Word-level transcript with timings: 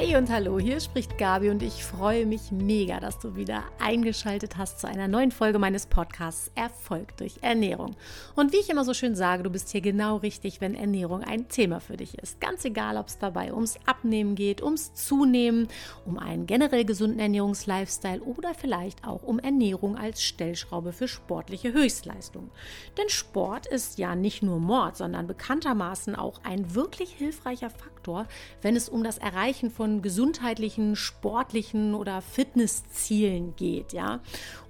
Hey 0.00 0.14
und 0.14 0.30
hallo, 0.30 0.60
hier 0.60 0.78
spricht 0.78 1.18
Gabi 1.18 1.50
und 1.50 1.60
ich 1.60 1.82
freue 1.82 2.24
mich 2.24 2.52
mega, 2.52 3.00
dass 3.00 3.18
du 3.18 3.34
wieder 3.34 3.64
eingeschaltet 3.80 4.56
hast 4.56 4.78
zu 4.78 4.86
einer 4.86 5.08
neuen 5.08 5.32
Folge 5.32 5.58
meines 5.58 5.86
Podcasts 5.86 6.52
Erfolg 6.54 7.16
durch 7.16 7.38
Ernährung. 7.40 7.96
Und 8.36 8.52
wie 8.52 8.58
ich 8.58 8.70
immer 8.70 8.84
so 8.84 8.94
schön 8.94 9.16
sage, 9.16 9.42
du 9.42 9.50
bist 9.50 9.70
hier 9.70 9.80
genau 9.80 10.18
richtig, 10.18 10.60
wenn 10.60 10.76
Ernährung 10.76 11.24
ein 11.24 11.48
Thema 11.48 11.80
für 11.80 11.96
dich 11.96 12.16
ist. 12.16 12.40
Ganz 12.40 12.64
egal, 12.64 12.96
ob 12.96 13.08
es 13.08 13.18
dabei 13.18 13.52
ums 13.52 13.76
Abnehmen 13.86 14.36
geht, 14.36 14.62
ums 14.62 14.94
Zunehmen, 14.94 15.66
um 16.06 16.16
einen 16.16 16.46
generell 16.46 16.84
gesunden 16.84 17.18
Ernährungslifestyle 17.18 18.22
oder 18.22 18.54
vielleicht 18.54 19.04
auch 19.04 19.24
um 19.24 19.40
Ernährung 19.40 19.96
als 19.96 20.22
Stellschraube 20.22 20.92
für 20.92 21.08
sportliche 21.08 21.72
Höchstleistungen. 21.72 22.52
Denn 22.96 23.08
Sport 23.08 23.66
ist 23.66 23.98
ja 23.98 24.14
nicht 24.14 24.44
nur 24.44 24.60
Mord, 24.60 24.96
sondern 24.96 25.26
bekanntermaßen 25.26 26.14
auch 26.14 26.44
ein 26.44 26.76
wirklich 26.76 27.10
hilfreicher 27.10 27.70
Faktor, 27.70 28.26
wenn 28.62 28.76
es 28.76 28.88
um 28.88 29.02
das 29.02 29.18
Erreichen 29.18 29.72
von 29.72 29.87
gesundheitlichen, 30.02 30.96
sportlichen 30.96 31.94
oder 31.94 32.22
Fitnesszielen 32.22 33.56
geht, 33.56 33.92
ja. 33.92 34.20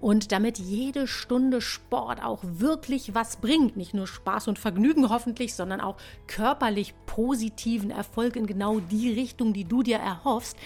Und 0.01 0.33
damit 0.33 0.59
jede 0.59 1.07
Stunde 1.07 1.61
Sport 1.61 2.23
auch 2.23 2.41
wirklich 2.43 3.15
was 3.15 3.37
bringt, 3.37 3.77
nicht 3.77 3.95
nur 3.95 4.07
Spaß 4.07 4.49
und 4.49 4.59
Vergnügen 4.59 5.09
hoffentlich, 5.09 5.55
sondern 5.55 5.81
auch 5.81 5.97
körperlich 6.27 6.95
positiven 7.07 7.91
Erfolg 7.91 8.37
in 8.37 8.47
genau 8.47 8.81
die 8.81 9.13
Richtung, 9.13 9.53
die 9.53 9.65
du 9.65 9.83
dir 9.83 9.99
erhoffst, 9.99 10.57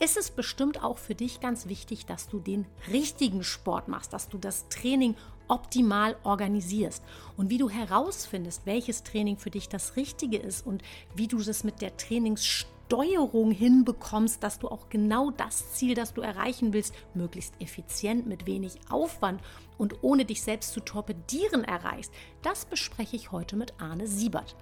ist 0.00 0.16
es 0.16 0.30
bestimmt 0.30 0.82
auch 0.82 0.98
für 0.98 1.14
dich 1.14 1.40
ganz 1.40 1.66
wichtig, 1.66 2.06
dass 2.06 2.28
du 2.28 2.38
den 2.38 2.66
richtigen 2.92 3.44
Sport 3.44 3.88
machst, 3.88 4.12
dass 4.12 4.28
du 4.28 4.38
das 4.38 4.68
Training 4.68 5.14
optimal 5.48 6.16
organisierst 6.24 7.02
und 7.36 7.50
wie 7.50 7.58
du 7.58 7.68
herausfindest, 7.68 8.66
welches 8.66 9.02
Training 9.02 9.36
für 9.36 9.50
dich 9.50 9.68
das 9.68 9.96
Richtige 9.96 10.38
ist 10.38 10.66
und 10.66 10.82
wie 11.14 11.28
du 11.28 11.38
es 11.38 11.64
mit 11.64 11.80
der 11.80 11.96
Trainingssteuerung 11.96 12.73
Steuerung 12.86 13.50
hinbekommst, 13.50 14.42
dass 14.42 14.58
du 14.58 14.68
auch 14.68 14.90
genau 14.90 15.30
das 15.30 15.72
Ziel, 15.72 15.94
das 15.94 16.12
du 16.12 16.20
erreichen 16.20 16.72
willst, 16.72 16.94
möglichst 17.14 17.54
effizient, 17.60 18.26
mit 18.26 18.46
wenig 18.46 18.74
Aufwand 18.90 19.40
und 19.78 20.02
ohne 20.02 20.26
dich 20.26 20.42
selbst 20.42 20.72
zu 20.74 20.80
torpedieren 20.80 21.64
erreichst, 21.64 22.12
das 22.42 22.66
bespreche 22.66 23.16
ich 23.16 23.32
heute 23.32 23.56
mit 23.56 23.80
Arne 23.80 24.06
Siebert. 24.06 24.54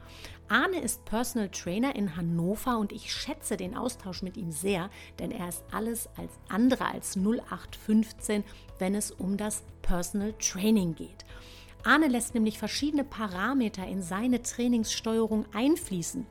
Arne 0.48 0.80
ist 0.80 1.04
Personal 1.04 1.48
Trainer 1.48 1.96
in 1.96 2.16
Hannover 2.16 2.78
und 2.78 2.92
ich 2.92 3.12
schätze 3.12 3.56
den 3.56 3.76
Austausch 3.76 4.22
mit 4.22 4.36
ihm 4.36 4.52
sehr, 4.52 4.88
denn 5.18 5.32
er 5.32 5.48
ist 5.48 5.64
alles 5.72 6.08
als 6.16 6.32
andere 6.48 6.86
als 6.86 7.16
0815, 7.16 8.44
wenn 8.78 8.94
es 8.94 9.10
um 9.10 9.36
das 9.36 9.64
Personal 9.82 10.32
Training 10.34 10.94
geht. 10.94 11.24
Arne 11.84 12.06
lässt 12.06 12.34
nämlich 12.34 12.58
verschiedene 12.58 13.02
Parameter 13.02 13.84
in 13.84 14.00
seine 14.00 14.42
Trainingssteuerung 14.42 15.44
einfließen 15.52 16.24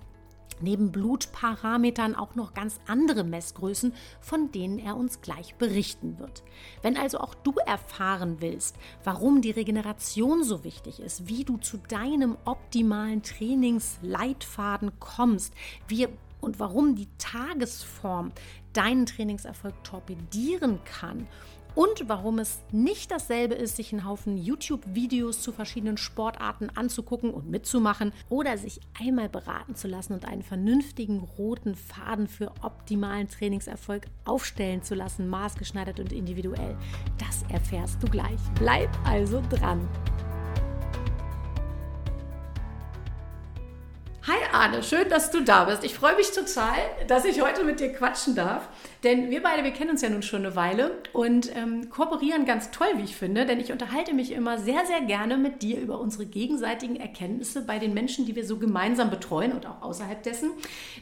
neben 0.62 0.92
Blutparametern 0.92 2.16
auch 2.16 2.36
noch 2.36 2.54
ganz 2.54 2.80
andere 2.88 3.24
Messgrößen, 3.24 3.94
von 4.20 4.52
denen 4.52 4.80
er 4.80 4.96
uns 4.98 5.22
gleich 5.22 5.56
berichten 5.56 6.20
wird. 6.20 6.44
Wenn 6.82 6.98
also 6.98 7.20
auch 7.20 7.34
du 7.34 7.54
erfahren 7.66 8.38
willst, 8.40 8.76
warum 9.04 9.42
die 9.42 9.52
Regeneration 9.52 10.44
so 10.44 10.64
wichtig 10.64 11.00
ist, 11.00 11.28
wie 11.28 11.44
du 11.44 11.58
zu 11.58 11.78
deinem 11.78 12.38
optimalen 12.46 13.24
Trainingsleitfaden 13.24 14.92
kommst, 15.00 15.54
wie 15.88 16.08
und 16.42 16.60
warum 16.60 16.96
die 16.96 17.08
Tagesform 17.18 18.32
deinen 18.74 19.06
Trainingserfolg 19.06 19.84
torpedieren 19.84 20.80
kann 20.86 21.28
und 21.76 22.08
warum 22.08 22.40
es 22.40 22.60
nicht 22.72 23.12
dasselbe 23.12 23.56
ist, 23.56 23.78
sich 23.78 23.94
einen 23.94 24.06
Haufen 24.06 24.38
YouTube-Videos 24.38 25.42
zu 25.42 25.52
verschiedenen 25.52 25.98
Sportarten 25.98 26.70
anzugucken 26.70 27.32
und 27.32 27.50
mitzumachen 27.50 28.12
oder 28.30 28.58
sich 28.58 28.82
einmal 29.00 29.30
beraten 29.30 29.76
zu 29.76 29.88
lassen 29.88 30.14
und 30.14 30.26
einen 30.26 30.44
vernünftigen 30.44 31.20
roten 31.20 31.76
Faden 31.76 32.28
für 32.28 32.52
optimalen 32.62 33.30
Trainingserfolg 33.30 34.08
aufstellen 34.26 34.84
zu 34.84 34.96
lassen, 34.96 35.28
maßgeschneidert 35.28 36.00
und 36.00 36.12
individuell. 36.12 36.78
Das 37.18 37.44
erfährst 37.52 38.02
du 38.04 38.08
gleich. 38.08 38.40
Bleib 38.56 38.90
also 39.06 39.42
dran. 39.50 39.88
Hi 44.28 44.38
Arne, 44.54 44.84
schön, 44.84 45.10
dass 45.10 45.32
du 45.32 45.42
da 45.42 45.64
bist. 45.66 45.84
Ich 45.84 45.96
freue 45.96 46.16
mich 46.16 46.30
total, 46.30 46.76
dass 47.08 47.26
ich 47.26 47.42
heute 47.42 47.64
mit 47.64 47.80
dir 47.80 47.92
quatschen 47.92 48.36
darf. 48.36 48.70
Denn 49.04 49.32
wir 49.32 49.42
beide, 49.42 49.64
wir 49.64 49.72
kennen 49.72 49.90
uns 49.90 50.04
ja 50.04 50.12
nun 50.12 50.22
schon 50.22 50.46
eine 50.46 50.56
Weile 50.56 50.92
und 51.12 51.50
ähm, 51.56 51.90
kooperieren 51.90 52.46
ganz 52.46 52.70
toll, 52.70 52.90
wie 52.98 53.04
ich 53.04 53.16
finde. 53.16 53.48
Denn 53.48 53.60
ich 53.60 53.72
unterhalte 53.72 54.14
mich 54.14 54.32
immer 54.32 54.60
sehr, 54.60 54.86
sehr 54.86 55.02
gerne 55.02 55.38
mit 55.38 55.64
dir 55.64 55.82
über 55.82 56.00
unsere 56.00 56.28
gegenseitigen 56.28 56.98
Erkenntnisse 56.98 57.66
bei 57.66 57.80
den 57.80 57.96
Menschen, 57.96 58.28
die 58.28 58.36
wir 58.36 58.46
so 58.46 58.60
gemeinsam 58.60 59.10
betreuen 59.10 59.54
und 59.54 59.66
auch 59.66 59.82
außerhalb 59.82 60.22
dessen. 60.22 60.52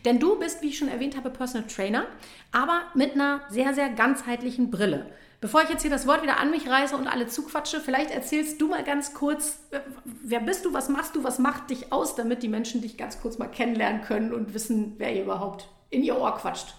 Denn 0.06 0.20
du 0.20 0.40
bist, 0.40 0.62
wie 0.62 0.70
ich 0.70 0.78
schon 0.78 0.88
erwähnt 0.88 1.18
habe, 1.18 1.30
Personal 1.30 1.68
Trainer, 1.68 2.06
aber 2.54 2.84
mit 2.94 3.16
einer 3.16 3.42
sehr, 3.50 3.74
sehr 3.74 3.90
ganzheitlichen 3.90 4.72
Brille. 4.72 5.08
Bevor 5.42 5.62
ich 5.64 5.70
jetzt 5.70 5.84
hier 5.84 5.92
das 5.92 6.06
Wort 6.06 6.22
wieder 6.22 6.38
an 6.38 6.52
mich 6.52 6.68
reiße 6.68 6.98
und 6.98 7.08
alle 7.08 7.28
zuquatsche, 7.28 7.80
vielleicht 7.80 8.12
erzählst 8.12 8.60
du 8.60 8.68
mal 8.68 8.84
ganz 8.84 9.14
kurz, 9.14 9.60
äh, 9.72 9.80
wer 10.04 10.42
bist 10.42 10.66
du, 10.66 10.74
was 10.74 10.90
machst 10.90 11.16
du, 11.16 11.24
was 11.24 11.40
macht 11.40 11.70
dich 11.70 11.94
aus, 11.94 12.16
damit 12.16 12.44
die 12.44 12.50
Menschen 12.50 12.82
dich 12.82 12.98
ganz 12.98 13.22
kurz 13.22 13.38
mal 13.38 13.48
kennenlernen 13.48 14.02
können 14.02 14.34
und 14.34 14.54
wissen, 14.54 14.96
wer 14.98 15.16
ihr 15.16 15.24
überhaupt 15.24 15.70
in 15.90 16.04
ihr 16.04 16.20
Ohr 16.20 16.36
quatscht. 16.36 16.76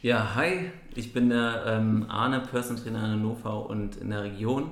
Ja, 0.00 0.36
hi, 0.36 0.70
ich 0.94 1.12
bin 1.12 1.30
der 1.30 1.64
ähm, 1.66 2.06
Arne, 2.08 2.40
Person 2.40 2.76
Trainer 2.76 3.04
in 3.04 3.12
Hannover 3.12 3.68
und 3.68 3.96
in 3.96 4.10
der 4.10 4.22
Region. 4.22 4.70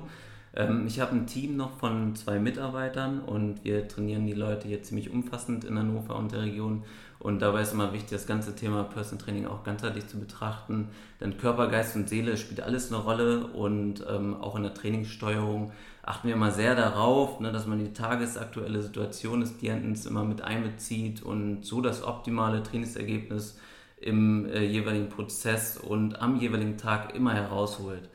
Ähm, 0.55 0.85
ich 0.87 0.99
habe 0.99 1.15
ein 1.15 1.27
Team 1.27 1.57
noch 1.57 1.77
von 1.77 2.15
zwei 2.15 2.39
Mitarbeitern 2.39 3.19
und 3.21 3.63
wir 3.63 3.87
trainieren 3.87 4.25
die 4.25 4.33
Leute 4.33 4.67
hier 4.67 4.83
ziemlich 4.83 5.09
umfassend 5.11 5.63
in 5.63 5.77
Hannover 5.77 6.15
und 6.15 6.31
der 6.31 6.43
Region 6.43 6.83
und 7.23 7.41
dabei 7.41 7.61
ist 7.61 7.71
immer 7.71 7.93
wichtig, 7.93 8.11
das 8.11 8.27
ganze 8.27 8.53
Thema 8.53 8.83
Personal 8.83 9.23
Training 9.23 9.47
auch 9.47 9.63
ganzheitlich 9.63 10.07
zu 10.07 10.19
betrachten. 10.19 10.89
Denn 11.21 11.37
Körper, 11.37 11.69
Geist 11.69 11.95
und 11.95 12.09
Seele 12.09 12.35
spielt 12.35 12.59
alles 12.59 12.91
eine 12.91 13.01
Rolle 13.01 13.47
und 13.47 14.05
ähm, 14.09 14.35
auch 14.35 14.57
in 14.57 14.63
der 14.63 14.73
Trainingssteuerung 14.73 15.71
achten 16.01 16.27
wir 16.27 16.35
immer 16.35 16.51
sehr 16.51 16.75
darauf, 16.75 17.39
ne, 17.39 17.53
dass 17.53 17.65
man 17.65 17.79
die 17.79 17.93
tagesaktuelle 17.93 18.81
Situation 18.81 19.39
des 19.39 19.57
Klienten 19.57 19.97
immer 20.05 20.25
mit 20.25 20.41
einbezieht 20.41 21.23
und 21.23 21.63
so 21.63 21.79
das 21.79 22.03
optimale 22.03 22.61
Trainingsergebnis 22.61 23.57
im 24.01 24.45
äh, 24.47 24.61
jeweiligen 24.65 25.07
Prozess 25.07 25.77
und 25.77 26.21
am 26.21 26.41
jeweiligen 26.41 26.77
Tag 26.77 27.15
immer 27.15 27.33
herausholt. 27.33 28.09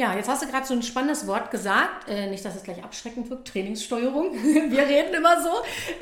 Ja, 0.00 0.14
jetzt 0.14 0.28
hast 0.30 0.42
du 0.42 0.46
gerade 0.46 0.66
so 0.66 0.72
ein 0.72 0.82
spannendes 0.82 1.26
Wort 1.26 1.50
gesagt. 1.50 2.08
Äh, 2.08 2.30
nicht, 2.30 2.42
dass 2.42 2.56
es 2.56 2.62
gleich 2.62 2.82
abschreckend 2.82 3.28
wirkt. 3.28 3.48
Trainingssteuerung. 3.48 4.32
Wir 4.34 4.88
reden 4.88 5.12
immer 5.12 5.42
so. 5.42 5.50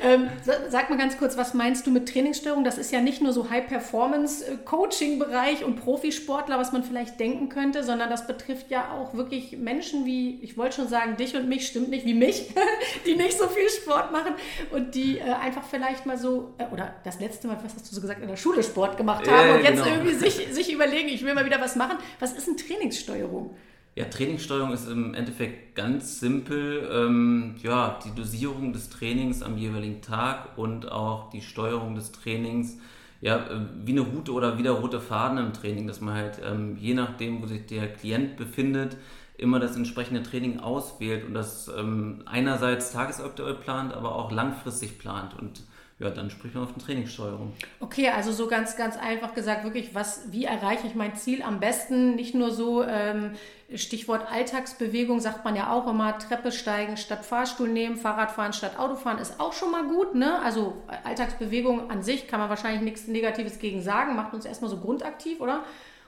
Ähm, 0.01 0.29
sag 0.69 0.89
mal 0.89 0.97
ganz 0.97 1.17
kurz, 1.17 1.35
was 1.35 1.53
meinst 1.53 1.85
du 1.85 1.91
mit 1.91 2.07
Trainingssteuerung? 2.07 2.63
Das 2.63 2.77
ist 2.77 2.93
ja 2.93 3.01
nicht 3.01 3.21
nur 3.21 3.33
so 3.33 3.49
High-Performance-Coaching-Bereich 3.49 5.65
und 5.65 5.81
Profisportler, 5.81 6.57
was 6.57 6.71
man 6.71 6.85
vielleicht 6.85 7.19
denken 7.19 7.49
könnte, 7.49 7.83
sondern 7.83 8.09
das 8.09 8.25
betrifft 8.25 8.71
ja 8.71 8.93
auch 8.93 9.15
wirklich 9.15 9.57
Menschen 9.57 10.05
wie, 10.05 10.39
ich 10.43 10.57
wollte 10.57 10.77
schon 10.77 10.87
sagen, 10.87 11.17
dich 11.17 11.35
und 11.35 11.49
mich, 11.49 11.67
stimmt 11.67 11.89
nicht, 11.89 12.05
wie 12.05 12.13
mich, 12.13 12.53
die 13.05 13.17
nicht 13.17 13.37
so 13.37 13.49
viel 13.49 13.69
Sport 13.69 14.13
machen 14.13 14.33
und 14.71 14.95
die 14.95 15.17
äh, 15.17 15.23
einfach 15.23 15.63
vielleicht 15.69 16.05
mal 16.05 16.17
so, 16.17 16.53
äh, 16.57 16.67
oder 16.71 16.95
das 17.03 17.19
letzte 17.19 17.49
Mal, 17.49 17.57
was 17.61 17.75
hast 17.75 17.91
du 17.91 17.95
so 17.95 17.99
gesagt, 17.99 18.21
in 18.21 18.29
der 18.29 18.37
Schule 18.37 18.63
Sport 18.63 18.95
gemacht 18.95 19.29
haben 19.29 19.55
und 19.55 19.61
jetzt 19.61 19.83
genau. 19.83 19.97
irgendwie 19.97 20.13
sich, 20.13 20.47
sich 20.53 20.71
überlegen, 20.71 21.09
ich 21.09 21.25
will 21.25 21.33
mal 21.33 21.45
wieder 21.45 21.59
was 21.59 21.75
machen. 21.75 21.97
Was 22.21 22.31
ist 22.31 22.47
eine 22.47 22.55
Trainingssteuerung? 22.55 23.57
Ja, 23.99 24.05
Trainingssteuerung 24.05 24.71
ist 24.71 24.87
im 24.87 25.13
Endeffekt 25.13 25.75
ganz 25.75 26.21
simpel. 26.21 26.89
Ähm, 26.89 27.55
ja, 27.61 27.99
die 28.05 28.15
Dosierung 28.15 28.71
des 28.71 28.89
Trainings 28.89 29.43
am 29.43 29.57
jeweiligen 29.57 30.01
Tag 30.01 30.57
und 30.57 30.89
auch 30.89 31.29
die 31.31 31.41
Steuerung 31.41 31.95
des 31.95 32.13
Trainings. 32.13 32.77
Ja, 33.19 33.35
äh, 33.39 33.59
wie 33.83 33.91
eine 33.91 33.99
Route 33.99 34.31
oder 34.31 34.57
wie 34.57 34.63
der 34.63 34.71
rote 34.71 35.01
Faden 35.01 35.37
im 35.37 35.51
Training, 35.51 35.85
dass 35.85 35.99
man 35.99 36.13
halt 36.13 36.39
ähm, 36.41 36.77
je 36.79 36.93
nachdem, 36.93 37.41
wo 37.41 37.47
sich 37.47 37.65
der 37.65 37.91
Klient 37.91 38.37
befindet, 38.37 38.95
immer 39.37 39.59
das 39.59 39.75
entsprechende 39.75 40.23
Training 40.23 40.61
auswählt 40.61 41.25
und 41.25 41.33
das 41.33 41.69
ähm, 41.77 42.23
einerseits 42.25 42.93
tagesaktuell 42.93 43.55
plant, 43.55 43.93
aber 43.93 44.15
auch 44.15 44.31
langfristig 44.31 44.97
plant. 44.97 45.37
Und 45.37 45.63
ja, 45.99 46.09
dann 46.09 46.29
spricht 46.29 46.55
man 46.55 46.63
auf 46.63 46.69
eine 46.69 46.83
Trainingssteuerung. 46.83 47.53
Okay, 47.81 48.07
also 48.07 48.31
so 48.31 48.47
ganz, 48.47 48.77
ganz 48.77 48.97
einfach 48.97 49.33
gesagt, 49.33 49.65
wirklich, 49.65 49.93
was, 49.93 50.31
wie 50.31 50.45
erreiche 50.45 50.87
ich 50.87 50.95
mein 50.95 51.15
Ziel 51.15 51.41
am 51.41 51.59
besten? 51.59 52.15
Nicht 52.15 52.33
nur 52.33 52.51
so, 52.51 52.83
ähm, 52.83 53.31
Stichwort 53.75 54.31
Alltagsbewegung 54.31 55.19
sagt 55.19 55.43
man 55.43 55.57
ja 55.57 55.71
auch 55.71 55.87
immer, 55.87 56.17
Treppe 56.17 56.51
steigen 56.51 56.95
statt 56.95 57.25
Fahrstuhl 57.25 57.67
nehmen, 57.67 57.97
Fahrradfahren 57.97 58.53
statt 58.53 58.79
Autofahren 58.79 59.19
ist 59.19 59.39
auch 59.41 59.53
schon 59.53 59.71
mal 59.71 59.87
gut. 59.87 60.15
Ne? 60.15 60.41
Also 60.41 60.81
Alltagsbewegung 61.03 61.91
an 61.91 62.01
sich 62.01 62.27
kann 62.27 62.39
man 62.39 62.49
wahrscheinlich 62.49 62.81
nichts 62.81 63.07
Negatives 63.07 63.59
gegen 63.59 63.81
sagen, 63.81 64.15
macht 64.15 64.33
uns 64.33 64.45
erstmal 64.45 64.71
so 64.71 64.77
grundaktiv, 64.77 65.41
oder? 65.41 65.63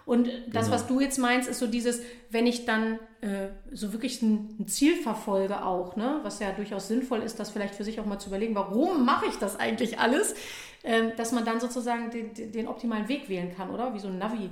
Und 0.06 0.28
das, 0.52 0.66
genau. 0.66 0.76
was 0.76 0.88
du 0.88 1.00
jetzt 1.00 1.20
meinst, 1.20 1.48
ist 1.48 1.60
so 1.60 1.68
dieses, 1.68 2.02
wenn 2.30 2.48
ich 2.48 2.66
dann 2.66 3.00
äh, 3.22 3.50
so 3.72 3.94
wirklich 3.94 4.22
ein, 4.22 4.56
ein, 4.60 4.68
Ziel 4.68 4.96
verfolge 4.96 5.64
auch, 5.64 5.96
ne? 5.96 6.20
was 6.24 6.40
ja 6.40 6.52
durchaus 6.52 6.88
sinnvoll 6.88 7.20
ist, 7.20 7.40
das 7.40 7.50
vielleicht 7.50 7.76
für 7.76 7.84
sich 7.84 8.00
auch 8.00 8.06
mal 8.06 8.20
zu 8.20 8.30
überlegen, 8.30 8.56
warum 8.56 9.06
mache 9.06 9.28
ich 9.28 9.36
das 9.36 9.60
eigentlich 9.60 10.00
alles, 10.00 10.34
äh, 10.84 11.16
dass 11.16 11.32
man 11.32 11.46
dann 11.46 11.60
sozusagen 11.60 12.10
den, 12.10 12.52
den 12.52 12.68
optimalen 12.68 13.08
Weg 13.08 13.30
wählen 13.30 13.56
kann, 13.56 13.70
oder? 13.70 13.94
Wie 13.94 14.00
so 14.00 14.08
ein 14.08 14.18
Navi. 14.18 14.50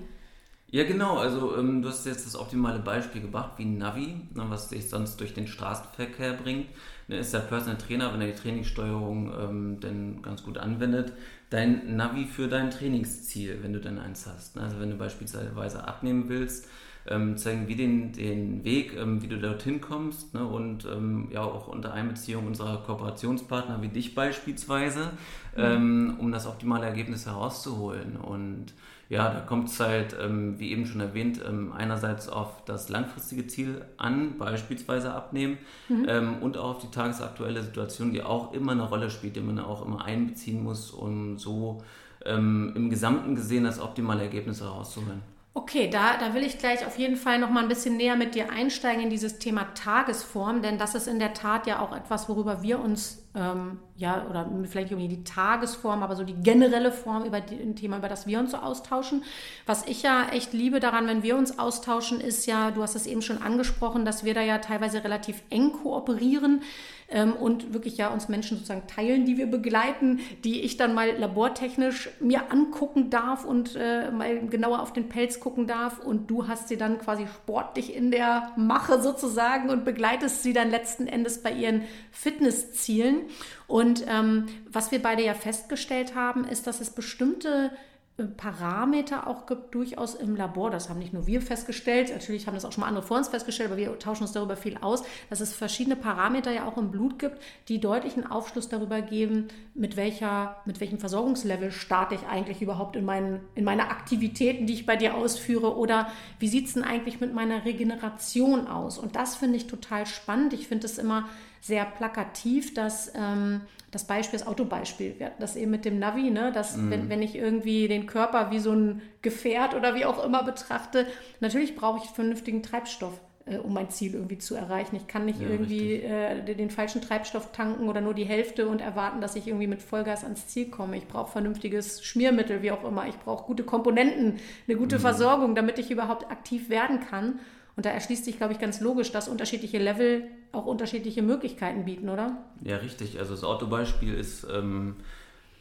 Ja, 0.71 0.83
genau. 0.83 1.17
Also 1.17 1.57
ähm, 1.57 1.81
du 1.81 1.89
hast 1.89 2.05
jetzt 2.05 2.27
das 2.27 2.35
optimale 2.35 2.79
Beispiel 2.79 3.21
gebracht, 3.21 3.53
wie 3.57 3.63
ein 3.63 3.79
Navi, 3.79 4.21
ne, 4.35 4.45
was 4.49 4.69
dich 4.69 4.87
sonst 4.87 5.19
durch 5.19 5.33
den 5.33 5.47
Straßenverkehr 5.47 6.33
bringt. 6.33 6.67
Ne, 7.07 7.17
ist 7.17 7.33
der 7.33 7.39
Personal 7.39 7.77
Trainer, 7.77 8.13
wenn 8.13 8.21
er 8.21 8.27
die 8.27 8.39
Trainingssteuerung 8.39 9.33
ähm, 9.33 9.77
dann 9.79 10.21
ganz 10.21 10.43
gut 10.43 10.59
anwendet, 10.59 11.13
dein 11.49 11.95
Navi 11.95 12.25
für 12.25 12.47
dein 12.47 12.71
Trainingsziel, 12.71 13.59
wenn 13.61 13.73
du 13.73 13.79
dann 13.79 13.99
eins 13.99 14.27
hast. 14.27 14.55
Ne? 14.55 14.63
Also 14.63 14.79
wenn 14.79 14.91
du 14.91 14.97
beispielsweise 14.97 15.87
abnehmen 15.87 16.29
willst, 16.29 16.67
ähm, 17.09 17.37
zeigen 17.37 17.67
wir 17.67 17.75
den, 17.75 18.13
den 18.13 18.63
Weg, 18.63 18.95
ähm, 18.95 19.21
wie 19.21 19.27
du 19.27 19.39
dorthin 19.39 19.81
kommst 19.81 20.33
ne? 20.35 20.45
und 20.45 20.85
ähm, 20.85 21.27
ja 21.31 21.41
auch 21.41 21.67
unter 21.67 21.91
Einbeziehung 21.93 22.45
unserer 22.45 22.77
Kooperationspartner 22.83 23.81
wie 23.81 23.87
dich 23.87 24.15
beispielsweise, 24.15 25.11
mhm. 25.55 25.63
Ähm, 25.63 26.15
um 26.19 26.31
das 26.31 26.45
optimale 26.45 26.85
Ergebnis 26.85 27.25
herauszuholen. 27.25 28.15
Und 28.15 28.67
ja, 29.09 29.33
da 29.33 29.39
kommt 29.39 29.69
es 29.69 29.79
halt, 29.79 30.15
ähm, 30.21 30.59
wie 30.59 30.71
eben 30.71 30.85
schon 30.85 31.01
erwähnt, 31.01 31.41
ähm, 31.45 31.73
einerseits 31.73 32.29
auf 32.29 32.63
das 32.65 32.89
langfristige 32.89 33.47
Ziel 33.47 33.81
an, 33.97 34.37
beispielsweise 34.37 35.11
abnehmen, 35.11 35.57
mhm. 35.89 36.37
und 36.41 36.57
auch 36.57 36.75
auf 36.75 36.79
die 36.79 36.91
tagesaktuelle 36.91 37.63
Situation, 37.63 38.13
die 38.13 38.21
auch 38.21 38.53
immer 38.53 38.73
eine 38.73 38.83
Rolle 38.83 39.09
spielt, 39.09 39.35
die 39.35 39.41
man 39.41 39.57
auch 39.57 39.83
immer 39.83 40.05
einbeziehen 40.05 40.63
muss, 40.63 40.91
um 40.91 41.37
so 41.37 41.81
im 42.25 42.89
Gesamten 42.89 43.35
gesehen 43.35 43.63
das 43.63 43.79
optimale 43.79 44.23
Ergebnis 44.23 44.59
herauszuholen. 44.59 45.21
Okay, 45.53 45.89
da, 45.89 46.17
da 46.17 46.33
will 46.33 46.43
ich 46.43 46.57
gleich 46.57 46.85
auf 46.85 46.97
jeden 46.97 47.15
Fall 47.17 47.39
noch 47.39 47.49
mal 47.49 47.63
ein 47.63 47.69
bisschen 47.69 47.97
näher 47.97 48.15
mit 48.15 48.35
dir 48.35 48.51
einsteigen 48.51 49.03
in 49.03 49.09
dieses 49.09 49.39
Thema 49.39 49.73
Tagesform, 49.73 50.61
denn 50.61 50.77
das 50.77 50.95
ist 50.95 51.07
in 51.07 51.19
der 51.19 51.33
Tat 51.33 51.67
ja 51.67 51.79
auch 51.79 51.95
etwas, 51.95 52.29
worüber 52.29 52.61
wir 52.61 52.79
uns 52.79 53.28
ähm, 53.39 53.79
ja, 53.95 54.25
oder 54.29 54.49
vielleicht 54.65 54.91
irgendwie 54.91 55.09
die 55.09 55.23
Tagesform, 55.23 56.03
aber 56.03 56.15
so 56.15 56.23
die 56.23 56.35
generelle 56.35 56.91
Form 56.91 57.25
über 57.25 57.41
die, 57.41 57.55
ein 57.55 57.75
Thema, 57.75 57.97
über 57.97 58.09
das 58.09 58.27
wir 58.27 58.39
uns 58.39 58.51
so 58.51 58.57
austauschen. 58.57 59.23
Was 59.65 59.85
ich 59.87 60.03
ja 60.03 60.27
echt 60.31 60.53
liebe 60.53 60.79
daran, 60.79 61.07
wenn 61.07 61.23
wir 61.23 61.37
uns 61.37 61.59
austauschen, 61.59 62.21
ist 62.21 62.45
ja, 62.45 62.71
du 62.71 62.81
hast 62.81 62.95
es 62.95 63.05
eben 63.05 63.21
schon 63.21 63.41
angesprochen, 63.41 64.05
dass 64.05 64.23
wir 64.23 64.33
da 64.33 64.41
ja 64.41 64.59
teilweise 64.59 65.03
relativ 65.03 65.41
eng 65.49 65.73
kooperieren 65.73 66.61
ähm, 67.09 67.33
und 67.33 67.73
wirklich 67.73 67.97
ja 67.97 68.09
uns 68.09 68.29
Menschen 68.29 68.57
sozusagen 68.57 68.87
teilen, 68.87 69.25
die 69.25 69.37
wir 69.37 69.47
begleiten, 69.47 70.19
die 70.43 70.61
ich 70.61 70.77
dann 70.77 70.93
mal 70.93 71.17
labortechnisch 71.17 72.09
mir 72.19 72.51
angucken 72.51 73.09
darf 73.09 73.45
und 73.45 73.75
äh, 73.75 74.11
mal 74.11 74.47
genauer 74.47 74.81
auf 74.81 74.93
den 74.93 75.09
Pelz 75.09 75.39
gucken 75.39 75.67
darf 75.67 75.99
und 75.99 76.29
du 76.29 76.47
hast 76.47 76.67
sie 76.67 76.77
dann 76.77 76.99
quasi 76.99 77.25
sportlich 77.27 77.95
in 77.95 78.11
der 78.11 78.51
Mache 78.55 79.01
sozusagen 79.01 79.69
und 79.69 79.85
begleitest 79.85 80.43
sie 80.43 80.53
dann 80.53 80.69
letzten 80.69 81.07
Endes 81.07 81.41
bei 81.41 81.51
ihren 81.51 81.83
Fitnesszielen. 82.11 83.28
Und 83.67 84.03
ähm, 84.07 84.47
was 84.69 84.91
wir 84.91 85.01
beide 85.01 85.23
ja 85.23 85.33
festgestellt 85.33 86.15
haben, 86.15 86.45
ist, 86.45 86.67
dass 86.67 86.81
es 86.81 86.89
bestimmte 86.89 87.71
äh, 88.19 88.23
Parameter 88.23 89.27
auch 89.27 89.45
gibt, 89.45 89.73
durchaus 89.73 90.15
im 90.15 90.35
Labor. 90.35 90.69
Das 90.69 90.89
haben 90.89 90.99
nicht 90.99 91.13
nur 91.13 91.25
wir 91.27 91.41
festgestellt, 91.41 92.09
natürlich 92.11 92.47
haben 92.47 92.53
das 92.53 92.65
auch 92.65 92.71
schon 92.71 92.81
mal 92.81 92.87
andere 92.87 93.05
vor 93.05 93.17
uns 93.17 93.29
festgestellt, 93.29 93.69
aber 93.69 93.77
wir 93.77 93.97
tauschen 93.99 94.23
uns 94.23 94.31
darüber 94.31 94.55
viel 94.55 94.77
aus, 94.77 95.03
dass 95.29 95.39
es 95.39 95.53
verschiedene 95.53 95.95
Parameter 95.95 96.51
ja 96.51 96.67
auch 96.67 96.77
im 96.77 96.91
Blut 96.91 97.19
gibt, 97.19 97.37
die 97.67 97.79
deutlichen 97.79 98.25
Aufschluss 98.25 98.69
darüber 98.69 99.01
geben, 99.01 99.47
mit, 99.73 99.95
welcher, 99.95 100.57
mit 100.65 100.79
welchem 100.79 100.99
Versorgungslevel 100.99 101.71
starte 101.71 102.15
ich 102.15 102.25
eigentlich 102.27 102.61
überhaupt 102.61 102.95
in, 102.95 103.05
meinen, 103.05 103.39
in 103.55 103.63
meine 103.63 103.89
Aktivitäten, 103.89 104.65
die 104.65 104.73
ich 104.73 104.85
bei 104.85 104.95
dir 104.95 105.15
ausführe 105.15 105.77
oder 105.77 106.11
wie 106.39 106.47
sieht 106.47 106.67
es 106.67 106.73
denn 106.73 106.83
eigentlich 106.83 107.19
mit 107.19 107.33
meiner 107.33 107.65
Regeneration 107.65 108.67
aus? 108.67 108.97
Und 108.97 109.15
das 109.15 109.35
finde 109.35 109.57
ich 109.57 109.67
total 109.67 110.05
spannend. 110.05 110.53
Ich 110.53 110.67
finde 110.67 110.85
es 110.85 110.97
immer 110.97 111.27
sehr 111.61 111.85
plakativ, 111.85 112.73
dass 112.73 113.11
ähm, 113.15 113.61
das 113.91 114.05
Beispiel, 114.05 114.39
das 114.39 114.47
Autobeispiel, 114.47 115.15
das 115.39 115.55
eben 115.55 115.71
mit 115.71 115.85
dem 115.85 115.99
Navi, 115.99 116.29
ne, 116.29 116.51
dass 116.51 116.77
mm. 116.77 116.91
wenn, 116.91 117.09
wenn 117.09 117.21
ich 117.21 117.35
irgendwie 117.35 117.87
den 117.87 118.05
Körper 118.05 118.51
wie 118.51 118.59
so 118.59 118.71
ein 118.71 119.01
Gefährt 119.21 119.73
oder 119.73 119.95
wie 119.95 120.05
auch 120.05 120.23
immer 120.23 120.43
betrachte, 120.43 121.07
natürlich 121.39 121.75
brauche 121.75 122.03
ich 122.03 122.09
vernünftigen 122.11 122.61
Treibstoff 122.61 123.19
äh, 123.49 123.57
um 123.57 123.73
mein 123.73 123.89
Ziel 123.89 124.13
irgendwie 124.13 124.37
zu 124.37 124.55
erreichen. 124.55 124.95
Ich 124.95 125.07
kann 125.07 125.25
nicht 125.25 125.41
ja, 125.41 125.49
irgendwie 125.49 125.95
äh, 125.95 126.43
den, 126.43 126.57
den, 126.57 126.69
falschen 126.69 127.01
Treibstoff 127.01 127.51
tanken 127.51 127.89
oder 127.89 128.01
nur 128.01 128.13
die 128.13 128.25
Hälfte 128.25 128.67
und 128.67 128.79
erwarten, 128.79 129.21
dass 129.21 129.35
ich 129.35 129.47
irgendwie 129.47 129.67
mit 129.67 129.81
Vollgas 129.81 130.23
ans 130.23 130.47
Ziel 130.47 130.69
komme. 130.69 130.97
Ich 130.97 131.07
brauche 131.07 131.31
vernünftiges 131.31 132.03
Schmiermittel, 132.03 132.61
wie 132.61 132.71
auch 132.71 132.83
immer. 132.83 133.07
Ich 133.07 133.17
brauche 133.17 133.45
gute 133.45 133.63
Komponenten, 133.63 134.39
eine 134.67 134.77
gute 134.77 134.97
mhm. 134.97 135.01
Versorgung, 135.01 135.55
damit 135.55 135.79
ich 135.79 135.89
überhaupt 135.89 136.29
aktiv 136.29 136.69
werden 136.69 136.99
kann. 136.99 137.39
Und 137.75 137.85
da 137.85 137.91
erschließt 137.91 138.25
sich, 138.25 138.37
glaube 138.37 138.53
ich, 138.53 138.59
ganz 138.59 138.81
logisch, 138.81 139.11
dass 139.11 139.27
unterschiedliche 139.27 139.79
Level 139.79 140.27
auch 140.51 140.65
unterschiedliche 140.65 141.21
Möglichkeiten 141.21 141.85
bieten, 141.85 142.09
oder? 142.09 142.37
Ja, 142.63 142.77
richtig. 142.77 143.19
Also 143.19 143.31
das 143.31 143.43
Autobeispiel 143.43 144.13
ist 144.13 144.47
ähm, 144.51 144.95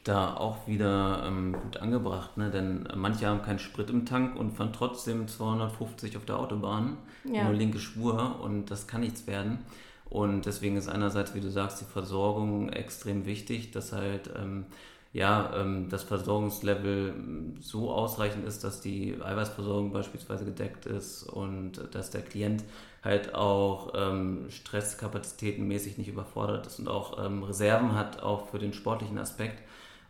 da 0.04 0.34
auch 0.34 0.66
wieder 0.66 1.24
ähm, 1.26 1.52
gut 1.52 1.76
angebracht, 1.76 2.36
ne? 2.36 2.50
denn 2.50 2.88
manche 2.94 3.26
haben 3.26 3.42
keinen 3.42 3.58
Sprit 3.58 3.90
im 3.90 4.06
Tank 4.06 4.36
und 4.36 4.52
fahren 4.52 4.72
trotzdem 4.72 5.28
250 5.28 6.16
auf 6.16 6.24
der 6.24 6.38
Autobahn, 6.38 6.96
ja. 7.24 7.44
nur 7.44 7.52
linke 7.52 7.78
Spur 7.78 8.40
und 8.40 8.70
das 8.70 8.86
kann 8.86 9.02
nichts 9.02 9.26
werden. 9.26 9.58
Und 10.08 10.46
deswegen 10.46 10.76
ist 10.76 10.88
einerseits, 10.88 11.34
wie 11.34 11.40
du 11.40 11.50
sagst, 11.50 11.82
die 11.82 11.84
Versorgung 11.84 12.70
extrem 12.70 13.26
wichtig, 13.26 13.72
dass 13.72 13.92
halt 13.92 14.30
ähm, 14.34 14.64
ja, 15.12 15.52
ähm, 15.56 15.88
das 15.90 16.04
Versorgungslevel 16.04 17.14
so 17.60 17.90
ausreichend 17.90 18.46
ist, 18.46 18.64
dass 18.64 18.80
die 18.80 19.16
Eiweißversorgung 19.20 19.92
beispielsweise 19.92 20.44
gedeckt 20.44 20.86
ist 20.86 21.24
und 21.24 21.80
dass 21.92 22.10
der 22.10 22.22
Klient 22.22 22.64
halt 23.02 23.34
auch 23.34 23.92
ähm, 23.94 24.46
stresskapazitätenmäßig 24.50 25.98
nicht 25.98 26.08
überfordert 26.08 26.66
ist 26.66 26.78
und 26.78 26.88
auch 26.88 27.24
ähm, 27.24 27.42
Reserven 27.42 27.94
hat, 27.94 28.22
auch 28.22 28.48
für 28.48 28.58
den 28.58 28.72
sportlichen 28.72 29.18
Aspekt. 29.18 29.62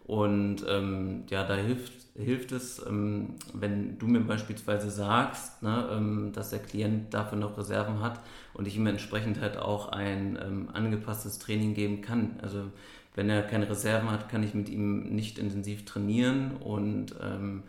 Und 0.06 0.64
ähm, 0.66 1.24
ja, 1.28 1.44
da 1.44 1.54
hilft, 1.54 1.92
hilft 2.16 2.52
es, 2.52 2.84
ähm, 2.86 3.34
wenn 3.52 3.98
du 3.98 4.06
mir 4.06 4.20
beispielsweise 4.20 4.90
sagst, 4.90 5.62
ne, 5.62 5.86
ähm, 5.92 6.32
dass 6.32 6.48
der 6.48 6.60
Klient 6.60 7.12
dafür 7.12 7.36
noch 7.36 7.58
Reserven 7.58 8.00
hat 8.00 8.18
und 8.54 8.66
ich 8.66 8.76
ihm 8.76 8.86
entsprechend 8.86 9.38
halt 9.38 9.58
auch 9.58 9.90
ein 9.90 10.38
ähm, 10.42 10.70
angepasstes 10.72 11.38
Training 11.38 11.74
geben 11.74 12.00
kann. 12.00 12.40
Also 12.40 12.70
wenn 13.14 13.28
er 13.28 13.42
keine 13.42 13.68
Reserven 13.68 14.10
hat, 14.10 14.30
kann 14.30 14.42
ich 14.42 14.54
mit 14.54 14.70
ihm 14.70 15.14
nicht 15.14 15.38
intensiv 15.38 15.84
trainieren 15.84 16.52
und 16.56 17.14
ähm, 17.22 17.64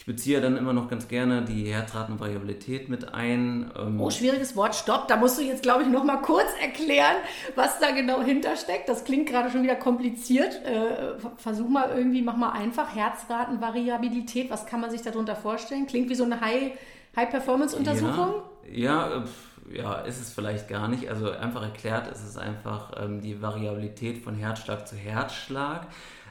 ich 0.00 0.06
beziehe 0.06 0.40
dann 0.40 0.56
immer 0.56 0.72
noch 0.72 0.88
ganz 0.88 1.08
gerne 1.08 1.42
die 1.42 1.70
Herzratenvariabilität 1.70 2.88
mit 2.88 3.12
ein. 3.12 3.70
Ähm 3.78 4.00
oh, 4.00 4.08
schwieriges 4.08 4.56
Wort, 4.56 4.74
stopp. 4.74 5.08
Da 5.08 5.18
musst 5.18 5.38
du 5.38 5.42
jetzt, 5.42 5.62
glaube 5.62 5.82
ich, 5.82 5.88
noch 5.90 6.04
mal 6.04 6.22
kurz 6.22 6.48
erklären, 6.58 7.16
was 7.54 7.78
da 7.80 7.90
genau 7.90 8.22
hintersteckt. 8.22 8.88
Das 8.88 9.04
klingt 9.04 9.28
gerade 9.28 9.50
schon 9.50 9.62
wieder 9.62 9.76
kompliziert. 9.76 10.58
Äh, 10.64 11.18
versuch 11.36 11.68
mal 11.68 11.90
irgendwie, 11.94 12.22
mach 12.22 12.38
mal 12.38 12.52
einfach. 12.52 12.94
Herzratenvariabilität, 12.96 14.48
was 14.48 14.64
kann 14.64 14.80
man 14.80 14.90
sich 14.90 15.02
darunter 15.02 15.36
vorstellen? 15.36 15.86
Klingt 15.86 16.08
wie 16.08 16.14
so 16.14 16.24
eine 16.24 16.40
High-Performance-Untersuchung? 16.40 18.36
Ja, 18.72 19.16
ja, 19.16 19.24
ja, 19.70 19.94
ist 19.96 20.18
es 20.18 20.32
vielleicht 20.32 20.66
gar 20.68 20.88
nicht. 20.88 21.10
Also 21.10 21.30
einfach 21.30 21.62
erklärt 21.62 22.10
ist 22.10 22.24
es 22.26 22.38
einfach 22.38 22.92
ähm, 22.96 23.20
die 23.20 23.42
Variabilität 23.42 24.16
von 24.16 24.34
Herzschlag 24.34 24.88
zu 24.88 24.96
Herzschlag. 24.96 25.88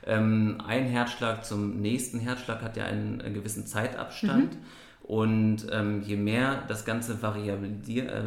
Ähm, 0.10 0.58
ein 0.66 0.86
Herzschlag 0.86 1.46
zum 1.46 1.80
nächsten 1.82 2.20
Herzschlag 2.20 2.62
hat 2.64 2.76
ja 2.78 2.86
einen, 2.86 3.22
einen 3.22 3.36
gewissen 3.36 3.68
Zeitabstand. 3.68 4.56
Mhm. 4.56 4.60
Und 5.04 5.68
ähm, 5.72 6.02
je 6.04 6.18
mehr 6.18 6.64
das 6.68 6.86
Ganze 6.86 7.22
variabel, 7.22 7.80
äh, 7.88 8.24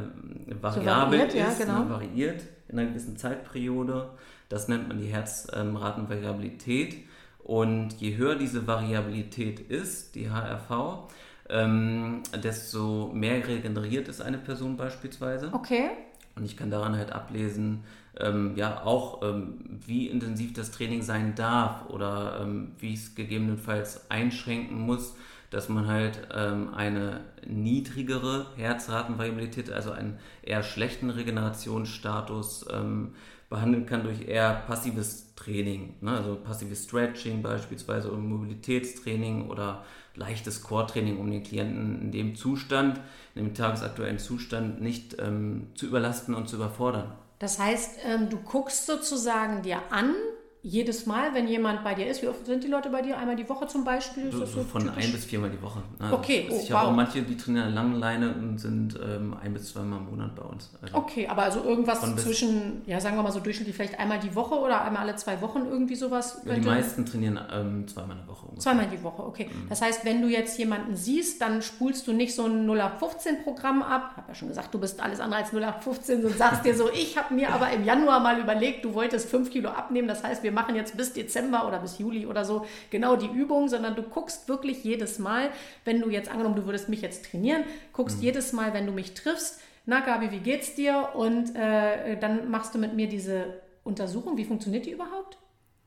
variabel 0.61 1.21
so 1.21 1.25
variiert, 1.27 1.35
ist, 1.35 1.61
ja, 1.61 1.67
genau. 1.67 1.85
ne, 1.85 1.91
variiert 1.91 2.43
in 2.69 2.79
einer 2.79 2.89
gewissen 2.89 3.17
Zeitperiode, 3.17 4.11
das 4.49 4.69
nennt 4.69 4.89
man 4.89 4.99
die 4.99 5.07
Herzratenvariabilität. 5.07 6.97
Und 7.39 7.95
je 8.01 8.17
höher 8.17 8.37
diese 8.37 8.67
Variabilität 8.67 9.61
ist, 9.61 10.15
die 10.15 10.31
HRV, 10.31 11.09
ähm, 11.49 12.23
desto 12.43 13.11
mehr 13.13 13.47
regeneriert 13.47 14.09
ist 14.09 14.21
eine 14.21 14.39
Person 14.39 14.77
beispielsweise. 14.77 15.51
Okay. 15.53 15.91
Und 16.35 16.45
ich 16.45 16.57
kann 16.57 16.71
daran 16.71 16.97
halt 16.97 17.13
ablesen, 17.13 17.85
ähm, 18.21 18.53
ja, 18.57 18.83
auch 18.85 19.23
ähm, 19.23 19.81
wie 19.87 20.09
intensiv 20.09 20.53
das 20.53 20.71
Training 20.71 21.03
sein 21.03 21.35
darf 21.35 21.89
oder 21.89 22.41
ähm, 22.43 22.73
wie 22.79 22.95
es 22.95 23.15
gegebenenfalls 23.15 24.11
einschränken 24.11 24.81
muss, 24.81 25.15
dass 25.51 25.69
man 25.69 25.87
halt 25.87 26.29
ähm, 26.35 26.73
eine 26.75 27.21
niedrigere 27.47 28.47
Herzratenvariabilität, 28.57 29.71
also 29.71 29.93
einen 29.93 30.19
eher 30.43 30.63
schlechten 30.63 31.11
Regenerationsstatus 31.11 32.67
ähm, 32.73 33.15
behandeln 33.51 33.85
kann 33.85 34.03
durch 34.03 34.27
eher 34.27 34.55
passives 34.67 35.35
Training, 35.37 35.95
ne? 36.01 36.13
also 36.13 36.37
passives 36.37 36.85
Stretching 36.85 37.43
beispielsweise 37.43 38.11
oder 38.11 38.19
Mobilitätstraining 38.19 39.51
oder 39.51 39.85
leichtes 40.15 40.63
Core-Training, 40.63 41.19
um 41.19 41.31
den 41.31 41.43
Klienten 41.43 42.01
in 42.01 42.13
dem 42.13 42.35
Zustand, 42.35 43.01
in 43.35 43.45
dem 43.45 43.55
tagesaktuellen 43.55 44.19
Zustand 44.19 44.81
nicht 44.81 45.17
ähm, 45.19 45.69
zu 45.75 45.87
überlasten 45.87 46.35
und 46.35 46.49
zu 46.49 46.57
überfordern. 46.57 47.13
Das 47.43 47.59
heißt, 47.59 47.99
ähm, 48.05 48.31
du 48.31 48.39
guckst 48.39 48.87
sozusagen 48.87 49.63
dir 49.63 49.83
an, 49.91 50.15
jedes 50.65 51.07
Mal, 51.07 51.35
wenn 51.35 51.49
jemand 51.49 51.83
bei 51.83 51.95
dir 51.95 52.07
ist, 52.07 52.23
wie 52.23 52.29
oft 52.29 52.47
sind 52.47 52.63
die 52.63 52.69
Leute 52.69 52.89
bei 52.89 53.03
dir? 53.03 53.19
Einmal 53.19 53.35
die 53.35 53.49
Woche 53.49 53.67
zum 53.67 53.83
Beispiel? 53.85 54.31
So, 54.31 54.47
so 54.47 54.63
von 54.63 54.83
typisch? 54.83 55.05
ein 55.05 55.13
bis 55.13 55.25
viermal 55.25 55.51
die 55.51 55.61
Woche. 55.61 55.83
Also 55.99 56.15
okay, 56.15 56.47
oh, 56.49 56.61
Ich 56.63 56.71
wow. 56.71 56.79
habe 56.79 56.89
auch 56.91 56.95
manche, 56.95 57.23
die 57.23 57.37
trainieren 57.37 57.67
an 57.67 57.75
langen 57.75 57.95
Leine 57.99 58.33
und 58.33 58.59
sind 58.59 58.97
ähm, 59.05 59.37
ein 59.43 59.53
bis 59.55 59.73
zweimal 59.73 59.99
im 59.99 60.11
Monat 60.11 60.37
bei 60.37 60.43
uns. 60.43 60.71
Also 60.81 60.95
okay, 60.95 61.27
aber 61.27 61.43
also 61.43 61.65
irgendwas 61.65 62.01
zwischen, 62.15 62.83
ja 62.87 63.01
sagen 63.01 63.17
wir 63.17 63.25
mal 63.25 63.33
so 63.33 63.41
durchschnittlich 63.41 63.75
vielleicht 63.75 63.99
einmal 63.99 64.21
die 64.21 64.33
Woche 64.37 64.55
oder 64.55 64.85
einmal 64.85 65.03
alle 65.03 65.17
zwei 65.17 65.41
Wochen 65.41 65.67
irgendwie 65.69 65.97
sowas? 65.97 66.41
Ja, 66.47 66.55
die 66.55 66.61
meisten 66.61 67.05
trainieren 67.07 67.41
ähm, 67.53 67.89
zweimal 67.89 68.17
der 68.19 68.29
Woche. 68.29 68.47
Ungefähr. 68.47 68.63
Zweimal 68.63 68.87
die 68.87 69.03
Woche, 69.03 69.25
okay. 69.25 69.51
Mhm. 69.53 69.69
Das 69.69 69.83
heißt, 69.83 70.05
wenn 70.05 70.23
du 70.23 70.29
jetzt 70.29 70.57
jemanden 70.61 70.95
siehst, 70.95 71.43
dann 71.43 71.63
spulst 71.63 72.07
du 72.07 72.13
nicht 72.13 72.37
so 72.37 72.47
ein 72.47 72.71
0815-Programm 72.71 73.83
ab. 73.83 74.11
Ich 74.13 74.17
habe 74.19 74.29
ja 74.29 74.35
schon 74.37 74.49
gesagt, 74.49 74.73
du 74.73 74.79
bist 74.79 75.03
alles 75.03 75.19
andere 75.19 75.41
als 75.41 75.53
0815 75.53 76.25
und 76.25 76.39
sagst 76.39 76.65
dir 76.65 76.77
so, 76.77 76.89
ich 76.93 77.19
habe 77.19 77.35
mir 77.35 77.53
aber 77.53 77.73
im 77.73 77.85
Januar 77.85 78.21
mal 78.21 78.39
überlegt, 78.39 78.85
du 78.85 78.95
wolltest 78.95 79.29
fünf 79.29 79.51
Kilo 79.51 79.69
abnehmen. 79.69 80.07
Das 80.07 80.23
heißt, 80.23 80.45
wir 80.45 80.52
machen 80.53 80.75
jetzt 80.75 80.97
bis 80.97 81.13
Dezember 81.13 81.67
oder 81.67 81.79
bis 81.81 81.99
Juli 81.99 82.27
oder 82.27 82.45
so 82.45 82.67
genau 82.91 83.17
die 83.17 83.27
Übung, 83.27 83.69
sondern 83.69 83.97
du 83.97 84.03
guckst 84.03 84.49
wirklich 84.49 84.85
jedes 84.85 85.19
Mal, 85.19 85.51
wenn 85.85 86.01
du 86.01 86.11
jetzt 86.11 86.31
angenommen, 86.31 86.57
du 86.57 86.67
würdest 86.67 86.89
mich 86.89 87.03
jetzt 87.03 87.31
trainieren, 87.31 87.65
guckst 87.93 88.19
mhm. 88.19 88.25
jedes 88.25 88.53
Mal, 88.53 88.73
wenn 88.75 88.87
du 88.87 88.93
mich 88.93 89.15
triffst, 89.15 89.61
na 89.85 90.01
Gabi, 90.01 90.31
wie 90.31 90.39
geht's 90.39 90.75
dir? 90.75 91.09
Und 91.15 91.57
äh, 91.57 92.19
dann 92.19 92.51
machst 92.51 92.75
du 92.75 92.79
mit 92.79 92.95
mir 92.95 93.09
diese 93.09 93.63
Untersuchung. 93.85 94.37
Wie 94.37 94.45
funktioniert 94.45 94.87
die 94.87 94.93
überhaupt? 94.93 95.39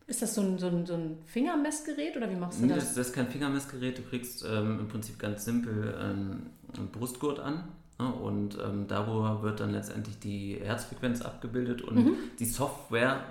Ist 0.08 0.22
das 0.22 0.36
so 0.36 0.42
ein, 0.42 0.60
so 0.60 0.68
ein, 0.68 0.86
so 0.86 0.94
ein 0.94 1.18
Fingermessgerät 1.26 2.16
oder 2.16 2.30
wie 2.30 2.36
machst 2.36 2.62
du 2.62 2.68
das? 2.68 2.78
Das, 2.78 2.94
das 2.96 3.08
ist 3.08 3.14
kein 3.14 3.28
Fingermessgerät. 3.28 3.98
Du 3.98 4.04
kriegst 4.04 4.46
ähm, 4.46 4.80
im 4.82 4.88
Prinzip 4.88 5.18
ganz 5.18 5.46
simpel 5.46 5.98
ähm, 6.00 6.50
einen 6.78 6.92
Brustgurt 6.92 7.40
an? 7.40 7.70
Und 7.98 8.58
ähm, 8.62 8.88
darüber 8.90 9.42
wird 9.42 9.62
dann 9.62 9.72
letztendlich 9.72 10.20
die 10.20 10.60
Herzfrequenz 10.62 11.22
abgebildet 11.22 11.82
und 11.82 11.96
mhm. 11.96 12.16
die 12.38 12.46
Software 12.46 13.22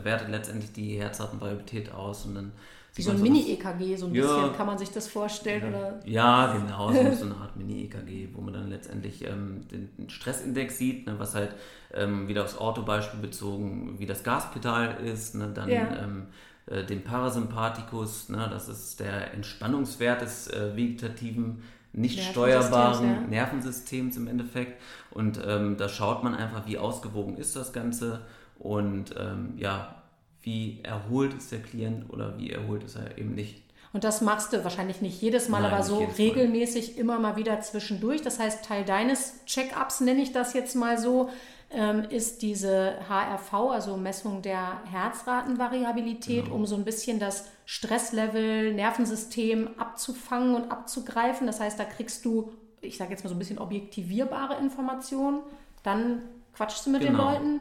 wertet 0.00 0.28
letztendlich 0.28 0.72
die 0.72 1.00
Herzratenvariabilität 1.00 1.92
aus. 1.92 2.24
Und 2.24 2.36
dann 2.36 2.52
Wie 2.94 3.02
so 3.02 3.10
ein 3.10 3.20
Mini-EKG, 3.20 3.96
so 3.96 4.06
ein 4.06 4.14
ja, 4.14 4.22
bisschen, 4.22 4.52
kann 4.52 4.66
man 4.68 4.78
sich 4.78 4.92
das 4.92 5.08
vorstellen? 5.08 5.72
Ja, 5.72 5.78
oder? 5.78 6.00
ja 6.04 6.56
genau, 6.56 6.92
so, 7.14 7.24
eine 7.24 7.34
Art 7.34 7.56
Mini-EKG, 7.56 8.28
wo 8.32 8.42
man 8.42 8.54
dann 8.54 8.70
letztendlich 8.70 9.24
ähm, 9.24 9.66
den 9.72 10.08
Stressindex 10.08 10.78
sieht, 10.78 11.06
ne, 11.06 11.18
was 11.18 11.34
halt 11.34 11.56
ähm, 11.92 12.28
wieder 12.28 12.44
aufs 12.44 12.56
Autobeispiel 12.56 13.18
bezogen, 13.18 13.98
wie 13.98 14.06
das 14.06 14.22
Gaspedal 14.22 15.04
ist, 15.04 15.34
ne, 15.34 15.50
dann 15.52 15.68
ja. 15.68 16.04
ähm, 16.04 16.26
äh, 16.66 16.84
den 16.84 17.02
Parasympathikus, 17.02 18.28
ne, 18.28 18.48
das 18.48 18.68
ist 18.68 19.00
der 19.00 19.34
Entspannungswert 19.34 20.22
des 20.22 20.46
äh, 20.46 20.76
vegetativen 20.76 21.62
nicht 21.92 22.22
steuerbaren 22.22 23.06
ja. 23.06 23.20
Nervensystems 23.20 24.16
im 24.16 24.26
Endeffekt. 24.26 24.80
Und 25.10 25.40
ähm, 25.44 25.76
da 25.76 25.88
schaut 25.88 26.24
man 26.24 26.34
einfach, 26.34 26.66
wie 26.66 26.78
ausgewogen 26.78 27.36
ist 27.36 27.54
das 27.56 27.72
Ganze 27.72 28.22
und 28.58 29.14
ähm, 29.18 29.54
ja, 29.56 30.02
wie 30.42 30.80
erholt 30.82 31.34
ist 31.34 31.52
der 31.52 31.60
Klient 31.60 32.10
oder 32.10 32.38
wie 32.38 32.50
erholt 32.50 32.84
ist 32.84 32.96
er 32.96 33.18
eben 33.18 33.34
nicht. 33.34 33.62
Und 33.92 34.04
das 34.04 34.22
machst 34.22 34.52
du 34.52 34.64
wahrscheinlich 34.64 35.02
nicht 35.02 35.20
jedes 35.20 35.50
Mal, 35.50 35.62
Nein, 35.62 35.72
aber 35.72 35.82
so 35.82 35.98
regelmäßig 36.16 36.94
mal. 36.94 37.00
immer 37.00 37.18
mal 37.18 37.36
wieder 37.36 37.60
zwischendurch. 37.60 38.22
Das 38.22 38.38
heißt, 38.38 38.64
Teil 38.64 38.84
deines 38.84 39.44
Check-ups 39.44 40.00
nenne 40.00 40.22
ich 40.22 40.32
das 40.32 40.54
jetzt 40.54 40.74
mal 40.74 40.98
so, 40.98 41.28
ist 42.10 42.42
diese 42.42 42.96
HRV, 43.08 43.54
also 43.72 43.96
Messung 43.96 44.42
der 44.42 44.82
Herzratenvariabilität, 44.90 46.44
genau. 46.44 46.56
um 46.56 46.66
so 46.66 46.74
ein 46.76 46.84
bisschen 46.84 47.18
das 47.18 47.46
Stresslevel, 47.64 48.74
Nervensystem 48.74 49.70
abzufangen 49.78 50.54
und 50.54 50.70
abzugreifen. 50.70 51.46
Das 51.46 51.60
heißt, 51.60 51.78
da 51.78 51.84
kriegst 51.84 52.24
du, 52.24 52.52
ich 52.80 52.98
sage 52.98 53.12
jetzt 53.12 53.24
mal 53.24 53.30
so 53.30 53.36
ein 53.36 53.38
bisschen 53.38 53.58
objektivierbare 53.58 54.56
Informationen. 54.58 55.40
Dann 55.82 56.22
quatschst 56.52 56.86
du 56.86 56.90
mit 56.90 57.00
genau. 57.00 57.30
den 57.30 57.34
Leuten 57.34 57.60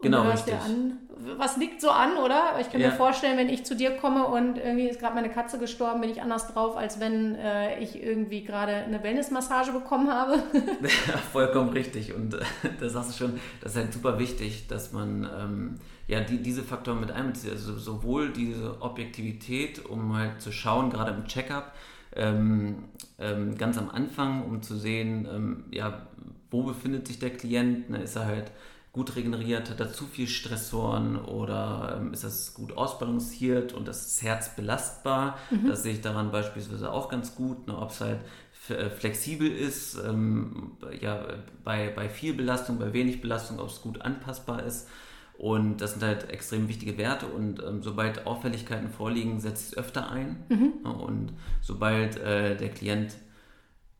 Genau, 0.00 0.22
du 0.22 0.28
hörst 0.28 0.46
dir 0.46 0.60
an, 0.60 0.98
was 1.18 1.56
liegt 1.56 1.80
so 1.80 1.90
an, 1.90 2.16
oder? 2.18 2.58
Ich 2.60 2.70
kann 2.70 2.80
ja. 2.80 2.88
mir 2.88 2.94
vorstellen, 2.94 3.38
wenn 3.38 3.48
ich 3.48 3.64
zu 3.64 3.74
dir 3.74 3.92
komme 3.96 4.26
und 4.26 4.58
irgendwie 4.58 4.86
ist 4.86 5.00
gerade 5.00 5.14
meine 5.14 5.30
Katze 5.30 5.58
gestorben, 5.58 6.02
bin 6.02 6.10
ich 6.10 6.20
anders 6.20 6.48
drauf, 6.48 6.76
als 6.76 7.00
wenn 7.00 7.34
äh, 7.36 7.80
ich 7.80 8.02
irgendwie 8.02 8.44
gerade 8.44 8.72
eine 8.72 9.02
Wellnessmassage 9.02 9.72
bekommen 9.72 10.10
habe. 10.10 10.42
ja, 10.52 11.16
vollkommen 11.32 11.70
richtig. 11.70 12.14
Und 12.14 12.34
äh, 12.34 12.38
das 12.80 12.92
sagst 12.92 13.10
du 13.10 13.24
schon, 13.24 13.40
das 13.60 13.72
ist 13.72 13.78
halt 13.78 13.92
super 13.92 14.18
wichtig, 14.18 14.66
dass 14.68 14.92
man 14.92 15.28
ähm, 15.38 15.74
ja 16.06 16.20
die, 16.20 16.42
diese 16.42 16.62
Faktoren 16.62 17.00
mit 17.00 17.10
einbezieht. 17.10 17.52
Also 17.52 17.78
sowohl 17.78 18.30
diese 18.30 18.82
Objektivität, 18.82 19.86
um 19.86 20.16
halt 20.16 20.42
zu 20.42 20.52
schauen, 20.52 20.90
gerade 20.90 21.12
im 21.12 21.24
Checkup, 21.26 21.72
ähm, 22.14 22.84
ähm, 23.18 23.56
ganz 23.56 23.78
am 23.78 23.88
Anfang, 23.88 24.44
um 24.44 24.62
zu 24.62 24.76
sehen, 24.76 25.26
ähm, 25.32 25.64
ja, 25.70 26.06
wo 26.50 26.62
befindet 26.62 27.06
sich 27.06 27.18
der 27.18 27.30
Klient, 27.30 27.90
ne, 27.90 28.02
ist 28.02 28.16
er 28.16 28.26
halt 28.26 28.52
gut 28.96 29.14
regeneriert, 29.14 29.68
hat 29.68 29.78
er 29.78 29.92
zu 29.92 30.06
viel 30.06 30.26
Stressoren 30.26 31.16
oder 31.16 31.98
ähm, 32.00 32.14
ist 32.14 32.24
das 32.24 32.54
gut 32.54 32.76
ausbalanciert 32.76 33.74
und 33.74 33.86
das 33.86 34.22
Herz 34.22 34.56
belastbar. 34.56 35.36
Mhm. 35.50 35.68
Das 35.68 35.82
sehe 35.82 35.92
ich 35.92 36.00
daran 36.00 36.32
beispielsweise 36.32 36.90
auch 36.90 37.10
ganz 37.10 37.34
gut, 37.34 37.66
ne, 37.66 37.76
ob 37.76 37.90
es 37.90 38.00
halt 38.00 38.20
äh, 38.70 38.88
flexibel 38.88 39.52
ist, 39.52 39.98
ähm, 40.02 40.72
ja, 40.98 41.26
bei, 41.62 41.92
bei 41.94 42.08
viel 42.08 42.32
Belastung, 42.32 42.78
bei 42.78 42.94
wenig 42.94 43.20
Belastung, 43.20 43.60
ob 43.60 43.68
es 43.68 43.82
gut 43.82 44.00
anpassbar 44.00 44.62
ist. 44.62 44.88
Und 45.36 45.82
das 45.82 45.92
sind 45.92 46.02
halt 46.02 46.30
extrem 46.30 46.66
wichtige 46.66 46.96
Werte 46.96 47.26
und 47.26 47.62
ähm, 47.62 47.82
sobald 47.82 48.26
Auffälligkeiten 48.26 48.88
vorliegen, 48.88 49.38
setzt 49.40 49.72
es 49.72 49.78
öfter 49.78 50.10
ein. 50.10 50.46
Mhm. 50.48 50.72
Ne, 50.82 50.92
und 50.94 51.32
sobald 51.60 52.16
äh, 52.16 52.56
der 52.56 52.70
Klient 52.70 53.14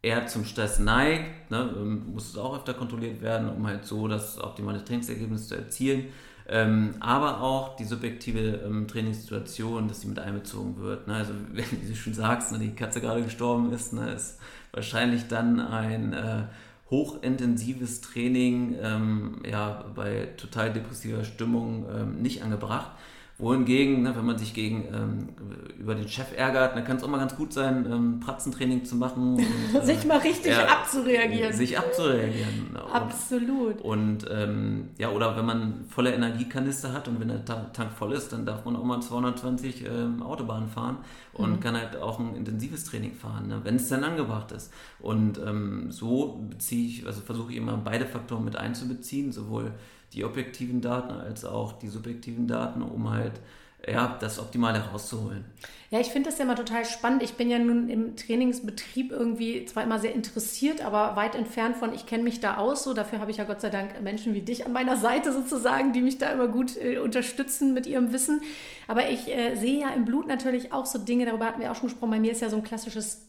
eher 0.02 0.26
zum 0.26 0.44
Stress 0.44 0.78
neigt, 0.78 1.50
ne, 1.50 1.74
ähm, 1.76 2.12
muss 2.12 2.30
es 2.30 2.38
auch 2.38 2.56
öfter 2.56 2.74
kontrolliert 2.74 3.20
werden, 3.20 3.48
um 3.48 3.66
halt 3.66 3.84
so 3.84 4.08
das 4.08 4.38
optimale 4.38 4.84
Trainingsergebnis 4.84 5.48
zu 5.48 5.56
erzielen. 5.56 6.06
Ähm, 6.48 6.94
aber 7.00 7.40
auch 7.40 7.74
die 7.74 7.84
subjektive 7.84 8.60
ähm, 8.64 8.86
Trainingssituation, 8.86 9.88
dass 9.88 10.02
sie 10.02 10.06
mit 10.06 10.20
einbezogen 10.20 10.78
wird. 10.78 11.08
Ne? 11.08 11.14
Also, 11.14 11.32
wie 11.52 11.88
du 11.88 11.96
schon 11.96 12.14
sagst, 12.14 12.52
ne, 12.52 12.58
die 12.58 12.70
Katze 12.70 13.00
gerade 13.00 13.22
gestorben 13.22 13.72
ist, 13.72 13.92
ne, 13.92 14.12
ist 14.12 14.38
wahrscheinlich 14.72 15.26
dann 15.26 15.58
ein 15.60 16.12
äh, 16.12 16.44
hochintensives 16.90 18.00
Training 18.00 18.76
ähm, 18.80 19.42
ja, 19.48 19.84
bei 19.94 20.28
total 20.36 20.72
depressiver 20.72 21.24
Stimmung 21.24 21.86
ähm, 21.92 22.22
nicht 22.22 22.42
angebracht. 22.42 22.92
Wohingegen, 23.38 24.02
ne, 24.02 24.16
wenn 24.16 24.24
man 24.24 24.38
sich 24.38 24.54
gegen, 24.54 24.86
ähm, 24.94 25.28
über 25.78 25.94
den 25.94 26.08
Chef 26.08 26.34
ärgert, 26.34 26.74
dann 26.74 26.84
kann 26.84 26.96
es 26.96 27.02
auch 27.02 27.08
mal 27.08 27.18
ganz 27.18 27.36
gut 27.36 27.52
sein, 27.52 27.86
ähm, 27.90 28.18
Pratzentraining 28.18 28.86
zu 28.86 28.96
machen. 28.96 29.34
Und, 29.74 29.82
sich 29.84 30.04
äh, 30.04 30.06
mal 30.06 30.18
richtig 30.18 30.52
ja, 30.52 30.66
abzureagieren. 30.66 31.52
Sich 31.52 31.78
abzureagieren. 31.78 32.74
Absolut. 32.90 33.82
Und, 33.82 34.24
und 34.24 34.30
ähm, 34.32 34.88
ja, 34.96 35.10
oder 35.10 35.36
wenn 35.36 35.44
man 35.44 35.84
volle 35.90 36.14
Energiekanister 36.14 36.94
hat 36.94 37.08
und 37.08 37.20
wenn 37.20 37.28
der 37.28 37.44
Tank 37.44 37.92
voll 37.92 38.14
ist, 38.14 38.32
dann 38.32 38.46
darf 38.46 38.64
man 38.64 38.74
auch 38.74 38.84
mal 38.84 39.02
220 39.02 39.84
ähm, 39.84 40.22
Autobahnen 40.22 40.68
fahren 40.68 40.96
und 41.34 41.56
mhm. 41.56 41.60
kann 41.60 41.76
halt 41.76 41.94
auch 41.96 42.18
ein 42.18 42.36
intensives 42.36 42.84
Training 42.84 43.12
fahren, 43.14 43.48
ne, 43.48 43.60
wenn 43.64 43.76
es 43.76 43.90
dann 43.90 44.02
angebracht 44.02 44.50
ist. 44.52 44.72
Und 44.98 45.38
ähm, 45.46 45.90
so 45.90 46.46
beziehe 46.48 46.86
ich, 46.86 47.06
also 47.06 47.20
versuche 47.20 47.52
ich 47.52 47.58
immer 47.58 47.76
beide 47.76 48.06
Faktoren 48.06 48.46
mit 48.46 48.56
einzubeziehen, 48.56 49.30
sowohl 49.30 49.72
die 50.16 50.24
objektiven 50.24 50.80
Daten 50.80 51.12
als 51.12 51.44
auch 51.44 51.74
die 51.74 51.88
subjektiven 51.88 52.48
Daten, 52.48 52.82
um 52.82 53.10
halt 53.10 53.34
ja, 53.86 54.16
das 54.20 54.38
Optimale 54.38 54.84
herauszuholen. 54.84 55.44
Ja, 55.90 56.00
ich 56.00 56.08
finde 56.08 56.28
das 56.28 56.38
ja 56.38 56.44
immer 56.44 56.56
total 56.56 56.84
spannend. 56.84 57.22
Ich 57.22 57.34
bin 57.34 57.48
ja 57.48 57.58
nun 57.58 57.88
im 57.88 58.16
Trainingsbetrieb 58.16 59.12
irgendwie 59.12 59.64
zwar 59.66 59.84
immer 59.84 60.00
sehr 60.00 60.12
interessiert, 60.12 60.84
aber 60.84 61.14
weit 61.14 61.36
entfernt 61.36 61.76
von, 61.76 61.94
ich 61.94 62.06
kenne 62.06 62.24
mich 62.24 62.40
da 62.40 62.56
aus. 62.56 62.82
So, 62.82 62.94
dafür 62.94 63.20
habe 63.20 63.30
ich 63.30 63.36
ja 63.36 63.44
Gott 63.44 63.60
sei 63.60 63.70
Dank 63.70 64.02
Menschen 64.02 64.34
wie 64.34 64.40
dich 64.40 64.66
an 64.66 64.72
meiner 64.72 64.96
Seite 64.96 65.32
sozusagen, 65.32 65.92
die 65.92 66.00
mich 66.00 66.18
da 66.18 66.30
immer 66.30 66.48
gut 66.48 66.76
äh, 66.76 66.98
unterstützen 66.98 67.74
mit 67.74 67.86
ihrem 67.86 68.12
Wissen. 68.12 68.40
Aber 68.88 69.08
ich 69.08 69.28
äh, 69.28 69.54
sehe 69.54 69.80
ja 69.82 69.90
im 69.90 70.04
Blut 70.04 70.26
natürlich 70.26 70.72
auch 70.72 70.86
so 70.86 70.98
Dinge, 70.98 71.26
darüber 71.26 71.44
hatten 71.44 71.60
wir 71.60 71.70
auch 71.70 71.76
schon 71.76 71.88
gesprochen. 71.88 72.10
Bei 72.10 72.20
mir 72.20 72.32
ist 72.32 72.40
ja 72.40 72.50
so 72.50 72.56
ein 72.56 72.64
klassisches 72.64 73.26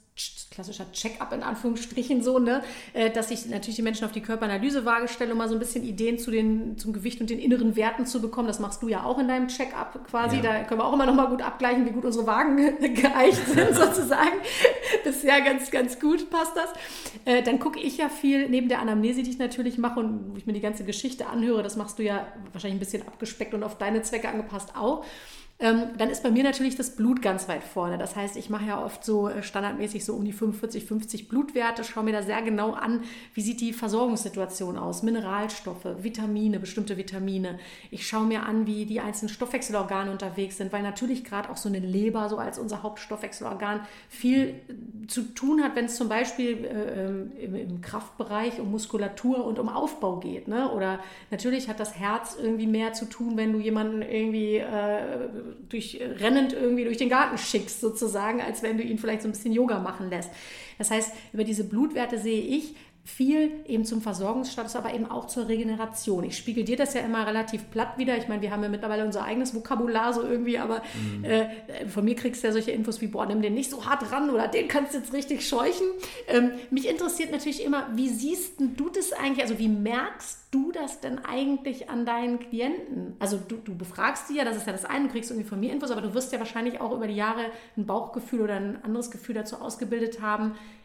klassischer 0.49 0.91
Check-up 0.91 1.33
in 1.33 1.43
Anführungsstrichen 1.43 2.23
so, 2.23 2.39
ne, 2.39 2.63
äh, 2.93 3.11
dass 3.11 3.29
ich 3.29 3.45
natürlich 3.45 3.75
die 3.75 3.81
Menschen 3.83 4.05
auf 4.05 4.11
die 4.11 4.21
Körperanalysewaage 4.21 5.07
stelle, 5.07 5.33
um 5.33 5.37
mal 5.37 5.47
so 5.47 5.55
ein 5.55 5.59
bisschen 5.59 5.83
Ideen 5.83 6.17
zu 6.17 6.31
den, 6.31 6.77
zum 6.77 6.93
Gewicht 6.93 7.21
und 7.21 7.29
den 7.29 7.39
inneren 7.39 7.75
Werten 7.75 8.05
zu 8.05 8.21
bekommen. 8.21 8.47
Das 8.47 8.59
machst 8.59 8.81
du 8.81 8.87
ja 8.87 9.03
auch 9.03 9.19
in 9.19 9.27
deinem 9.27 9.47
Check-up 9.47 10.07
quasi. 10.09 10.37
Ja. 10.37 10.41
Da 10.41 10.63
können 10.63 10.79
wir 10.79 10.85
auch 10.85 10.93
immer 10.93 11.05
noch 11.05 11.13
mal 11.13 11.27
gut 11.27 11.41
abgleichen, 11.41 11.85
wie 11.85 11.91
gut 11.91 12.05
unsere 12.05 12.25
Wagen 12.25 12.57
geeicht 12.79 13.47
sind 13.47 13.73
sozusagen. 13.75 14.37
Das 15.03 15.17
ist 15.17 15.23
ja 15.23 15.39
ganz, 15.39 15.69
ganz 15.69 15.99
gut, 15.99 16.29
passt 16.29 16.55
das. 16.55 16.73
Äh, 17.25 17.43
dann 17.43 17.59
gucke 17.59 17.79
ich 17.79 17.97
ja 17.97 18.09
viel 18.09 18.49
neben 18.49 18.69
der 18.69 18.79
Anamnese, 18.79 19.21
die 19.21 19.29
ich 19.29 19.37
natürlich 19.37 19.77
mache 19.77 19.99
und 19.99 20.31
wo 20.31 20.37
ich 20.37 20.47
mir 20.47 20.53
die 20.53 20.61
ganze 20.61 20.83
Geschichte 20.83 21.27
anhöre. 21.27 21.61
Das 21.61 21.75
machst 21.75 21.99
du 21.99 22.03
ja 22.03 22.25
wahrscheinlich 22.53 22.77
ein 22.77 22.83
bisschen 22.83 23.07
abgespeckt 23.07 23.53
und 23.53 23.63
auf 23.63 23.77
deine 23.77 24.01
Zwecke 24.01 24.29
angepasst 24.29 24.73
auch 24.75 25.05
ähm, 25.59 25.97
dann 25.97 26.11
ist 26.11 26.21
bei 26.21 26.29
mir 26.29 26.43
natürlich 26.43 26.75
das 26.75 26.95
Blut 26.95 27.23
ganz 27.23 27.47
weit 27.47 27.63
vorne. 27.63 27.97
Das 27.97 28.15
heißt, 28.15 28.37
ich 28.37 28.51
mache 28.51 28.67
ja 28.67 28.83
oft 28.83 29.03
so 29.03 29.27
äh, 29.27 29.41
standardmäßig 29.41 30.05
so 30.05 30.13
um 30.13 30.23
die 30.23 30.31
45, 30.31 30.85
50 30.85 31.27
Blutwerte, 31.29 31.83
schaue 31.83 32.03
mir 32.03 32.11
da 32.11 32.21
sehr 32.21 32.43
genau 32.43 32.73
an, 32.73 33.01
wie 33.33 33.41
sieht 33.41 33.59
die 33.61 33.73
Versorgungssituation 33.73 34.77
aus, 34.77 35.01
Mineralstoffe, 35.01 36.03
Vitamine, 36.03 36.59
bestimmte 36.59 36.95
Vitamine. 36.95 37.57
Ich 37.89 38.07
schaue 38.07 38.27
mir 38.27 38.43
an, 38.43 38.67
wie 38.67 38.85
die 38.85 38.99
einzelnen 38.99 39.29
Stoffwechselorgane 39.29 40.11
unterwegs 40.11 40.57
sind, 40.57 40.71
weil 40.71 40.83
natürlich 40.83 41.23
gerade 41.23 41.49
auch 41.49 41.57
so 41.57 41.69
eine 41.69 41.79
Leber, 41.79 42.29
so 42.29 42.37
als 42.37 42.59
unser 42.59 42.83
Hauptstoffwechselorgan, 42.83 43.79
viel 44.09 44.49
äh, 44.49 45.07
zu 45.07 45.23
tun 45.23 45.63
hat, 45.63 45.75
wenn 45.75 45.85
es 45.85 45.95
zum 45.95 46.07
Beispiel 46.07 46.65
äh, 46.65 47.07
ähm, 47.07 47.31
im, 47.41 47.55
im, 47.55 47.81
Kraftbereich 47.81 48.59
um 48.59 48.69
Muskulatur 48.69 49.43
und 49.43 49.57
um 49.57 49.69
Aufbau 49.69 50.17
geht. 50.17 50.47
Ne? 50.47 50.71
Oder 50.71 50.99
natürlich 51.31 51.67
hat 51.67 51.79
das 51.79 51.97
Herz 51.97 52.37
irgendwie 52.39 52.67
mehr 52.67 52.93
zu 52.93 53.05
tun, 53.05 53.37
wenn 53.37 53.53
du 53.53 53.59
jemanden 53.59 54.03
irgendwie 54.03 54.57
äh, 54.57 55.46
durch, 55.69 55.99
rennend 56.01 56.53
irgendwie 56.53 56.83
durch 56.85 56.97
den 56.97 57.09
Garten 57.09 57.37
schickst, 57.37 57.81
sozusagen, 57.81 58.41
als 58.41 58.63
wenn 58.63 58.77
du 58.77 58.83
ihn 58.83 58.97
vielleicht 58.97 59.21
so 59.21 59.27
ein 59.27 59.31
bisschen 59.31 59.53
Yoga 59.53 59.79
machen 59.79 60.09
lässt. 60.09 60.29
Das 60.77 60.91
heißt, 60.91 61.11
über 61.33 61.43
diese 61.43 61.63
Blutwerte 61.63 62.19
sehe 62.19 62.41
ich, 62.41 62.75
viel 63.07 63.51
eben 63.65 63.85
zum 63.85 64.01
Versorgungsstatus, 64.01 64.75
aber 64.75 64.93
eben 64.93 65.09
auch 65.09 65.27
zur 65.27 65.47
Regeneration. 65.47 66.25
Ich 66.25 66.37
spiegel 66.37 66.65
dir 66.65 66.75
das 66.75 66.93
ja 66.93 67.01
immer 67.01 67.25
relativ 67.25 67.71
platt 67.71 67.97
wieder. 67.97 68.17
Ich 68.17 68.27
meine, 68.27 68.41
wir 68.41 68.51
haben 68.51 68.61
ja 68.61 68.69
mittlerweile 68.69 69.05
unser 69.05 69.23
eigenes 69.23 69.55
Vokabular 69.55 70.13
so 70.13 70.23
irgendwie, 70.23 70.59
aber 70.59 70.83
mhm. 70.93 71.23
äh, 71.23 71.87
von 71.87 72.03
mir 72.03 72.15
kriegst 72.15 72.43
du 72.43 72.47
ja 72.47 72.53
solche 72.53 72.71
Infos 72.71 72.99
wie, 72.99 73.07
boah, 73.07 73.25
nimm 73.25 73.41
den 73.41 73.53
nicht 73.53 73.71
so 73.71 73.85
hart 73.85 74.11
ran 74.11 74.29
oder 74.29 74.49
den 74.49 74.67
kannst 74.67 74.93
du 74.93 74.97
jetzt 74.97 75.13
richtig 75.13 75.47
scheuchen. 75.47 75.87
Ähm, 76.27 76.51
mich 76.69 76.87
interessiert 76.87 77.31
natürlich 77.31 77.63
immer, 77.63 77.87
wie 77.95 78.09
siehst 78.09 78.59
du 78.59 78.89
das 78.89 79.13
eigentlich, 79.13 79.41
also 79.41 79.57
wie 79.57 79.69
merkst 79.69 80.39
du 80.51 80.71
das 80.71 80.99
denn 80.99 81.19
eigentlich 81.19 81.89
an 81.89 82.05
deinen 82.05 82.39
Klienten? 82.39 83.15
Also 83.19 83.37
du, 83.37 83.55
du 83.55 83.73
befragst 83.75 84.27
sie 84.27 84.37
ja, 84.37 84.43
das 84.43 84.57
ist 84.57 84.67
ja 84.67 84.73
das 84.73 84.85
eine, 84.85 85.05
du 85.05 85.11
kriegst 85.13 85.31
irgendwie 85.31 85.47
von 85.47 85.59
mir 85.59 85.71
Infos, 85.71 85.91
aber 85.91 86.01
du 86.01 86.13
wirst 86.13 86.33
ja 86.33 86.39
wahrscheinlich 86.39 86.81
auch 86.81 86.91
über 86.91 87.07
die 87.07 87.15
Jahre 87.15 87.45
ein 87.77 87.85
Bauchgefühl 87.85 88.41
oder 88.41 88.55
ein 88.55 88.83
anderes 88.83 89.11
Gefühl 89.11 89.35
dazu 89.35 89.57
ausgebildet 89.57 90.21
haben, 90.21 90.51
äh, 90.51 90.76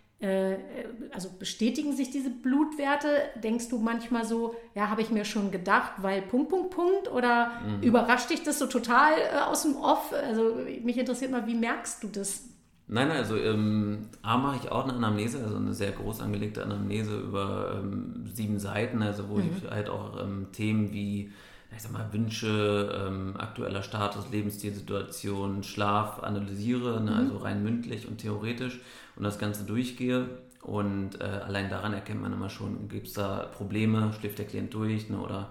also 1.13 1.31
bestätigen 1.39 1.97
sich 1.97 2.11
diese 2.11 2.31
Blutwerte? 2.31 3.09
Denkst 3.43 3.69
du 3.69 3.79
manchmal 3.79 4.25
so, 4.25 4.55
ja, 4.75 4.89
habe 4.89 5.03
ich 5.03 5.11
mir 5.11 5.25
schon 5.25 5.51
gedacht, 5.51 5.93
weil 5.99 6.23
Punkt, 6.23 6.51
Punkt, 6.51 6.71
Punkt? 6.71 7.11
Oder 7.11 7.51
mhm. 7.67 7.83
überrascht 7.83 8.31
dich 8.31 8.43
das 8.43 8.59
so 8.59 8.67
total 8.67 9.13
äh, 9.15 9.41
aus 9.41 9.63
dem 9.63 9.77
Off? 9.77 10.13
Also 10.13 10.57
mich 10.83 10.97
interessiert 10.97 11.33
mal, 11.33 11.47
wie 11.47 11.57
merkst 11.57 12.03
du 12.05 12.09
das? 12.09 12.45
Nein, 12.87 13.11
also 13.11 13.37
ähm, 13.37 14.11
A 14.23 14.37
mache 14.37 14.59
ich 14.63 14.71
auch 14.71 14.85
eine 14.85 14.95
Anamnese, 14.95 15.43
also 15.43 15.57
eine 15.57 15.73
sehr 15.73 15.93
groß 15.93 16.21
angelegte 16.21 16.63
Anamnese 16.63 17.19
über 17.19 17.81
ähm, 17.81 18.25
sieben 18.33 18.59
Seiten, 18.59 19.03
also 19.03 19.29
wo 19.29 19.37
mhm. 19.37 19.51
ich 19.57 19.71
halt 19.71 19.89
auch 19.89 20.21
ähm, 20.23 20.49
Themen 20.53 20.93
wie 20.93 21.33
ich 21.75 21.83
sag 21.83 21.93
mal, 21.93 22.13
Wünsche, 22.13 23.07
ähm, 23.07 23.35
aktueller 23.39 23.83
Status, 23.83 24.27
Lebensstilsituation, 24.31 25.63
Schlaf 25.63 26.23
analysiere, 26.23 27.01
ne, 27.01 27.13
mhm. 27.13 27.17
also 27.17 27.39
rein 27.39 27.63
mündlich 27.63 28.07
und 28.07 28.19
theoretisch 28.19 28.81
und 29.17 29.25
das 29.25 29.39
Ganze 29.39 29.65
durchgehe. 29.65 30.29
Und 30.63 31.21
äh, 31.21 31.25
allein 31.25 31.69
daran 31.69 31.93
erkennt 31.93 32.23
man 32.23 32.33
immer 32.33 32.49
schon, 32.49 32.89
gibt 32.89 33.09
es 33.09 33.15
da 33.15 33.51
Probleme, 33.57 34.13
schläft 34.19 34.39
der 34.39 34.47
Klient 34.47 34.73
durch 34.75 35.11
ne, 35.11 35.19
oder 35.19 35.51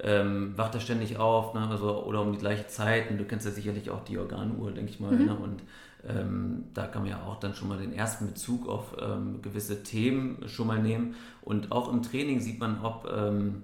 ähm, 0.00 0.56
wacht 0.56 0.74
er 0.74 0.80
ständig 0.80 1.18
auf 1.18 1.54
ne, 1.54 1.68
also, 1.68 2.04
oder 2.04 2.22
um 2.22 2.32
die 2.32 2.38
gleiche 2.38 2.68
Zeit. 2.68 3.10
Und 3.10 3.18
du 3.18 3.24
kennst 3.24 3.46
ja 3.46 3.52
sicherlich 3.52 3.90
auch 3.90 4.04
die 4.04 4.18
Organuhr, 4.18 4.70
denke 4.70 4.90
ich 4.90 5.00
mal. 5.00 5.12
Mhm. 5.12 5.26
Ne, 5.26 5.34
und 5.34 5.62
ähm, 6.06 6.64
da 6.72 6.86
kann 6.86 7.02
man 7.02 7.10
ja 7.10 7.22
auch 7.22 7.40
dann 7.40 7.54
schon 7.54 7.68
mal 7.68 7.78
den 7.78 7.92
ersten 7.92 8.26
Bezug 8.26 8.68
auf 8.68 8.96
ähm, 9.00 9.42
gewisse 9.42 9.82
Themen 9.82 10.48
schon 10.48 10.68
mal 10.68 10.80
nehmen. 10.80 11.16
Und 11.42 11.72
auch 11.72 11.92
im 11.92 12.02
Training 12.02 12.40
sieht 12.40 12.60
man, 12.60 12.80
ob, 12.82 13.10
ähm, 13.12 13.62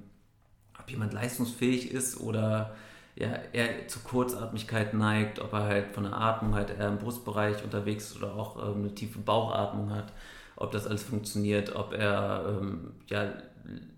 ob 0.79 0.91
jemand 0.91 1.13
leistungsfähig 1.13 1.93
ist 1.93 2.19
oder 2.21 2.75
ja, 3.17 3.29
er 3.53 3.89
zu 3.89 4.01
Kurzatmigkeit 4.01 4.95
neigt, 4.95 5.41
ob 5.41 5.53
er 5.53 5.65
halt 5.65 5.95
von 5.95 6.05
der 6.05 6.17
Atmung 6.17 6.55
halt 6.55 6.71
eher 6.71 6.89
im 6.89 6.99
Brustbereich 6.99 7.63
unterwegs 7.65 8.11
ist 8.11 8.17
oder 8.17 8.35
auch 8.35 8.57
ähm, 8.63 8.81
eine 8.81 8.95
tiefe 8.95 9.19
Bauchatmung 9.19 9.91
hat, 9.91 10.13
ob 10.57 10.71
das 10.71 10.87
alles 10.87 11.03
funktioniert, 11.03 11.75
ob 11.75 11.93
er 11.93 12.59
ähm, 12.61 12.93
ja, 13.09 13.33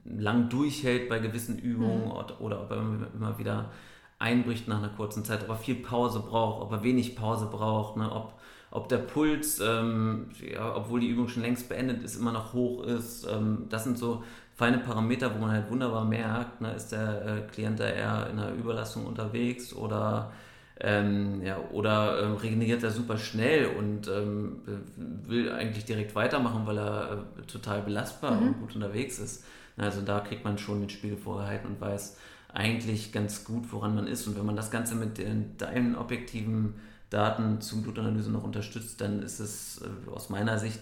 lang 0.04 0.48
durchhält 0.48 1.08
bei 1.08 1.18
gewissen 1.18 1.58
Übungen 1.58 2.06
mhm. 2.06 2.10
oder, 2.10 2.40
oder, 2.40 2.62
ob 2.62 2.70
er 2.70 2.82
immer 3.14 3.38
wieder 3.38 3.70
einbricht 4.18 4.68
nach 4.68 4.78
einer 4.78 4.88
kurzen 4.88 5.24
Zeit, 5.24 5.42
ob 5.42 5.48
er 5.48 5.56
viel 5.56 5.76
Pause 5.76 6.20
braucht, 6.20 6.62
ob 6.62 6.72
er 6.72 6.82
wenig 6.82 7.16
Pause 7.16 7.48
braucht, 7.50 7.96
ne, 7.96 8.10
ob, 8.10 8.34
ob 8.70 8.88
der 8.88 8.98
Puls, 8.98 9.60
ähm, 9.60 10.30
ja, 10.40 10.74
obwohl 10.74 11.00
die 11.00 11.08
Übung 11.08 11.28
schon 11.28 11.42
längst 11.42 11.68
beendet 11.68 12.02
ist, 12.02 12.16
immer 12.16 12.32
noch 12.32 12.52
hoch 12.52 12.84
ist. 12.84 13.26
Ähm, 13.26 13.66
das 13.68 13.84
sind 13.84 13.98
so 13.98 14.22
feine 14.54 14.78
Parameter, 14.78 15.34
wo 15.34 15.38
man 15.38 15.50
halt 15.50 15.70
wunderbar 15.70 16.04
merkt, 16.04 16.60
ne, 16.60 16.72
ist 16.74 16.92
der 16.92 17.24
äh, 17.26 17.40
Klient 17.52 17.80
da 17.80 17.88
eher 17.88 18.28
in 18.30 18.38
einer 18.38 18.52
Überlastung 18.52 19.06
unterwegs 19.06 19.72
oder, 19.72 20.32
ähm, 20.80 21.42
ja, 21.42 21.58
oder 21.70 22.22
ähm, 22.22 22.34
regeneriert 22.34 22.82
er 22.82 22.90
super 22.90 23.16
schnell 23.18 23.66
und 23.66 24.08
ähm, 24.08 24.60
will 24.96 25.50
eigentlich 25.52 25.84
direkt 25.84 26.14
weitermachen, 26.14 26.66
weil 26.66 26.78
er 26.78 27.24
äh, 27.38 27.42
total 27.42 27.82
belastbar 27.82 28.32
mhm. 28.32 28.48
und 28.48 28.60
gut 28.60 28.74
unterwegs 28.74 29.18
ist. 29.18 29.44
Also 29.76 30.02
da 30.02 30.20
kriegt 30.20 30.44
man 30.44 30.58
schon 30.58 30.80
den 30.80 30.90
Spiegel 30.90 31.16
vorgehalten 31.16 31.66
und 31.68 31.80
weiß 31.80 32.18
eigentlich 32.52 33.12
ganz 33.12 33.44
gut, 33.44 33.72
woran 33.72 33.94
man 33.94 34.06
ist. 34.06 34.26
Und 34.26 34.36
wenn 34.36 34.44
man 34.44 34.56
das 34.56 34.70
Ganze 34.70 34.94
mit 34.94 35.16
den, 35.18 35.56
deinen 35.56 35.96
objektiven 35.96 36.74
Daten 37.08 37.60
zum 37.60 37.82
Blutanalyse 37.82 38.30
noch 38.30 38.44
unterstützt, 38.44 39.00
dann 39.00 39.22
ist 39.22 39.40
es 39.40 39.82
äh, 39.82 40.10
aus 40.10 40.28
meiner 40.28 40.58
Sicht 40.58 40.80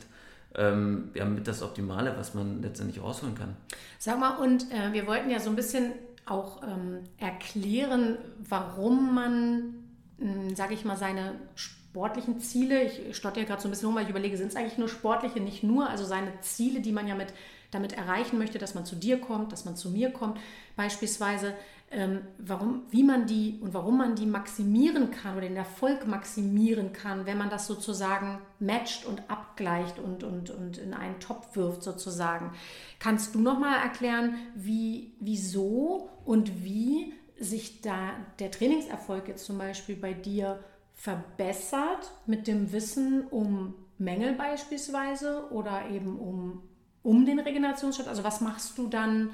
ähm, 0.57 1.11
ja, 1.15 1.25
mit 1.25 1.47
das 1.47 1.63
Optimale, 1.63 2.17
was 2.17 2.35
man 2.35 2.63
letztendlich 2.63 3.03
rausholen 3.03 3.35
kann. 3.35 3.57
Sag 3.99 4.19
mal, 4.19 4.37
und 4.37 4.71
äh, 4.73 4.93
wir 4.93 5.07
wollten 5.07 5.31
ja 5.31 5.39
so 5.41 5.51
ein 5.51 5.57
bisschen 5.57 5.93
auch 6.27 6.63
ähm, 6.63 7.01
erklären, 7.19 8.19
warum 8.49 9.15
man, 9.15 9.75
hm, 10.19 10.55
sage 10.55 10.75
ich 10.75 10.85
mal, 10.85 10.97
seine 10.97 11.35
sportlichen 11.55 12.41
Ziele, 12.41 12.85
ich 12.85 13.17
stotter 13.17 13.41
ja 13.41 13.47
gerade 13.47 13.61
so 13.61 13.69
ein 13.69 13.73
bisschen 13.73 13.87
rum, 13.87 13.97
weil 13.97 14.05
ich 14.05 14.11
überlege, 14.11 14.37
sind 14.37 14.49
es 14.49 14.57
eigentlich 14.57 14.79
nur 14.79 14.89
sportliche, 14.89 15.41
nicht 15.41 15.63
nur, 15.63 15.89
also 15.89 16.05
seine 16.05 16.41
Ziele, 16.41 16.81
die 16.81 16.93
man 16.93 17.09
ja 17.09 17.15
mit, 17.15 17.33
damit 17.71 17.93
erreichen 17.93 18.39
möchte, 18.39 18.59
dass 18.59 18.75
man 18.75 18.85
zu 18.85 18.97
dir 18.97 19.21
kommt, 19.21 19.53
dass 19.53 19.65
man 19.65 19.77
zu 19.77 19.91
mir 19.91 20.11
kommt, 20.11 20.39
beispielsweise, 20.77 21.55
ähm, 21.93 22.21
warum, 22.39 22.85
wie 22.91 23.03
man 23.03 23.27
die 23.27 23.59
und 23.61 23.75
warum 23.75 23.99
man 23.99 24.15
die 24.15 24.27
maximieren 24.27 25.11
kann 25.11 25.37
oder 25.37 25.49
den 25.49 25.57
Erfolg 25.57 26.07
maximieren 26.07 26.93
kann, 26.93 27.27
wenn 27.27 27.37
man 27.37 27.51
das 27.51 27.67
sozusagen 27.67 28.39
matcht 28.61 29.07
und 29.07 29.29
abgleicht 29.29 29.99
und, 29.99 30.23
und, 30.23 30.51
und 30.51 30.79
in 30.79 30.95
einen 30.95 31.19
Topf 31.19 31.57
wirft 31.57 31.83
sozusagen. 31.83 32.53
Kannst 33.01 33.35
du 33.35 33.41
nochmal 33.41 33.83
erklären, 33.83 34.37
wie, 34.55 35.15
wieso 35.19 36.11
und 36.25 36.63
wie 36.63 37.13
sich 37.41 37.81
da 37.81 38.11
der 38.39 38.53
Trainingserfolg 38.53 39.27
jetzt 39.27 39.45
zum 39.45 39.59
Beispiel 39.59 39.97
bei 39.97 40.13
dir 40.13 40.63
verbessert 40.95 42.13
mit 42.27 42.47
dem 42.47 42.71
Wissen 42.73 43.27
um 43.27 43.75
Mängel 43.99 44.35
beispielsweise 44.35 45.51
oder 45.51 45.89
eben 45.91 46.21
um, 46.21 46.63
um 47.03 47.27
den 47.27 47.41
Regenerationsschritt? 47.41 48.07
Also 48.07 48.23
was 48.23 48.41
machst 48.41 48.79
du 48.79 48.87
dann? 48.87 49.31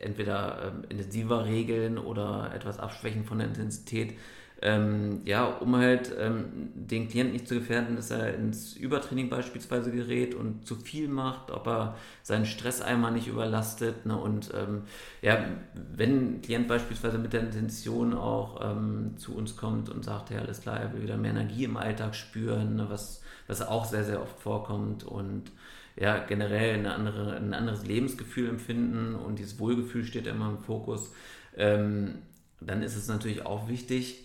entweder 0.00 0.72
ähm, 0.72 0.84
intensiver 0.88 1.44
regeln 1.44 1.98
oder 1.98 2.52
etwas 2.54 2.78
abschwächen 2.78 3.24
von 3.24 3.38
der 3.38 3.48
Intensität. 3.48 4.14
ähm, 4.60 5.20
ja, 5.24 5.44
um 5.44 5.76
halt 5.76 6.12
ähm, 6.18 6.70
den 6.74 7.08
Klienten 7.08 7.34
nicht 7.34 7.46
zu 7.46 7.54
gefährden, 7.54 7.94
dass 7.94 8.10
er 8.10 8.34
ins 8.34 8.74
Übertraining 8.74 9.28
beispielsweise 9.30 9.92
gerät 9.92 10.34
und 10.34 10.66
zu 10.66 10.74
viel 10.74 11.06
macht, 11.08 11.52
ob 11.52 11.68
er 11.68 11.96
seinen 12.22 12.44
Stresseimer 12.44 13.12
nicht 13.12 13.28
überlastet. 13.28 14.04
Ne? 14.04 14.16
Und 14.16 14.50
ähm, 14.54 14.82
ja, 15.22 15.44
wenn 15.74 16.38
ein 16.38 16.42
Klient 16.42 16.66
beispielsweise 16.66 17.18
mit 17.18 17.32
der 17.32 17.42
Intention 17.42 18.14
auch 18.14 18.60
ähm, 18.68 19.14
zu 19.16 19.36
uns 19.36 19.56
kommt 19.56 19.90
und 19.90 20.04
sagt, 20.04 20.30
ja, 20.30 20.40
alles 20.40 20.62
klar, 20.62 20.80
er 20.80 20.92
will 20.92 21.02
wieder 21.02 21.16
mehr 21.16 21.30
Energie 21.30 21.64
im 21.64 21.76
Alltag 21.76 22.16
spüren, 22.16 22.76
ne? 22.76 22.86
was, 22.88 23.22
was 23.46 23.62
auch 23.62 23.84
sehr, 23.84 24.02
sehr 24.02 24.20
oft 24.20 24.40
vorkommt 24.40 25.04
und 25.04 25.52
ja, 26.00 26.18
generell 26.18 26.74
eine 26.74 26.94
andere, 26.94 27.36
ein 27.36 27.54
anderes 27.54 27.84
Lebensgefühl 27.84 28.48
empfinden 28.48 29.14
und 29.14 29.38
dieses 29.38 29.58
Wohlgefühl 29.58 30.04
steht 30.04 30.26
immer 30.26 30.50
im 30.50 30.58
Fokus, 30.58 31.12
ähm, 31.56 32.18
dann 32.60 32.82
ist 32.82 32.96
es 32.96 33.08
natürlich 33.08 33.44
auch 33.44 33.68
wichtig, 33.68 34.24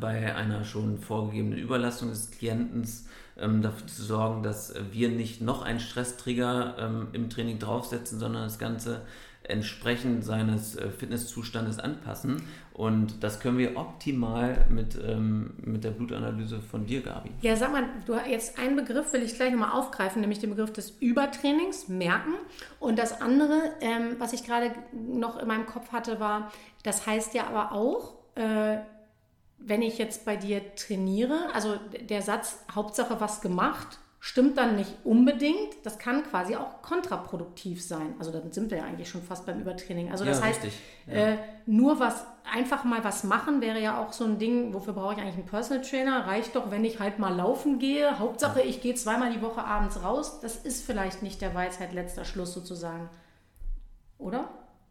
bei 0.00 0.34
einer 0.34 0.64
schon 0.64 0.98
vorgegebenen 0.98 1.58
Überlastung 1.58 2.10
des 2.10 2.32
Klienten 2.32 2.88
ähm, 3.36 3.62
dafür 3.62 3.86
zu 3.86 4.02
sorgen, 4.02 4.42
dass 4.42 4.74
wir 4.90 5.08
nicht 5.08 5.40
noch 5.40 5.62
einen 5.62 5.78
Stresstrigger 5.78 6.76
ähm, 6.78 7.08
im 7.12 7.30
Training 7.30 7.58
draufsetzen, 7.60 8.18
sondern 8.18 8.42
das 8.42 8.58
Ganze 8.58 9.02
entsprechend 9.48 10.24
seines 10.24 10.76
äh, 10.76 10.90
Fitnesszustandes 10.90 11.78
anpassen. 11.78 12.42
Und 12.72 13.24
das 13.24 13.40
können 13.40 13.58
wir 13.58 13.76
optimal 13.76 14.66
mit, 14.68 14.96
ähm, 15.04 15.54
mit 15.58 15.82
der 15.82 15.90
Blutanalyse 15.90 16.60
von 16.60 16.86
dir, 16.86 17.02
Gabi. 17.02 17.30
Ja, 17.40 17.56
sag 17.56 17.72
mal, 17.72 17.84
du 18.06 18.14
jetzt 18.28 18.58
einen 18.58 18.76
Begriff 18.76 19.12
will 19.12 19.22
ich 19.22 19.34
gleich 19.34 19.50
nochmal 19.50 19.72
aufgreifen, 19.72 20.20
nämlich 20.20 20.38
den 20.38 20.50
Begriff 20.50 20.72
des 20.72 20.90
Übertrainings, 21.00 21.88
merken. 21.88 22.34
Und 22.78 22.98
das 22.98 23.20
andere, 23.20 23.72
ähm, 23.80 24.16
was 24.18 24.32
ich 24.32 24.44
gerade 24.44 24.72
noch 24.92 25.38
in 25.38 25.48
meinem 25.48 25.66
Kopf 25.66 25.90
hatte, 25.92 26.20
war, 26.20 26.52
das 26.84 27.06
heißt 27.06 27.34
ja 27.34 27.46
aber 27.48 27.72
auch, 27.72 28.14
äh, 28.36 28.78
wenn 29.58 29.82
ich 29.82 29.98
jetzt 29.98 30.24
bei 30.24 30.36
dir 30.36 30.74
trainiere, 30.76 31.48
also 31.52 31.80
der 32.08 32.22
Satz 32.22 32.64
Hauptsache 32.72 33.20
was 33.20 33.40
gemacht, 33.40 33.98
stimmt 34.20 34.58
dann 34.58 34.76
nicht 34.76 34.92
unbedingt. 35.04 35.84
Das 35.84 35.98
kann 35.98 36.24
quasi 36.24 36.56
auch 36.56 36.82
kontraproduktiv 36.82 37.82
sein. 37.84 38.14
Also 38.18 38.32
dann 38.32 38.52
sind 38.52 38.70
wir 38.70 38.78
ja 38.78 38.84
eigentlich 38.84 39.08
schon 39.08 39.22
fast 39.22 39.46
beim 39.46 39.60
Übertraining. 39.60 40.10
Also 40.10 40.24
das 40.24 40.40
ja, 40.40 40.46
heißt, 40.46 40.60
ja. 41.06 41.12
äh, 41.12 41.38
nur 41.66 42.00
was, 42.00 42.26
einfach 42.52 42.84
mal 42.84 43.04
was 43.04 43.22
machen 43.24 43.60
wäre 43.60 43.80
ja 43.80 44.02
auch 44.02 44.12
so 44.12 44.24
ein 44.24 44.38
Ding, 44.38 44.74
wofür 44.74 44.92
brauche 44.92 45.14
ich 45.14 45.20
eigentlich 45.20 45.36
einen 45.36 45.46
Personal 45.46 45.84
Trainer? 45.84 46.26
Reicht 46.26 46.56
doch, 46.56 46.70
wenn 46.70 46.84
ich 46.84 46.98
halt 46.98 47.18
mal 47.18 47.34
laufen 47.34 47.78
gehe. 47.78 48.18
Hauptsache, 48.18 48.60
ich 48.60 48.80
gehe 48.80 48.94
zweimal 48.94 49.32
die 49.32 49.42
Woche 49.42 49.64
abends 49.64 50.02
raus. 50.02 50.40
Das 50.40 50.56
ist 50.56 50.84
vielleicht 50.84 51.22
nicht 51.22 51.40
der 51.40 51.54
Weisheit 51.54 51.92
letzter 51.92 52.24
Schluss 52.24 52.52
sozusagen. 52.52 53.08
Oder? 54.18 54.48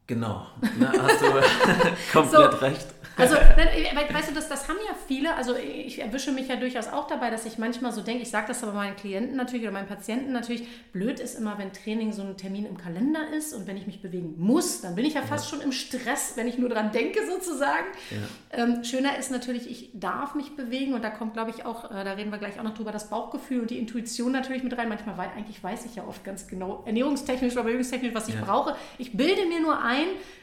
Genau, 0.07 0.47
Na, 0.79 0.91
hast 1.03 1.21
du 1.21 1.25
komplett 2.13 2.51
so, 2.53 2.57
recht. 2.59 2.87
Also, 3.17 3.35
weißt 4.13 4.29
du, 4.29 4.33
das, 4.33 4.47
das 4.47 4.67
haben 4.67 4.77
ja 4.87 4.93
viele, 5.07 5.35
also 5.35 5.55
ich 5.55 5.99
erwische 5.99 6.31
mich 6.31 6.47
ja 6.47 6.55
durchaus 6.55 6.87
auch 6.87 7.07
dabei, 7.07 7.29
dass 7.29 7.45
ich 7.45 7.57
manchmal 7.57 7.91
so 7.91 8.01
denke, 8.01 8.21
ich 8.21 8.29
sage 8.29 8.47
das 8.47 8.63
aber 8.63 8.73
meinen 8.73 8.95
Klienten 8.95 9.35
natürlich 9.35 9.63
oder 9.63 9.73
meinen 9.73 9.87
Patienten 9.87 10.31
natürlich, 10.31 10.67
blöd 10.93 11.19
ist 11.19 11.35
immer, 11.35 11.57
wenn 11.57 11.73
Training 11.73 12.13
so 12.13 12.21
ein 12.21 12.37
Termin 12.37 12.65
im 12.65 12.77
Kalender 12.77 13.21
ist 13.35 13.53
und 13.53 13.65
wenn 13.67 13.75
ich 13.75 13.87
mich 13.87 14.01
bewegen 14.01 14.35
muss, 14.37 14.81
dann 14.81 14.95
bin 14.95 15.05
ich 15.05 15.15
ja 15.15 15.23
fast 15.23 15.45
ja. 15.45 15.57
schon 15.57 15.61
im 15.61 15.71
Stress, 15.71 16.33
wenn 16.35 16.47
ich 16.47 16.57
nur 16.57 16.69
dran 16.69 16.91
denke 16.91 17.19
sozusagen. 17.25 17.87
Ja. 18.11 18.63
Ähm, 18.63 18.83
schöner 18.83 19.17
ist 19.17 19.31
natürlich, 19.31 19.69
ich 19.69 19.89
darf 19.93 20.35
mich 20.35 20.55
bewegen 20.55 20.93
und 20.93 21.03
da 21.03 21.09
kommt, 21.09 21.33
glaube 21.33 21.51
ich, 21.51 21.65
auch, 21.65 21.91
äh, 21.91 22.03
da 22.03 22.13
reden 22.13 22.31
wir 22.31 22.37
gleich 22.37 22.59
auch 22.59 22.63
noch 22.63 22.75
drüber, 22.75 22.91
das 22.91 23.09
Bauchgefühl 23.09 23.61
und 23.61 23.71
die 23.71 23.79
Intuition 23.79 24.31
natürlich 24.31 24.63
mit 24.63 24.77
rein. 24.77 24.89
Manchmal, 24.89 25.17
weil 25.17 25.29
eigentlich 25.35 25.61
weiß 25.63 25.85
ich 25.85 25.95
ja 25.95 26.05
oft 26.07 26.23
ganz 26.23 26.47
genau, 26.47 26.83
ernährungstechnisch 26.85 27.53
oder 27.53 27.63
bewegungstechnisch, 27.63 28.13
was 28.13 28.27
ich 28.27 28.35
ja. 28.35 28.41
brauche. 28.41 28.75
Ich 28.97 29.17
bilde 29.17 29.45
mir 29.47 29.59
nur 29.59 29.81
ein, 29.81 29.96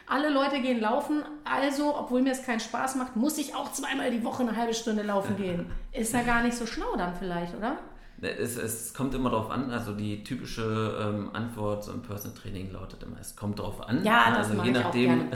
alle 0.06 0.28
Leute 0.28 0.60
gehen 0.60 0.80
laufen, 0.80 1.22
also, 1.44 1.96
obwohl 1.96 2.22
mir 2.22 2.32
es 2.32 2.44
keinen 2.44 2.60
Spaß 2.60 2.96
macht, 2.96 3.16
muss 3.16 3.38
ich 3.38 3.54
auch 3.54 3.72
zweimal 3.72 4.10
die 4.10 4.22
Woche 4.24 4.42
eine 4.42 4.56
halbe 4.56 4.74
Stunde 4.74 5.02
laufen 5.02 5.36
gehen. 5.36 5.70
Ist 5.92 6.12
ja 6.12 6.22
gar 6.22 6.42
nicht 6.42 6.56
so 6.56 6.66
schlau 6.66 6.96
dann 6.96 7.14
vielleicht, 7.14 7.54
oder? 7.54 7.78
Es, 8.24 8.56
es, 8.56 8.94
kommt 8.94 9.14
immer 9.14 9.30
darauf 9.30 9.50
an, 9.50 9.70
also 9.70 9.92
die 9.92 10.24
typische 10.24 10.96
ähm, 11.00 11.30
Antwort 11.32 11.87
im 11.88 12.02
Personal 12.02 12.37
Training 12.37 12.72
lautet 12.72 13.02
immer, 13.02 13.16
es 13.20 13.37
kommt 13.37 13.58
darauf 13.58 13.87
an. 13.87 14.04
Ja, 14.04 14.30
das 14.30 14.50
also 14.50 14.62
je 14.62 14.70
nachdem, 14.70 15.28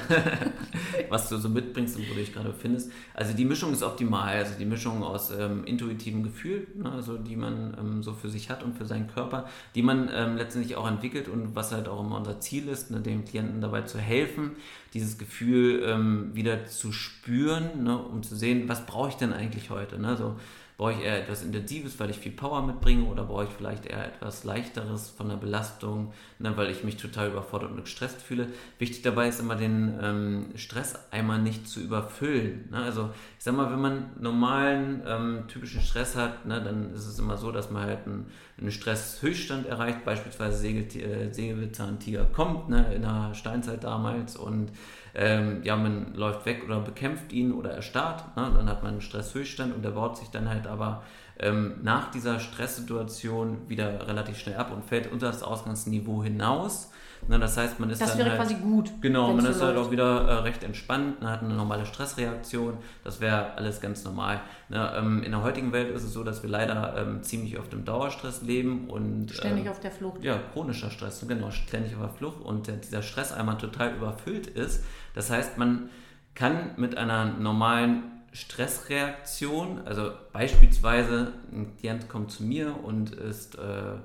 was 1.08 1.28
du 1.28 1.36
so 1.36 1.48
mitbringst 1.48 1.96
und 1.96 2.08
wo 2.08 2.14
du 2.14 2.20
dich 2.20 2.32
gerade 2.32 2.48
befindest. 2.48 2.90
Also 3.14 3.34
die 3.34 3.44
Mischung 3.44 3.72
ist 3.72 3.82
optimal, 3.82 4.36
also 4.36 4.54
die 4.58 4.64
Mischung 4.64 5.02
aus 5.02 5.30
ähm, 5.30 5.64
intuitivem 5.64 6.22
Gefühl, 6.22 6.66
ne, 6.74 6.90
also 6.90 7.18
die 7.18 7.36
man 7.36 7.76
ähm, 7.78 8.02
so 8.02 8.12
für 8.12 8.30
sich 8.30 8.50
hat 8.50 8.62
und 8.62 8.76
für 8.76 8.86
seinen 8.86 9.08
Körper, 9.08 9.46
die 9.74 9.82
man 9.82 10.10
ähm, 10.12 10.36
letztendlich 10.36 10.76
auch 10.76 10.88
entwickelt 10.88 11.28
und 11.28 11.54
was 11.54 11.72
halt 11.72 11.88
auch 11.88 12.00
immer 12.00 12.16
unser 12.16 12.40
Ziel 12.40 12.68
ist, 12.68 12.90
ne, 12.90 13.00
dem 13.00 13.24
Klienten 13.24 13.60
dabei 13.60 13.82
zu 13.82 13.98
helfen, 13.98 14.52
dieses 14.94 15.18
Gefühl 15.18 15.82
ähm, 15.84 16.30
wieder 16.34 16.66
zu 16.66 16.92
spüren, 16.92 17.84
ne, 17.84 17.98
um 17.98 18.22
zu 18.22 18.36
sehen, 18.36 18.68
was 18.68 18.86
brauche 18.86 19.10
ich 19.10 19.16
denn 19.16 19.32
eigentlich 19.32 19.70
heute. 19.70 19.98
Ne? 19.98 20.16
So, 20.16 20.36
Brauche 20.78 20.92
ich 20.92 21.00
eher 21.00 21.18
etwas 21.18 21.42
Intensives, 21.42 21.98
weil 21.98 22.08
ich 22.10 22.18
viel 22.18 22.30
Power 22.30 22.64
mitbringe 22.64 23.02
oder 23.06 23.24
brauche 23.24 23.42
ich 23.44 23.50
vielleicht 23.50 23.84
eher 23.84 24.06
etwas 24.06 24.44
Leichteres 24.44 25.10
von 25.10 25.28
der 25.28 25.34
Belastung, 25.34 26.12
ne, 26.38 26.56
weil 26.56 26.70
ich 26.70 26.84
mich 26.84 26.96
total 26.96 27.30
überfordert 27.30 27.72
und 27.72 27.82
gestresst 27.82 28.22
fühle? 28.22 28.46
Wichtig 28.78 29.02
dabei 29.02 29.26
ist 29.26 29.40
immer 29.40 29.56
den 29.56 29.98
ähm, 30.00 30.46
Stresseimer 30.54 31.38
nicht 31.38 31.68
zu 31.68 31.80
überfüllen. 31.80 32.68
Ne? 32.70 32.76
Also 32.76 33.10
ich 33.36 33.42
sag 33.42 33.56
mal, 33.56 33.72
wenn 33.72 33.80
man 33.80 34.10
normalen, 34.20 35.02
ähm, 35.04 35.44
typischen 35.48 35.80
Stress 35.80 36.14
hat, 36.14 36.46
ne, 36.46 36.62
dann 36.62 36.94
ist 36.94 37.06
es 37.06 37.18
immer 37.18 37.36
so, 37.36 37.50
dass 37.50 37.72
man 37.72 37.82
halt 37.82 38.06
einen, 38.06 38.26
einen 38.56 38.70
Stresshöchststand 38.70 39.66
erreicht, 39.66 40.04
beispielsweise 40.04 40.68
äh, 40.68 41.32
Säbelzahntiger 41.32 42.24
kommt 42.26 42.68
ne, 42.68 42.94
in 42.94 43.02
der 43.02 43.34
Steinzeit 43.34 43.82
damals 43.82 44.36
und 44.36 44.70
ähm, 45.18 45.62
ja, 45.64 45.74
man 45.74 46.14
läuft 46.14 46.46
weg 46.46 46.62
oder 46.64 46.78
bekämpft 46.78 47.32
ihn 47.32 47.52
oder 47.52 47.72
erstarrt, 47.72 48.36
ne? 48.36 48.52
dann 48.54 48.68
hat 48.68 48.84
man 48.84 48.92
einen 48.92 49.00
Stresshöchststand 49.00 49.74
und 49.74 49.84
der 49.84 49.90
baut 49.90 50.16
sich 50.16 50.28
dann 50.28 50.48
halt 50.48 50.68
aber 50.68 51.02
ähm, 51.40 51.80
nach 51.82 52.12
dieser 52.12 52.38
Stresssituation 52.38 53.68
wieder 53.68 54.06
relativ 54.06 54.38
schnell 54.38 54.56
ab 54.56 54.72
und 54.72 54.84
fällt 54.84 55.10
unter 55.10 55.26
das 55.26 55.42
Ausgangsniveau 55.42 56.22
hinaus. 56.22 56.92
Na, 57.26 57.38
das 57.38 57.56
heißt, 57.56 57.80
man 57.80 57.90
ist 57.90 58.00
das 58.00 58.10
dann 58.10 58.18
wäre 58.18 58.30
halt, 58.30 58.40
quasi 58.40 58.54
gut. 58.54 58.90
Genau, 59.00 59.32
man 59.32 59.44
ist 59.44 59.60
halt 59.60 59.76
auch 59.76 59.90
wieder 59.90 60.28
äh, 60.28 60.32
recht 60.40 60.62
entspannt, 60.62 61.20
man 61.20 61.30
hat 61.30 61.42
eine 61.42 61.54
normale 61.54 61.84
Stressreaktion. 61.84 62.78
Das 63.04 63.20
wäre 63.20 63.54
alles 63.54 63.80
ganz 63.80 64.04
normal. 64.04 64.40
Na, 64.68 64.96
ähm, 64.98 65.22
in 65.22 65.32
der 65.32 65.42
heutigen 65.42 65.72
Welt 65.72 65.94
ist 65.94 66.04
es 66.04 66.12
so, 66.12 66.24
dass 66.24 66.42
wir 66.42 66.50
leider 66.50 66.96
ähm, 66.96 67.22
ziemlich 67.22 67.58
oft 67.58 67.72
im 67.72 67.84
Dauerstress 67.84 68.42
leben 68.42 68.88
und 68.88 69.30
ständig 69.30 69.66
ähm, 69.66 69.70
auf 69.70 69.80
der 69.80 69.90
Flucht. 69.90 70.22
Ja, 70.22 70.38
chronischer 70.52 70.90
Stress, 70.90 71.24
genau, 71.26 71.50
ständig 71.50 71.94
auf 71.94 72.00
der 72.00 72.10
Flucht 72.10 72.40
und 72.40 72.68
dieser 72.68 73.02
Stress 73.02 73.32
einmal 73.32 73.58
total 73.58 73.94
überfüllt 73.94 74.46
ist. 74.46 74.84
Das 75.14 75.30
heißt, 75.30 75.58
man 75.58 75.90
kann 76.34 76.70
mit 76.76 76.96
einer 76.96 77.24
normalen 77.24 78.04
Stressreaktion, 78.32 79.80
also 79.84 80.12
beispielsweise 80.32 81.32
ein 81.50 81.76
Klient 81.76 82.08
kommt 82.08 82.30
zu 82.30 82.44
mir 82.44 82.74
und 82.84 83.10
ist 83.10 83.56
äh, 83.56 83.96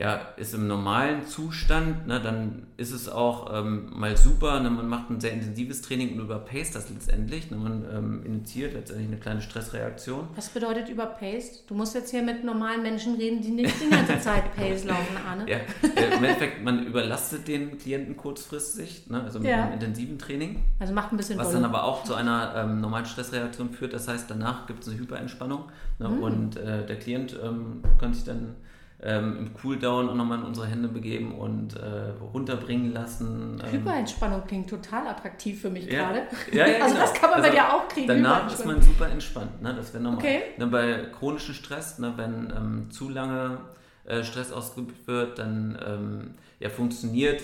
ja, 0.00 0.18
ist 0.38 0.54
im 0.54 0.66
normalen 0.66 1.26
Zustand, 1.26 2.06
ne, 2.06 2.20
dann 2.22 2.68
ist 2.78 2.90
es 2.90 3.06
auch 3.06 3.52
ähm, 3.54 3.90
mal 3.94 4.16
super, 4.16 4.58
ne, 4.60 4.70
man 4.70 4.88
macht 4.88 5.10
ein 5.10 5.20
sehr 5.20 5.32
intensives 5.32 5.82
Training 5.82 6.14
und 6.14 6.20
überpaced 6.20 6.74
das 6.74 6.88
letztendlich. 6.88 7.50
Ne, 7.50 7.58
man 7.58 7.84
ähm, 7.92 8.22
initiiert 8.24 8.72
letztendlich 8.72 9.08
eine 9.08 9.18
kleine 9.18 9.42
Stressreaktion. 9.42 10.28
Was 10.36 10.48
bedeutet 10.48 10.88
überpaced? 10.88 11.68
Du 11.68 11.74
musst 11.74 11.94
jetzt 11.94 12.12
hier 12.12 12.22
mit 12.22 12.44
normalen 12.44 12.82
Menschen 12.82 13.16
reden, 13.16 13.42
die 13.42 13.50
nicht 13.50 13.74
die 13.78 13.90
ganze 13.90 14.18
Zeit 14.20 14.56
Pace 14.56 14.84
laufen, 14.84 15.18
Arne. 15.28 15.44
Ja, 15.46 15.58
im 15.82 16.24
Endeffekt, 16.24 16.64
man 16.64 16.86
überlastet 16.86 17.46
den 17.46 17.76
Klienten 17.76 18.16
kurzfristig, 18.16 19.10
ne, 19.10 19.22
also 19.22 19.38
mit 19.38 19.50
ja. 19.50 19.64
einem 19.64 19.74
intensiven 19.74 20.18
Training. 20.18 20.62
Also 20.78 20.94
macht 20.94 21.12
ein 21.12 21.18
bisschen 21.18 21.38
Was 21.38 21.48
Volumen. 21.48 21.64
dann 21.64 21.74
aber 21.74 21.84
auch 21.84 22.04
zu 22.04 22.14
einer 22.14 22.54
ähm, 22.56 22.80
normalen 22.80 23.04
Stressreaktion 23.04 23.68
führt. 23.68 23.92
Das 23.92 24.08
heißt, 24.08 24.30
danach 24.30 24.66
gibt 24.66 24.82
es 24.82 24.88
eine 24.88 24.98
Hyperentspannung 24.98 25.64
ne, 25.98 26.08
mhm. 26.08 26.22
und 26.22 26.56
äh, 26.56 26.86
der 26.86 26.98
Klient 26.98 27.38
ähm, 27.44 27.82
kann 27.98 28.14
sich 28.14 28.24
dann 28.24 28.56
ähm, 29.02 29.38
im 29.38 29.54
Cooldown 29.54 30.10
auch 30.10 30.14
nochmal 30.14 30.38
in 30.38 30.44
unsere 30.44 30.66
Hände 30.66 30.88
begeben 30.88 31.32
und 31.32 31.74
äh, 31.74 32.10
runterbringen 32.32 32.92
lassen. 32.92 33.62
Ähm. 33.64 33.72
Hyperentspannung 33.72 34.44
klingt 34.46 34.68
total 34.68 35.06
attraktiv 35.06 35.60
für 35.60 35.70
mich 35.70 35.86
ja. 35.86 36.02
gerade. 36.02 36.22
Ja, 36.52 36.66
ja, 36.66 36.82
also 36.82 36.94
genau. 36.94 37.06
das 37.06 37.14
kann 37.14 37.30
man 37.30 37.40
also 37.40 37.48
bei 37.48 37.54
dir 37.54 37.72
auch 37.72 37.88
kriegen. 37.88 38.08
Danach 38.08 38.52
ist 38.52 38.66
man 38.66 38.82
super 38.82 39.08
entspannt. 39.08 39.62
Ne? 39.62 39.74
Das 39.74 39.94
wäre 39.94 40.02
normal. 40.02 40.18
Okay. 40.18 40.42
Ne, 40.58 40.66
bei 40.66 41.06
chronischem 41.18 41.54
Stress, 41.54 41.98
ne, 41.98 42.12
wenn 42.16 42.52
ähm, 42.54 42.90
zu 42.90 43.08
lange 43.08 43.58
äh, 44.04 44.22
Stress 44.22 44.52
ausgeübt 44.52 45.06
wird, 45.06 45.38
dann 45.38 45.78
ähm, 45.86 46.34
ja, 46.58 46.68
funktioniert 46.68 47.42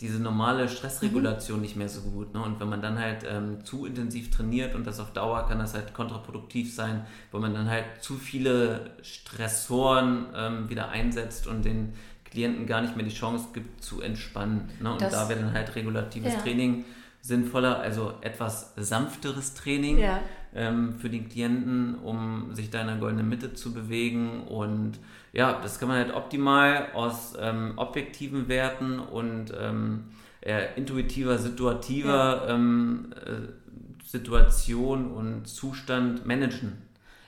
diese 0.00 0.20
normale 0.20 0.68
Stressregulation 0.68 1.58
mhm. 1.58 1.62
nicht 1.62 1.76
mehr 1.76 1.88
so 1.88 2.02
gut. 2.02 2.34
Ne? 2.34 2.42
Und 2.42 2.58
wenn 2.60 2.68
man 2.68 2.82
dann 2.82 2.98
halt 2.98 3.24
ähm, 3.28 3.64
zu 3.64 3.86
intensiv 3.86 4.30
trainiert 4.30 4.74
und 4.74 4.86
das 4.86 4.98
auf 4.98 5.12
Dauer 5.12 5.46
kann 5.46 5.58
das 5.58 5.74
halt 5.74 5.94
kontraproduktiv 5.94 6.74
sein, 6.74 7.06
weil 7.30 7.40
man 7.40 7.54
dann 7.54 7.68
halt 7.68 7.84
zu 8.00 8.14
viele 8.14 8.90
Stressoren 9.02 10.26
ähm, 10.34 10.68
wieder 10.68 10.88
einsetzt 10.88 11.46
und 11.46 11.64
den 11.64 11.94
Klienten 12.24 12.66
gar 12.66 12.80
nicht 12.82 12.96
mehr 12.96 13.04
die 13.04 13.14
Chance 13.14 13.48
gibt 13.54 13.84
zu 13.84 14.00
entspannen. 14.00 14.68
Ne? 14.80 14.92
Und 14.92 15.00
das, 15.00 15.12
da 15.12 15.28
wäre 15.28 15.40
dann 15.40 15.52
halt 15.52 15.74
regulatives 15.76 16.32
ja. 16.32 16.40
Training 16.40 16.84
sinnvoller, 17.20 17.78
also 17.78 18.14
etwas 18.20 18.74
sanfteres 18.76 19.54
Training 19.54 19.98
ja. 19.98 20.20
ähm, 20.54 20.96
für 20.98 21.08
den 21.08 21.28
Klienten, 21.28 21.94
um 21.94 22.52
sich 22.52 22.70
da 22.70 22.80
in 22.80 22.88
der 22.88 22.96
goldenen 22.96 23.28
Mitte 23.28 23.54
zu 23.54 23.72
bewegen 23.72 24.42
und 24.42 24.98
ja, 25.34 25.60
das 25.60 25.78
kann 25.78 25.88
man 25.88 25.98
halt 25.98 26.14
optimal 26.14 26.88
aus 26.94 27.34
ähm, 27.38 27.74
objektiven 27.76 28.48
Werten 28.48 29.00
und 29.00 29.52
ähm, 29.58 30.04
intuitiver, 30.76 31.38
situativer 31.38 32.46
ja. 32.46 32.54
ähm, 32.54 33.12
äh, 33.26 34.06
Situation 34.06 35.10
und 35.10 35.46
Zustand 35.46 36.24
managen. 36.24 36.82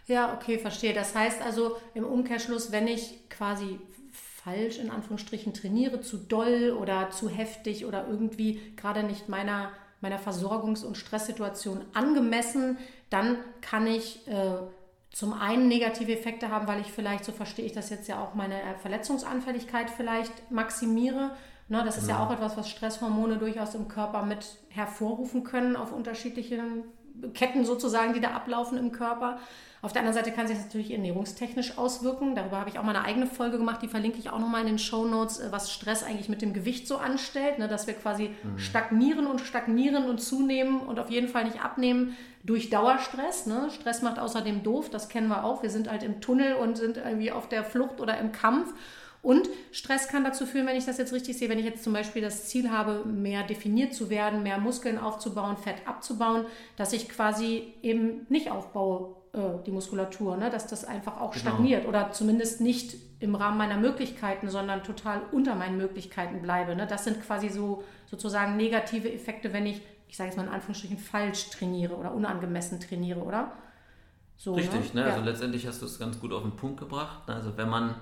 Ja, 0.07 0.35
okay, 0.35 0.59
verstehe. 0.59 0.95
Das 0.95 1.15
heißt 1.15 1.43
also 1.43 1.77
im 1.95 2.05
Umkehrschluss, 2.05 2.71
wenn 2.71 2.87
ich 2.87 3.29
quasi 3.29 3.81
falsch 4.13 4.79
in 4.79 4.91
Anführungsstrichen 4.91 5.53
trainiere, 5.53 6.01
zu 6.01 6.17
doll 6.19 6.77
oder 6.81 7.11
zu 7.11 7.29
heftig 7.29 7.87
oder 7.87 8.07
irgendwie 8.09 8.61
gerade 8.77 9.03
nicht 9.03 9.29
meiner, 9.29 9.73
meiner 10.01 10.21
Versorgungs- 10.21 10.85
und 10.85 10.97
Stresssituation 10.97 11.81
angemessen, 11.93 12.79
dann 13.11 13.39
kann 13.61 13.89
ich 13.89 14.29
äh, 14.29 14.59
zum 15.17 15.33
einen 15.33 15.67
negative 15.67 16.13
Effekte 16.13 16.51
haben, 16.51 16.67
weil 16.67 16.83
ich 16.83 16.93
vielleicht, 16.93 17.25
so 17.25 17.33
verstehe 17.33 17.65
ich 17.65 17.73
das 17.73 17.89
jetzt 17.89 18.07
ja 18.07 18.23
auch, 18.23 18.35
meine 18.35 18.61
Verletzungsanfälligkeit 18.83 19.89
vielleicht 19.89 20.51
maximiere. 20.51 21.31
Ne, 21.69 21.83
das 21.87 21.97
ist 21.97 22.07
ja 22.07 22.17
genau. 22.17 22.29
auch 22.29 22.33
etwas, 22.35 22.59
was 22.59 22.69
Stresshormone 22.69 23.39
durchaus 23.39 23.75
im 23.75 23.89
Körper 23.89 24.27
mit 24.27 24.59
hervorrufen 24.69 25.43
können 25.43 25.75
auf 25.75 25.91
unterschiedlichen 25.91 26.85
Ketten 27.35 27.65
sozusagen, 27.65 28.15
die 28.15 28.21
da 28.21 28.31
ablaufen 28.31 28.79
im 28.79 28.93
Körper. 28.93 29.39
Auf 29.83 29.93
der 29.93 30.03
anderen 30.03 30.17
Seite 30.17 30.35
kann 30.35 30.49
sich 30.49 30.57
das 30.57 30.67
natürlich 30.67 30.91
ernährungstechnisch 30.91 31.79
auswirken. 31.79 32.35
Darüber 32.35 32.59
habe 32.59 32.71
ich 32.71 32.79
auch 32.79 32.83
mal 32.83 32.97
eine 32.97 33.05
eigene 33.05 33.27
Folge 33.27 33.59
gemacht, 33.59 33.83
die 33.83 33.89
verlinke 33.89 34.19
ich 34.19 34.31
auch 34.31 34.39
nochmal 34.39 34.63
in 34.63 34.67
den 34.67 34.79
Show 34.79 35.05
Notes, 35.05 35.39
äh, 35.39 35.53
was 35.53 35.71
Stress 35.71 36.03
eigentlich 36.03 36.29
mit 36.29 36.43
dem 36.43 36.53
Gewicht 36.53 36.89
so 36.89 36.97
anstellt, 36.97 37.59
ne, 37.59 37.69
dass 37.69 37.87
wir 37.87 37.95
quasi 37.95 38.31
mhm. 38.43 38.59
stagnieren 38.59 39.27
und 39.27 39.41
stagnieren 39.41 40.09
und 40.09 40.21
zunehmen 40.21 40.81
und 40.81 40.99
auf 40.99 41.11
jeden 41.11 41.29
Fall 41.29 41.45
nicht 41.45 41.63
abnehmen 41.63 42.17
durch 42.43 42.71
Dauerstress. 42.71 43.47
Ne? 43.47 43.69
Stress 43.71 44.03
macht 44.03 44.19
außerdem 44.19 44.63
doof, 44.63 44.91
das 44.91 45.09
kennen 45.09 45.29
wir 45.29 45.45
auch. 45.45 45.63
Wir 45.63 45.71
sind 45.71 45.91
halt 45.91 46.03
im 46.03 46.21
Tunnel 46.21 46.55
und 46.55 46.77
sind 46.77 46.97
irgendwie 46.97 47.31
auf 47.31 47.49
der 47.49 47.63
Flucht 47.63 48.01
oder 48.01 48.19
im 48.19 48.33
Kampf. 48.33 48.73
Und 49.27 49.51
Stress 49.73 50.07
kann 50.07 50.23
dazu 50.23 50.47
führen, 50.47 50.69
wenn 50.69 50.77
ich 50.77 50.85
das 50.85 50.99
jetzt 50.99 51.13
richtig 51.13 51.37
sehe, 51.37 51.49
wenn 51.49 51.59
ich 51.59 51.65
jetzt 51.65 51.83
zum 51.83 51.93
Beispiel 51.93 52.23
das 52.23 52.47
Ziel 52.47 52.71
habe, 52.71 53.05
mehr 53.05 53.43
definiert 53.43 53.93
zu 53.93 54.09
werden, 54.09 54.45
mehr 54.45 54.59
Muskeln 54.59 54.99
aufzubauen, 54.99 55.57
Fett 55.57 55.79
abzubauen, 55.85 56.47
dass 56.77 56.93
ich 56.93 57.09
quasi 57.09 57.75
eben 57.83 58.25
nicht 58.29 58.53
aufbaue, 58.53 59.17
äh, 59.33 59.65
die 59.67 59.73
Muskulatur, 59.73 60.37
ne? 60.37 60.49
dass 60.49 60.69
das 60.69 60.85
einfach 60.85 61.21
auch 61.21 61.33
genau. 61.33 61.43
stagniert 61.43 61.89
oder 61.89 62.13
zumindest 62.13 62.61
nicht 62.61 62.99
im 63.19 63.35
Rahmen 63.35 63.59
meiner 63.59 63.79
Möglichkeiten, 63.79 64.49
sondern 64.49 64.85
total 64.85 65.23
unter 65.33 65.57
meinen 65.57 65.77
Möglichkeiten 65.77 66.41
bleibe. 66.41 66.77
Ne? 66.77 66.87
Das 66.87 67.03
sind 67.03 67.21
quasi 67.27 67.49
so 67.49 67.83
sozusagen 68.09 68.57
negative 68.57 69.13
Effekte, 69.13 69.53
wenn 69.53 69.67
ich, 69.67 69.83
ich 70.07 70.17
sage 70.17 70.31
jetzt 70.31 70.37
mal 70.37 70.47
in 70.47 70.53
Anführungsstrichen, 70.53 70.99
falsch 70.99 71.51
trainiere 71.51 71.97
oder 71.97 72.15
unangemessen 72.15 72.79
trainiere, 72.79 73.25
oder? 73.25 73.51
So, 74.37 74.55
Richtig, 74.55 74.95
ne? 74.95 75.01
ne? 75.01 75.13
also 75.13 75.25
letztendlich 75.25 75.67
hast 75.67 75.83
du 75.83 75.87
es 75.87 75.99
ganz 75.99 76.21
gut 76.21 76.33
auf 76.33 76.43
den 76.43 76.55
Punkt 76.55 76.79
gebracht. 76.79 77.27
Ne? 77.27 77.35
Also 77.35 77.57
wenn 77.57 77.69
man 77.69 77.97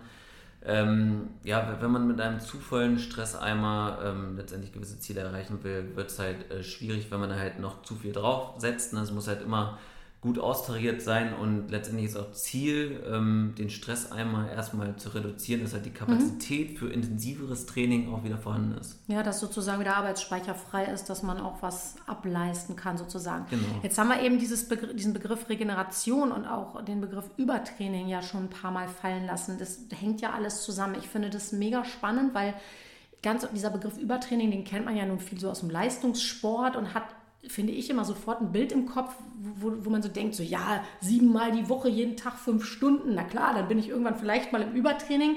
ähm, 0.67 1.31
ja, 1.43 1.77
wenn 1.81 1.91
man 1.91 2.07
mit 2.07 2.21
einem 2.21 2.41
zu 2.41 2.59
vollen 2.59 2.99
Stresseimer 2.99 3.99
ähm, 4.03 4.37
letztendlich 4.37 4.73
gewisse 4.73 4.99
Ziele 4.99 5.21
erreichen 5.21 5.63
will, 5.63 5.95
wird 5.95 6.11
es 6.11 6.19
halt 6.19 6.51
äh, 6.51 6.63
schwierig, 6.63 7.11
wenn 7.11 7.21
man 7.21 7.29
da 7.29 7.37
halt 7.37 7.59
noch 7.59 7.83
zu 7.83 7.95
viel 7.95 8.13
draufsetzt. 8.13 8.95
Ne? 8.95 9.01
Es 9.01 9.11
muss 9.11 9.29
halt 9.29 9.43
immer 9.43 9.79
gut 10.25 10.39
austariert 10.39 11.03
sein 11.03 11.35
und 11.35 11.71
letztendlich 11.71 12.07
ist 12.07 12.17
auch 12.17 12.33
Ziel, 12.33 13.05
ähm, 13.07 13.55
den 13.59 13.69
Stress 13.69 14.11
einmal 14.11 14.49
erstmal 14.49 14.97
zu 14.97 15.11
reduzieren, 15.11 15.63
dass 15.63 15.75
halt 15.75 15.85
die 15.85 15.91
Kapazität 15.91 16.73
mhm. 16.73 16.77
für 16.79 16.89
intensiveres 16.89 17.67
Training 17.67 18.11
auch 18.11 18.25
wieder 18.25 18.39
vorhanden 18.39 18.79
ist. 18.79 18.99
Ja, 19.07 19.23
dass 19.23 19.39
sozusagen 19.39 19.81
wieder 19.81 19.97
Arbeitsspeicher 19.97 20.55
frei 20.55 20.87
ist, 20.87 21.11
dass 21.11 21.23
man 21.23 21.39
auch 21.39 21.61
was 21.61 21.97
ableisten 22.07 22.75
kann 22.75 22.97
sozusagen. 22.97 23.45
Genau. 23.51 23.67
Jetzt 23.83 23.99
haben 23.99 24.09
wir 24.09 24.23
eben 24.23 24.39
Begr 24.39 24.95
diesen 24.95 25.13
Begriff 25.13 25.47
Regeneration 25.51 26.33
und 26.33 26.47
auch 26.47 26.83
den 26.83 27.03
Begriff 27.03 27.29
Übertraining 27.37 28.09
ja 28.09 28.23
schon 28.23 28.45
ein 28.45 28.51
paar 28.51 28.71
Mal 28.71 28.89
fallen 28.89 29.27
lassen. 29.27 29.59
Das 29.59 29.81
hängt 29.95 30.23
ja 30.23 30.33
alles 30.33 30.63
zusammen. 30.63 30.95
Ich 30.99 31.07
finde 31.07 31.29
das 31.29 31.53
mega 31.53 31.85
spannend, 31.85 32.33
weil 32.33 32.55
ganz 33.23 33.47
dieser 33.53 33.71
Begriff 33.71 33.99
Übertraining, 33.99 34.51
den 34.51 34.65
kennt 34.65 34.87
man 34.87 34.97
ja 34.97 35.05
nun 35.05 35.21
viel 35.21 35.39
so 35.39 35.51
aus 35.51 35.61
dem 35.61 35.69
Leistungssport 35.69 36.77
und 36.77 36.95
hat 36.95 37.05
finde 37.49 37.73
ich 37.73 37.91
immer 37.91 38.05
sofort 38.05 38.41
ein 38.41 38.53
Bild 38.53 38.73
im 38.73 38.87
Kopf, 38.87 39.15
wo, 39.39 39.73
wo 39.85 39.91
man 39.91 40.03
so 40.03 40.09
denkt, 40.09 40.35
so 40.35 40.43
ja, 40.43 40.85
siebenmal 41.01 41.53
die 41.53 41.69
Woche, 41.69 41.89
jeden 41.89 42.17
Tag 42.17 42.39
fünf 42.39 42.65
Stunden, 42.65 43.15
na 43.15 43.25
klar, 43.25 43.55
dann 43.55 43.69
bin 43.69 43.79
ich 43.79 43.89
irgendwann 43.89 44.17
vielleicht 44.17 44.53
mal 44.53 44.63
im 44.63 44.73
Übertraining. 44.73 45.37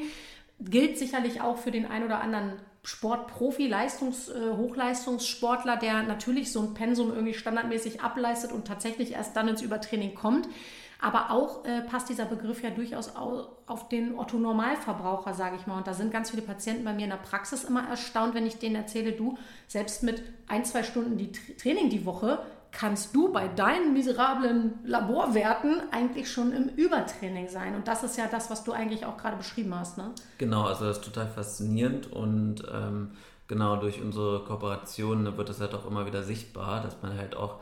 Gilt 0.59 0.97
sicherlich 0.97 1.41
auch 1.41 1.57
für 1.57 1.71
den 1.71 1.85
ein 1.85 2.03
oder 2.03 2.21
anderen 2.21 2.53
Sportprofi, 2.83 3.67
Leistungs, 3.67 4.29
äh, 4.29 4.51
Hochleistungssportler, 4.55 5.75
der 5.75 6.03
natürlich 6.03 6.51
so 6.51 6.61
ein 6.61 6.73
Pensum 6.73 7.09
irgendwie 7.09 7.33
standardmäßig 7.33 8.01
ableistet 8.01 8.51
und 8.53 8.65
tatsächlich 8.65 9.11
erst 9.11 9.35
dann 9.35 9.49
ins 9.49 9.61
Übertraining 9.61 10.15
kommt. 10.15 10.47
Aber 10.99 11.31
auch 11.31 11.63
äh, 11.65 11.81
passt 11.81 12.09
dieser 12.09 12.25
Begriff 12.25 12.63
ja 12.63 12.69
durchaus 12.71 13.15
auf 13.15 13.89
den 13.89 14.17
Otto-Normalverbraucher, 14.17 15.33
sage 15.33 15.57
ich 15.57 15.67
mal. 15.67 15.77
Und 15.77 15.87
da 15.87 15.93
sind 15.93 16.11
ganz 16.11 16.31
viele 16.31 16.41
Patienten 16.41 16.83
bei 16.83 16.93
mir 16.93 17.03
in 17.03 17.11
der 17.11 17.17
Praxis 17.17 17.63
immer 17.63 17.87
erstaunt, 17.87 18.33
wenn 18.33 18.47
ich 18.47 18.57
denen 18.57 18.75
erzähle, 18.75 19.11
du, 19.11 19.37
selbst 19.67 20.03
mit 20.03 20.23
ein, 20.47 20.65
zwei 20.65 20.83
Stunden 20.83 21.17
die 21.17 21.31
Training 21.31 21.89
die 21.89 22.05
Woche, 22.05 22.39
kannst 22.71 23.15
du 23.15 23.31
bei 23.31 23.47
deinen 23.47 23.93
miserablen 23.93 24.79
Laborwerten 24.83 25.81
eigentlich 25.91 26.31
schon 26.31 26.51
im 26.51 26.69
Übertraining 26.69 27.47
sein. 27.47 27.75
Und 27.75 27.87
das 27.87 28.03
ist 28.03 28.17
ja 28.17 28.27
das, 28.27 28.49
was 28.49 28.63
du 28.63 28.71
eigentlich 28.71 29.05
auch 29.05 29.17
gerade 29.17 29.37
beschrieben 29.37 29.73
hast. 29.73 29.97
Ne? 29.97 30.11
Genau, 30.37 30.63
also 30.63 30.85
das 30.85 30.97
ist 30.97 31.05
total 31.05 31.27
faszinierend 31.27 32.11
und 32.11 32.63
ähm, 32.71 33.11
genau 33.47 33.77
durch 33.77 34.01
unsere 34.01 34.43
Kooperation 34.43 35.37
wird 35.37 35.49
das 35.49 35.59
halt 35.59 35.73
auch 35.73 35.85
immer 35.85 36.05
wieder 36.05 36.23
sichtbar, 36.23 36.81
dass 36.81 37.01
man 37.01 37.17
halt 37.17 37.35
auch 37.35 37.61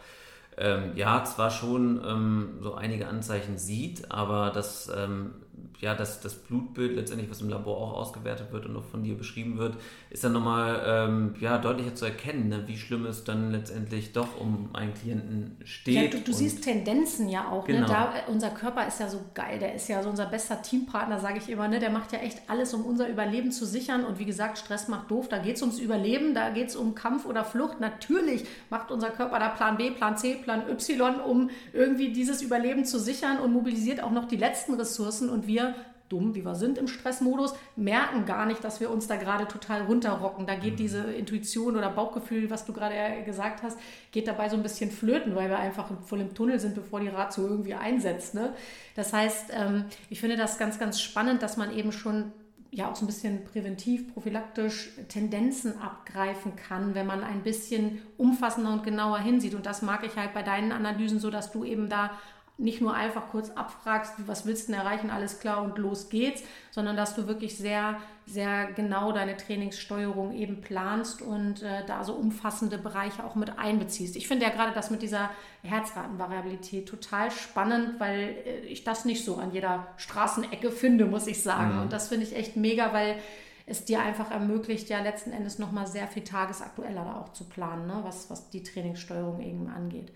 ähm, 0.58 0.92
ja, 0.96 1.24
zwar 1.24 1.52
schon 1.52 2.02
ähm, 2.06 2.58
so 2.62 2.76
einige 2.76 3.08
Anzeichen 3.08 3.58
sieht, 3.58 4.12
aber 4.12 4.52
das 4.52 4.92
ähm, 4.96 5.45
ja, 5.80 5.94
das, 5.94 6.22
das 6.22 6.36
Blutbild 6.36 6.96
letztendlich, 6.96 7.30
was 7.30 7.42
im 7.42 7.50
Labor 7.50 7.78
auch 7.78 7.94
ausgewertet 7.94 8.52
wird 8.52 8.66
und 8.66 8.76
auch 8.76 8.84
von 8.84 9.04
dir 9.04 9.16
beschrieben 9.16 9.58
wird, 9.58 9.76
ist 10.10 10.24
dann 10.24 10.34
nochmal 10.34 10.82
ähm, 10.86 11.36
ja, 11.40 11.58
deutlicher 11.58 11.96
zu 11.96 12.06
erkennen, 12.06 12.50
ne, 12.50 12.64
wie 12.68 12.78
schlimm 12.78 13.06
es 13.06 13.24
dann 13.24 13.52
letztendlich 13.52 14.14
doch 14.14 14.40
um 14.40 14.70
einen 14.74 14.94
Klienten 14.94 15.58
steht. 15.64 15.96
Ja, 15.96 16.08
du, 16.08 16.20
du 16.24 16.34
siehst 16.34 16.64
Tendenzen 16.64 17.30
ja 17.30 17.50
auch. 17.50 17.68
Ne? 17.68 17.76
Genau. 17.76 17.88
Ne? 17.88 17.94
Da, 17.94 18.14
unser 18.32 18.50
Körper 18.50 18.88
ist 18.88 19.00
ja 19.00 19.10
so 19.10 19.20
geil, 19.34 19.60
der 19.60 19.76
ist 19.76 19.88
ja 19.88 20.02
so 20.02 20.10
unser 20.10 20.26
bester 20.26 20.62
Teampartner, 20.62 21.20
sage 21.20 21.38
ich 21.38 21.50
immer. 21.50 21.68
Ne? 21.68 21.80
Der 21.80 21.90
macht 21.90 22.12
ja 22.12 22.20
echt 22.20 22.42
alles, 22.48 22.74
um 22.74 22.86
unser 22.86 23.10
Überleben 23.10 23.52
zu 23.52 23.66
sichern. 23.66 24.06
Und 24.06 24.20
wie 24.20 24.26
gesagt, 24.26 24.58
Stress 24.58 24.88
macht 24.88 25.12
doof, 25.12 25.28
da 25.30 25.40
geht 25.40 25.58
es 25.58 25.62
ums 25.62 25.80
Überleben, 25.80 26.34
da 26.34 26.50
geht 26.50 26.70
es 26.70 26.76
um 26.76 26.96
Kampf 26.96 27.26
oder 27.26 27.44
Flucht. 27.44 27.80
Natürlich 27.80 28.46
macht 28.70 28.92
unser 28.92 29.10
Körper 29.10 29.40
da 29.40 29.50
Plan 29.50 29.78
B, 29.78 29.92
Plan 29.92 30.18
C, 30.18 30.36
Plan 30.36 30.64
Y, 30.70 31.20
um 31.20 31.50
irgendwie 31.74 32.12
dieses 32.12 32.42
Überleben 32.42 32.86
zu 32.86 33.00
sichern 33.00 33.40
und 33.40 33.52
mobilisiert 33.52 34.02
auch 34.02 34.12
noch 34.12 34.26
die 34.26 34.38
letzten 34.38 34.76
Ressourcen. 34.76 35.30
Und 35.30 35.45
wir 35.48 35.76
dumm, 36.10 36.36
wie 36.36 36.46
wir 36.46 36.56
sind 36.56 36.78
im 36.78 36.88
Stressmodus, 36.88 37.56
merken 37.76 38.26
gar 38.26 38.46
nicht, 38.46 38.64
dass 38.64 38.80
wir 38.80 38.92
uns 38.92 39.08
da 39.08 39.16
gerade 39.16 39.48
total 39.48 39.84
runterrocken. 39.84 40.46
Da 40.46 40.56
geht 40.56 40.74
mhm. 40.74 40.78
diese 40.78 41.12
Intuition 41.12 41.76
oder 41.76 41.90
Bauchgefühl, 41.90 42.50
was 42.50 42.66
du 42.66 42.74
gerade 42.74 43.24
gesagt 43.26 43.64
hast, 43.64 43.78
geht 44.12 44.28
dabei 44.28 44.50
so 44.50 44.56
ein 44.56 44.64
bisschen 44.64 44.92
flöten, 44.92 45.36
weil 45.36 45.50
wir 45.50 45.58
einfach 45.58 45.90
voll 46.06 46.22
im 46.22 46.34
Tunnel 46.34 46.60
sind, 46.60 46.76
bevor 46.76 47.00
die 47.00 47.08
Ratio 47.08 47.48
irgendwie 47.48 47.74
einsetzt. 47.74 48.36
Ne? 48.36 48.54
Das 48.96 49.14
heißt, 49.14 49.52
ähm, 49.52 49.86
ich 50.10 50.20
finde 50.20 50.38
das 50.38 50.58
ganz, 50.58 50.78
ganz 50.78 51.02
spannend, 51.02 51.42
dass 51.42 51.58
man 51.58 51.76
eben 51.76 51.92
schon 51.92 52.32
ja 52.76 52.92
auch 52.92 52.96
so 52.96 53.06
ein 53.06 53.08
bisschen 53.08 53.46
präventiv, 53.46 54.14
prophylaktisch 54.14 54.92
Tendenzen 55.08 55.82
abgreifen 55.82 56.58
kann, 56.58 56.94
wenn 56.94 57.08
man 57.08 57.24
ein 57.24 57.42
bisschen 57.42 58.02
umfassender 58.18 58.74
und 58.74 58.84
genauer 58.84 59.20
hinsieht. 59.20 59.56
Und 59.56 59.66
das 59.66 59.82
mag 59.82 60.06
ich 60.06 60.18
halt 60.18 60.34
bei 60.34 60.44
deinen 60.44 60.74
Analysen 60.74 61.20
so, 61.20 61.30
dass 61.32 61.52
du 61.52 61.64
eben 61.64 61.88
da 61.88 62.12
nicht 62.58 62.80
nur 62.80 62.94
einfach 62.94 63.30
kurz 63.32 63.50
abfragst, 63.50 64.14
was 64.28 64.46
willst 64.46 64.68
du 64.68 64.72
denn 64.72 64.82
erreichen, 64.82 65.10
alles 65.10 65.40
klar 65.40 65.62
und 65.62 65.78
los 65.78 66.10
geht's, 66.10 66.42
sondern 66.72 66.96
dass 66.96 67.14
du 67.14 67.28
wirklich 67.28 67.58
sehr, 67.58 67.98
sehr 68.26 68.72
genau 68.72 69.12
deine 69.12 69.36
Trainingssteuerung 69.36 70.34
eben 70.34 70.62
planst 70.62 71.22
und 71.22 71.64
äh, 71.64 71.86
da 71.86 72.06
so 72.06 72.14
umfassende 72.14 72.78
Bereiche 72.78 73.26
auch 73.26 73.36
mit 73.36 73.60
einbeziehst. 73.60 74.16
Ich 74.16 74.30
finde 74.30 74.46
ja 74.46 74.52
gerade 74.52 74.72
das 74.74 74.90
mit 74.90 75.02
dieser 75.02 75.32
Herzratenvariabilität 75.64 76.88
total 76.88 77.30
spannend, 77.30 78.00
weil 78.00 78.36
äh, 78.46 78.60
ich 78.68 78.86
das 78.86 79.04
nicht 79.04 79.26
so 79.26 79.36
an 79.36 79.52
jeder 79.52 79.88
Straßenecke 79.98 80.72
finde, 80.72 81.06
muss 81.08 81.28
ich 81.28 81.44
sagen. 81.44 81.76
Mhm. 81.76 81.82
Und 81.82 81.94
das 81.94 82.08
finde 82.08 82.26
ich 82.26 82.36
echt 82.38 82.56
mega, 82.56 82.94
weil 82.94 83.18
es 83.66 83.84
dir 83.84 84.02
einfach 84.02 84.32
ermöglicht, 84.32 84.90
ja 84.90 85.02
letzten 85.02 85.32
Endes 85.32 85.60
nochmal 85.60 85.88
sehr 85.88 86.08
viel 86.08 86.24
tagesaktueller 86.24 87.04
da 87.04 87.20
auch 87.20 87.34
zu 87.34 87.44
planen, 87.46 87.88
ne? 87.88 88.00
was, 88.04 88.30
was 88.30 88.50
die 88.50 88.64
Trainingssteuerung 88.64 89.42
eben 89.42 89.68
angeht. 89.68 90.14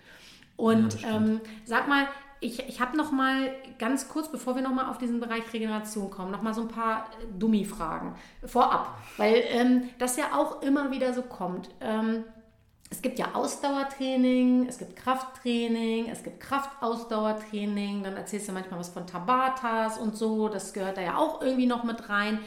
Und 0.56 1.02
ja, 1.02 1.16
ähm, 1.16 1.42
sag 1.64 1.88
mal, 1.88 2.08
ich, 2.42 2.68
ich 2.68 2.80
habe 2.80 2.96
noch 2.96 3.12
mal 3.12 3.54
ganz 3.78 4.08
kurz, 4.08 4.32
bevor 4.32 4.56
wir 4.56 4.62
noch 4.62 4.74
mal 4.74 4.90
auf 4.90 4.98
diesen 4.98 5.20
Bereich 5.20 5.52
Regeneration 5.54 6.10
kommen, 6.10 6.32
noch 6.32 6.42
mal 6.42 6.54
so 6.54 6.62
ein 6.62 6.68
paar 6.68 7.10
Dummi-Fragen 7.38 8.16
vorab, 8.46 8.98
weil 9.18 9.44
ähm, 9.50 9.90
das 10.00 10.18
ja 10.18 10.34
auch 10.34 10.62
immer 10.62 10.92
wieder 10.92 11.14
so 11.14 11.22
kommt. 11.22 11.70
Ähm, 11.82 12.24
es 12.92 13.02
gibt 13.02 13.20
ja 13.20 13.36
Ausdauertraining, 13.36 14.68
es 14.68 14.80
gibt 14.80 14.96
Krafttraining, 14.96 16.10
es 16.10 16.24
gibt 16.24 16.40
Kraftausdauertraining, 16.40 18.04
dann 18.04 18.16
erzählst 18.16 18.48
du 18.48 18.52
manchmal 18.52 18.80
was 18.80 18.90
von 18.90 19.06
Tabatas 19.06 20.00
und 20.00 20.16
so, 20.16 20.50
das 20.50 20.74
gehört 20.74 20.98
da 20.98 21.02
ja 21.02 21.18
auch 21.18 21.42
irgendwie 21.42 21.68
noch 21.68 21.84
mit 21.84 22.10
rein. 22.10 22.40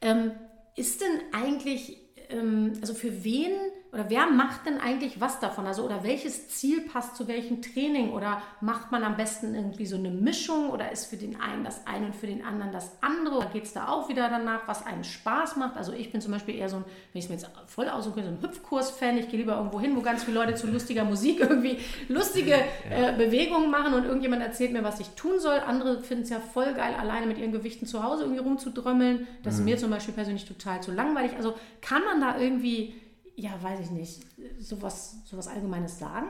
Ähm, 0.00 0.32
ist 0.76 1.00
denn 1.00 1.20
eigentlich, 1.32 1.98
ähm, 2.28 2.74
also 2.80 2.94
für 2.94 3.24
wen 3.24 3.52
oder 3.92 4.08
wer 4.08 4.26
macht 4.30 4.66
denn 4.66 4.78
eigentlich 4.78 5.20
was 5.20 5.40
davon? 5.40 5.66
Also, 5.66 5.82
oder 5.82 6.04
welches 6.04 6.48
Ziel 6.48 6.82
passt 6.82 7.16
zu 7.16 7.26
welchem 7.26 7.60
Training? 7.60 8.12
Oder 8.12 8.40
macht 8.60 8.92
man 8.92 9.02
am 9.02 9.16
besten 9.16 9.52
irgendwie 9.52 9.84
so 9.84 9.96
eine 9.96 10.10
Mischung? 10.10 10.70
Oder 10.70 10.92
ist 10.92 11.06
für 11.06 11.16
den 11.16 11.40
einen 11.40 11.64
das 11.64 11.88
eine 11.88 12.06
und 12.06 12.14
für 12.14 12.28
den 12.28 12.44
anderen 12.44 12.70
das 12.70 12.92
andere? 13.00 13.38
Oder 13.38 13.46
geht 13.46 13.64
es 13.64 13.72
da 13.72 13.88
auch 13.88 14.08
wieder 14.08 14.28
danach, 14.30 14.60
was 14.66 14.86
einem 14.86 15.02
Spaß 15.02 15.56
macht? 15.56 15.76
Also, 15.76 15.92
ich 15.92 16.12
bin 16.12 16.20
zum 16.20 16.30
Beispiel 16.30 16.54
eher 16.54 16.68
so 16.68 16.76
ein, 16.76 16.84
wenn 16.84 17.18
ich 17.18 17.24
es 17.24 17.30
mir 17.30 17.34
jetzt 17.34 17.50
voll 17.66 17.88
aussuchen 17.88 18.14
könnte, 18.14 18.30
so 18.30 18.36
ein 18.36 18.42
Hüpfkurs-Fan. 18.42 19.18
Ich 19.18 19.28
gehe 19.28 19.40
lieber 19.40 19.56
irgendwo 19.56 19.80
hin, 19.80 19.96
wo 19.96 20.02
ganz 20.02 20.22
viele 20.22 20.38
Leute 20.38 20.54
zu 20.54 20.68
lustiger 20.68 21.04
Musik 21.04 21.40
irgendwie 21.40 21.78
lustige 22.08 22.54
äh, 22.88 23.12
Bewegungen 23.16 23.72
machen 23.72 23.94
und 23.94 24.04
irgendjemand 24.04 24.42
erzählt 24.42 24.72
mir, 24.72 24.84
was 24.84 25.00
ich 25.00 25.08
tun 25.10 25.40
soll. 25.40 25.58
Andere 25.58 26.00
finden 26.00 26.22
es 26.22 26.30
ja 26.30 26.38
voll 26.38 26.74
geil, 26.74 26.94
alleine 26.96 27.26
mit 27.26 27.38
ihren 27.38 27.50
Gewichten 27.50 27.86
zu 27.86 28.04
Hause 28.04 28.22
irgendwie 28.22 28.40
rumzudrömmeln. 28.40 29.26
Das 29.42 29.54
mhm. 29.54 29.60
ist 29.60 29.64
mir 29.64 29.78
zum 29.78 29.90
Beispiel 29.90 30.14
persönlich 30.14 30.44
total 30.44 30.80
zu 30.80 30.92
langweilig. 30.92 31.32
Also, 31.36 31.54
kann 31.80 32.04
man 32.04 32.20
da 32.20 32.38
irgendwie 32.38 32.94
ja, 33.40 33.50
weiß 33.60 33.80
ich 33.80 33.90
nicht, 33.90 34.20
sowas, 34.58 35.16
sowas 35.24 35.48
Allgemeines 35.48 35.98
sagen? 35.98 36.28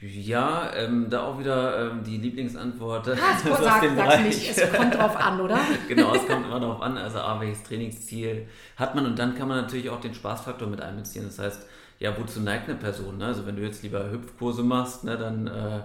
Ja, 0.00 0.72
ähm, 0.74 1.08
da 1.08 1.24
auch 1.26 1.38
wieder 1.38 1.90
ähm, 1.92 2.04
die 2.04 2.18
Lieblingsantwort. 2.18 3.08
Ah, 3.08 3.12
es 3.36 3.42
sag, 3.42 3.82
sag 3.96 4.22
nicht, 4.22 4.58
es 4.58 4.72
kommt 4.72 4.94
drauf 4.94 5.16
an, 5.16 5.40
oder? 5.40 5.58
genau, 5.88 6.14
es 6.14 6.26
kommt 6.26 6.46
immer 6.46 6.60
darauf 6.60 6.82
an, 6.82 6.98
also 6.98 7.18
A, 7.18 7.40
welches 7.40 7.62
Trainingsziel 7.62 8.46
hat 8.76 8.94
man 8.94 9.06
und 9.06 9.18
dann 9.18 9.34
kann 9.34 9.48
man 9.48 9.58
natürlich 9.58 9.88
auch 9.88 10.00
den 10.00 10.14
Spaßfaktor 10.14 10.68
mit 10.68 10.80
einbeziehen. 10.80 11.24
Das 11.24 11.38
heißt, 11.38 11.66
ja, 11.98 12.18
wozu 12.18 12.40
neigt 12.40 12.68
eine 12.68 12.78
Person? 12.78 13.18
Ne? 13.18 13.26
Also 13.26 13.46
wenn 13.46 13.56
du 13.56 13.62
jetzt 13.62 13.82
lieber 13.82 14.10
Hüpfkurse 14.10 14.62
machst, 14.62 15.04
ne, 15.04 15.16
dann 15.16 15.46
äh, 15.46 15.80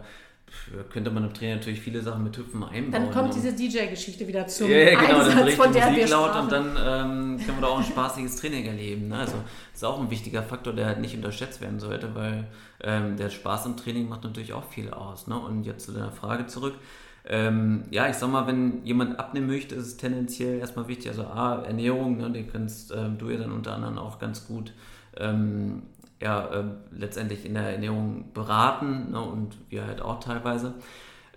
könnte 0.92 1.12
man 1.12 1.24
im 1.24 1.34
Training 1.34 1.56
natürlich 1.56 1.82
viele 1.82 2.02
Sachen 2.02 2.24
mit 2.24 2.38
Hüpfen 2.38 2.64
einbauen. 2.64 2.92
Dann 2.92 3.12
kommt 3.12 3.36
diese 3.36 3.54
DJ-Geschichte 3.54 4.28
wieder 4.28 4.48
zum 4.48 4.70
ja, 4.70 4.78
ja, 4.78 5.00
genau, 5.00 5.20
Einsatz, 5.20 5.36
dann 5.36 5.50
von 5.52 5.74
der 5.74 5.90
Musik 5.90 6.10
laut 6.10 6.36
und 6.36 6.52
dann 6.52 6.66
ähm, 6.66 7.38
können 7.38 7.58
wir 7.58 7.62
da 7.62 7.68
auch 7.68 7.78
ein 7.80 7.84
spaßiges 7.84 8.36
Training 8.38 8.66
erleben. 8.66 9.08
Ne? 9.08 9.18
Also 9.18 9.34
das 9.72 9.82
ist 9.82 9.84
auch 9.84 10.00
ein 10.00 10.10
wichtiger 10.10 10.44
Faktor, 10.44 10.74
der 10.74 10.86
halt 10.86 11.00
nicht 11.00 11.16
unterschätzt 11.16 11.62
werden 11.62 11.80
sollte, 11.80 12.14
weil 12.16 12.48
ähm, 12.84 13.18
der 13.18 13.30
Spaß 13.30 13.66
im 13.66 13.78
Training 13.78 14.10
macht 14.10 14.24
natürlich 14.24 14.54
auch 14.54 14.66
viel 14.66 14.92
aus. 14.92 15.28
Ne? 15.28 15.38
Und 15.38 15.64
jetzt 15.64 15.86
zu 15.86 15.92
deiner 15.92 16.12
Frage 16.12 16.48
zurück. 16.48 16.76
Ähm, 17.24 17.84
ja, 17.92 18.10
ich 18.10 18.16
sag 18.16 18.30
mal, 18.32 18.48
wenn 18.48 18.84
jemand 18.84 19.20
abnehmen 19.20 19.48
möchte, 19.48 19.76
ist 19.76 19.86
es 19.86 19.98
tendenziell 19.98 20.60
erstmal 20.60 20.88
wichtig, 20.88 21.10
also 21.10 21.24
A, 21.24 21.62
Ernährung, 21.62 22.18
ne, 22.18 22.32
den 22.32 22.52
kannst 22.52 22.92
ähm, 22.92 23.20
du 23.20 23.30
ja 23.30 23.38
dann 23.38 23.52
unter 23.52 23.74
anderem 23.74 24.00
auch 24.00 24.18
ganz 24.18 24.48
gut 24.48 24.74
ähm, 25.18 25.84
ja, 26.22 26.48
äh, 26.48 26.64
letztendlich 26.92 27.46
in 27.46 27.56
der 27.56 27.74
Ernährung 27.74 28.32
beraten 28.34 29.12
ne, 29.12 29.22
und 29.22 29.58
wir 29.70 29.86
halt 29.86 30.02
auch 30.02 30.20
teilweise. 30.20 30.76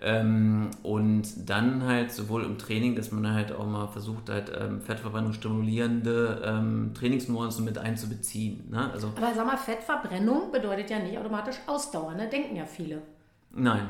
Ähm, 0.01 0.69
und 0.83 1.49
dann 1.49 1.83
halt 1.83 2.11
sowohl 2.11 2.43
im 2.43 2.57
Training, 2.57 2.95
dass 2.95 3.11
man 3.11 3.33
halt 3.33 3.51
auch 3.51 3.65
mal 3.65 3.87
versucht, 3.87 4.29
halt 4.29 4.51
ähm, 4.55 4.81
Fettverbrennung 4.81 5.33
stimulierende 5.33 6.41
ähm, 6.45 6.91
Trainingsnuancen 6.93 7.65
mit 7.65 7.77
einzubeziehen. 7.77 8.69
Ne? 8.69 8.91
Also, 8.91 9.11
Aber 9.15 9.33
sag 9.33 9.45
mal, 9.47 9.57
Fettverbrennung 9.57 10.51
bedeutet 10.51 10.89
ja 10.89 10.99
nicht 10.99 11.17
automatisch 11.17 11.55
Ausdauer, 11.65 12.13
ne? 12.13 12.27
denken 12.29 12.55
ja 12.55 12.65
viele. 12.65 13.01
Nein, 13.51 13.87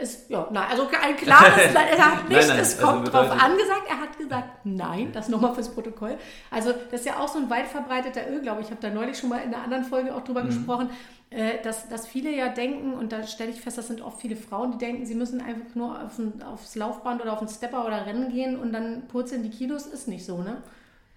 ist, 0.00 0.30
ja, 0.30 0.48
nein, 0.50 0.66
also 0.70 0.88
ein 1.02 1.16
klares, 1.16 1.74
er 1.74 2.12
hat 2.12 2.28
nicht, 2.28 2.38
nein, 2.38 2.48
nein, 2.48 2.58
es 2.58 2.80
kommt 2.80 3.08
also 3.08 3.12
drauf 3.12 3.30
angesagt, 3.30 3.82
er 3.88 4.00
hat 4.00 4.18
gesagt, 4.18 4.48
nein, 4.64 5.12
das 5.12 5.28
nochmal 5.28 5.54
fürs 5.54 5.68
Protokoll. 5.68 6.16
Also 6.50 6.72
das 6.90 7.00
ist 7.00 7.06
ja 7.06 7.18
auch 7.18 7.28
so 7.28 7.38
ein 7.38 7.50
weit 7.50 7.66
verbreiteter 7.66 8.28
Irrglaube, 8.28 8.62
ich 8.62 8.70
habe 8.70 8.80
da 8.80 8.90
neulich 8.90 9.18
schon 9.18 9.28
mal 9.30 9.38
in 9.38 9.54
einer 9.54 9.62
anderen 9.62 9.84
Folge 9.84 10.14
auch 10.14 10.22
drüber 10.22 10.42
mhm. 10.42 10.48
gesprochen, 10.48 10.90
äh, 11.30 11.62
dass, 11.62 11.88
dass 11.88 12.06
viele 12.06 12.34
ja 12.34 12.48
denken, 12.48 12.94
und 12.94 13.12
da 13.12 13.24
stelle 13.24 13.50
ich 13.50 13.60
fest, 13.60 13.78
das 13.78 13.86
sind 13.86 14.02
oft 14.02 14.20
viele 14.20 14.36
Frauen, 14.36 14.72
die 14.72 14.78
denken, 14.78 15.06
sie 15.06 15.14
müssen 15.14 15.40
einfach 15.40 15.74
nur 15.74 16.02
auf 16.02 16.18
ein, 16.18 16.42
aufs 16.42 16.74
Laufband 16.74 17.22
oder 17.22 17.32
auf 17.32 17.40
einen 17.40 17.48
Stepper 17.48 17.86
oder 17.86 18.06
Rennen 18.06 18.30
gehen 18.30 18.58
und 18.58 18.72
dann 18.72 19.06
purzeln 19.06 19.42
die 19.42 19.50
Kilos, 19.50 19.86
ist 19.86 20.08
nicht 20.08 20.24
so, 20.24 20.38
ne? 20.38 20.62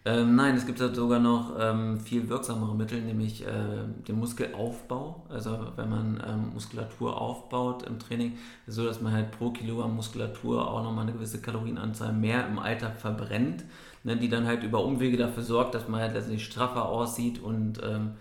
Ähm, 0.06 0.36
nein, 0.36 0.56
es 0.56 0.66
gibt 0.66 0.82
halt 0.82 0.96
sogar 0.96 1.20
noch 1.20 1.56
ähm, 1.58 1.98
viel 1.98 2.28
wirksamere 2.28 2.76
Mittel, 2.76 3.02
nämlich 3.02 3.46
äh, 3.46 3.86
den 4.06 4.20
Muskelaufbau. 4.20 5.24
Also 5.30 5.72
wenn 5.78 5.90
man 5.90 6.24
ähm, 6.28 6.54
Muskulatur 6.54 7.20
aufbaut 7.20 7.84
im 7.84 8.00
Training, 8.00 8.38
so, 8.68 8.86
dass 8.86 9.00
man 9.00 9.14
halt 9.14 9.32
pro 9.32 9.52
Kilogramm 9.52 9.96
Muskulatur 9.96 10.70
auch 10.70 10.84
nochmal 10.84 11.04
eine 11.04 11.14
gewisse 11.14 11.42
Kalorienanzahl 11.42 12.12
mehr 12.12 12.46
im 12.48 12.60
Alltag 12.60 13.00
verbrennt 13.00 13.64
ne, 14.04 14.18
die 14.18 14.30
dann 14.30 14.46
halt 14.46 14.64
über 14.64 14.84
Umwege 14.84 15.18
dafür 15.18 15.44
sorgt, 15.44 15.76
dass 15.76 15.88
man 15.88 16.02
halt 16.02 16.14
letztendlich 16.14 16.46
straffer 16.46 16.86
aussieht 16.86 17.42
und 17.42 17.80
ähm, 17.84 18.12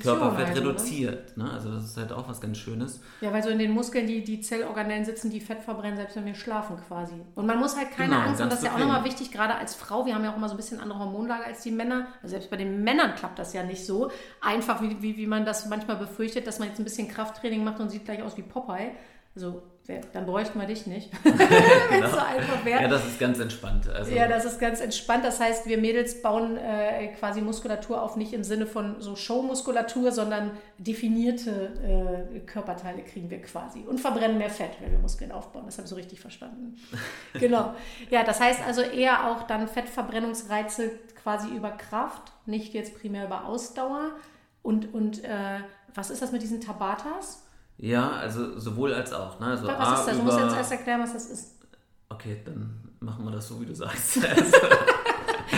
Körperfett 0.00 0.48
halt, 0.48 0.58
reduziert. 0.58 1.36
Ne? 1.36 1.50
Also 1.50 1.72
das 1.72 1.84
ist 1.84 1.96
halt 1.96 2.12
auch 2.12 2.28
was 2.28 2.40
ganz 2.40 2.58
Schönes. 2.58 3.00
Ja, 3.20 3.32
weil 3.32 3.42
so 3.42 3.48
in 3.48 3.58
den 3.58 3.72
Muskeln 3.72 4.06
die, 4.06 4.22
die 4.22 4.40
Zellorganellen 4.40 5.04
sitzen, 5.04 5.30
die 5.30 5.40
Fett 5.40 5.62
verbrennen, 5.62 5.96
selbst 5.96 6.16
wenn 6.16 6.26
wir 6.26 6.34
schlafen 6.34 6.76
quasi. 6.86 7.14
Und 7.34 7.46
man 7.46 7.58
muss 7.58 7.76
halt 7.76 7.90
keine 7.90 8.14
genau, 8.14 8.26
Angst 8.26 8.40
haben, 8.40 8.50
das 8.50 8.60
ist 8.60 8.66
ja 8.66 8.74
auch 8.74 8.78
nochmal 8.78 9.04
wichtig, 9.04 9.30
gerade 9.30 9.54
als 9.54 9.74
Frau, 9.74 10.06
wir 10.06 10.14
haben 10.14 10.24
ja 10.24 10.32
auch 10.32 10.36
immer 10.36 10.48
so 10.48 10.54
ein 10.54 10.58
bisschen 10.58 10.80
andere 10.80 10.98
Hormonlage 10.98 11.44
als 11.44 11.62
die 11.62 11.70
Männer. 11.70 12.08
Also 12.22 12.32
selbst 12.32 12.50
bei 12.50 12.56
den 12.56 12.84
Männern 12.84 13.14
klappt 13.14 13.38
das 13.38 13.52
ja 13.52 13.62
nicht 13.62 13.84
so 13.84 14.10
einfach, 14.40 14.82
wie, 14.82 15.00
wie, 15.00 15.16
wie 15.16 15.26
man 15.26 15.44
das 15.44 15.66
manchmal 15.66 15.96
befürchtet, 15.96 16.46
dass 16.46 16.58
man 16.58 16.68
jetzt 16.68 16.78
ein 16.78 16.84
bisschen 16.84 17.08
Krafttraining 17.08 17.64
macht 17.64 17.80
und 17.80 17.90
sieht 17.90 18.04
gleich 18.04 18.22
aus 18.22 18.36
wie 18.36 18.42
Popeye. 18.42 18.92
Also 19.34 19.62
dann 20.12 20.26
bräuchten 20.26 20.58
wir 20.60 20.66
dich 20.66 20.86
nicht. 20.86 21.10
Wenn 21.24 21.36
genau. 21.36 22.06
es 22.06 22.12
so 22.12 22.18
einfach 22.18 22.64
wäre. 22.64 22.82
Ja, 22.82 22.88
das 22.88 23.06
ist 23.06 23.18
ganz 23.18 23.38
entspannt. 23.38 23.88
Also 23.88 24.12
ja, 24.12 24.28
das 24.28 24.44
ist 24.44 24.60
ganz 24.60 24.80
entspannt. 24.80 25.24
Das 25.24 25.40
heißt, 25.40 25.66
wir 25.66 25.78
Mädels 25.78 26.22
bauen 26.22 26.56
äh, 26.56 27.08
quasi 27.18 27.40
Muskulatur 27.40 28.02
auf, 28.02 28.16
nicht 28.16 28.32
im 28.32 28.44
Sinne 28.44 28.66
von 28.66 29.00
so 29.00 29.16
Showmuskulatur, 29.16 30.12
sondern 30.12 30.52
definierte 30.78 32.26
äh, 32.34 32.40
Körperteile 32.40 33.02
kriegen 33.02 33.30
wir 33.30 33.42
quasi 33.42 33.80
und 33.80 34.00
verbrennen 34.00 34.38
mehr 34.38 34.50
Fett, 34.50 34.72
wenn 34.80 34.92
wir 34.92 34.98
Muskeln 34.98 35.32
aufbauen. 35.32 35.64
Das 35.66 35.76
habe 35.76 35.84
ich 35.84 35.90
so 35.90 35.96
richtig 35.96 36.20
verstanden. 36.20 36.76
genau. 37.34 37.74
Ja, 38.10 38.24
das 38.24 38.40
heißt 38.40 38.60
also 38.66 38.82
eher 38.82 39.30
auch 39.30 39.42
dann 39.44 39.68
Fettverbrennungsreize 39.68 40.90
quasi 41.22 41.48
über 41.48 41.70
Kraft, 41.70 42.32
nicht 42.46 42.74
jetzt 42.74 42.98
primär 42.98 43.26
über 43.26 43.44
Ausdauer. 43.44 44.10
Und, 44.62 44.92
und 44.92 45.24
äh, 45.24 45.60
was 45.94 46.10
ist 46.10 46.22
das 46.22 46.32
mit 46.32 46.42
diesen 46.42 46.60
Tabatas? 46.60 47.44
Ja, 47.80 48.10
also 48.10 48.58
sowohl 48.58 48.92
als 48.92 49.12
auch. 49.12 49.40
Ne? 49.40 49.46
Also 49.46 49.66
was 49.66 49.78
A, 49.78 49.94
ist 49.94 50.06
das? 50.06 50.16
Du 50.16 50.22
musst 50.22 50.38
jetzt 50.38 50.54
erst 50.54 50.72
erklären, 50.72 51.00
was 51.00 51.14
das 51.14 51.26
ist. 51.30 51.58
Okay, 52.10 52.36
dann 52.44 52.78
machen 53.00 53.24
wir 53.24 53.30
das 53.30 53.48
so, 53.48 53.60
wie 53.60 53.66
du 53.66 53.74
sagst. 53.74 54.18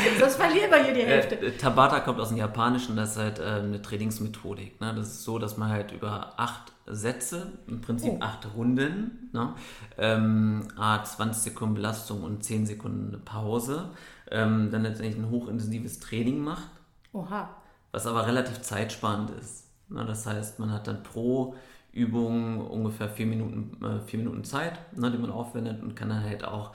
Sonst 0.21 0.37
verlieren 0.37 0.71
wir 0.71 0.85
hier 0.85 0.95
die 0.95 1.03
Hälfte. 1.03 1.37
Äh, 1.37 1.57
Tabata 1.57 2.01
kommt 2.01 2.21
aus 2.21 2.29
dem 2.29 2.39
Japanischen, 2.39 2.97
das 2.97 3.13
ist 3.13 3.19
halt 3.19 3.39
äh, 3.39 3.43
eine 3.43 3.83
Trainingsmethodik. 3.83 4.81
Ne? 4.81 4.95
Das 4.95 5.09
ist 5.09 5.25
so, 5.25 5.39
dass 5.39 5.57
man 5.57 5.71
halt 5.71 5.93
über 5.93 6.39
acht 6.39 6.73
Sätze, 6.87 7.53
im 7.67 7.81
Prinzip 7.81 8.13
oh. 8.15 8.21
acht 8.21 8.47
Runden, 8.55 9.31
ne? 9.33 9.55
ähm, 9.99 10.69
20 10.77 11.43
Sekunden 11.43 11.75
Belastung 11.75 12.23
und 12.23 12.43
10 12.45 12.67
Sekunden 12.67 13.21
Pause, 13.25 13.91
ähm, 14.31 14.71
dann 14.71 14.83
letztendlich 14.83 15.17
ein 15.17 15.31
hochintensives 15.31 16.01
Training 16.01 16.41
macht. 16.41 16.69
Oha. 17.13 17.51
Was 17.91 18.07
aber 18.07 18.27
relativ 18.27 18.63
zeitsparend 18.63 19.31
ist. 19.31 19.67
Ne? 19.89 20.05
Das 20.07 20.27
heißt, 20.27 20.59
man 20.59 20.73
hat 20.73 20.87
dann 20.87 21.03
pro 21.03 21.55
Übungen 21.93 22.61
ungefähr 22.61 23.09
vier 23.09 23.27
Minuten, 23.27 23.77
äh, 23.85 24.01
vier 24.07 24.19
Minuten 24.19 24.45
Zeit, 24.45 24.79
ne, 24.97 25.11
die 25.11 25.19
man 25.19 25.31
aufwendet 25.31 25.83
und 25.83 25.95
kann 25.95 26.09
dann 26.09 26.25
halt 26.25 26.45
auch 26.45 26.73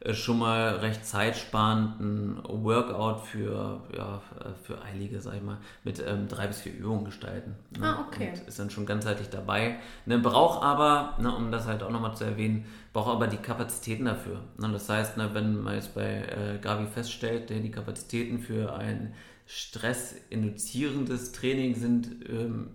äh, 0.00 0.14
schon 0.14 0.38
mal 0.38 0.76
recht 0.76 1.04
zeitsparend 1.04 2.00
ein 2.00 2.40
Workout 2.44 3.26
für, 3.26 3.80
ja, 3.96 4.22
äh, 4.38 4.54
für 4.62 4.80
Eilige, 4.82 5.20
sag 5.20 5.34
ich 5.34 5.42
mal, 5.42 5.58
mit 5.84 6.02
ähm, 6.06 6.28
drei 6.28 6.46
bis 6.46 6.60
vier 6.60 6.72
Übungen 6.72 7.04
gestalten. 7.04 7.56
Ne? 7.78 7.86
Ah, 7.86 8.04
okay. 8.06 8.30
Und 8.30 8.46
ist 8.46 8.58
dann 8.58 8.70
schon 8.70 8.86
ganzheitlich 8.86 9.28
dabei. 9.30 9.78
Ne, 10.06 10.18
braucht 10.18 10.62
aber, 10.62 11.16
ne, 11.18 11.34
um 11.34 11.50
das 11.50 11.66
halt 11.66 11.82
auch 11.82 11.90
nochmal 11.90 12.14
zu 12.14 12.24
erwähnen, 12.24 12.66
braucht 12.92 13.10
aber 13.10 13.26
die 13.26 13.38
Kapazitäten 13.38 14.04
dafür. 14.04 14.40
Ne? 14.58 14.70
Das 14.70 14.88
heißt, 14.88 15.16
ne, 15.16 15.30
wenn 15.32 15.62
man 15.62 15.74
jetzt 15.74 15.94
bei 15.94 16.04
äh, 16.04 16.58
Gavi 16.60 16.86
feststellt, 16.86 17.50
der 17.50 17.60
die 17.60 17.70
Kapazitäten 17.70 18.38
für 18.38 18.74
ein 18.74 19.14
stressinduzierendes 19.46 21.32
Training 21.32 21.74
sind 21.74 22.08
ähm, 22.28 22.68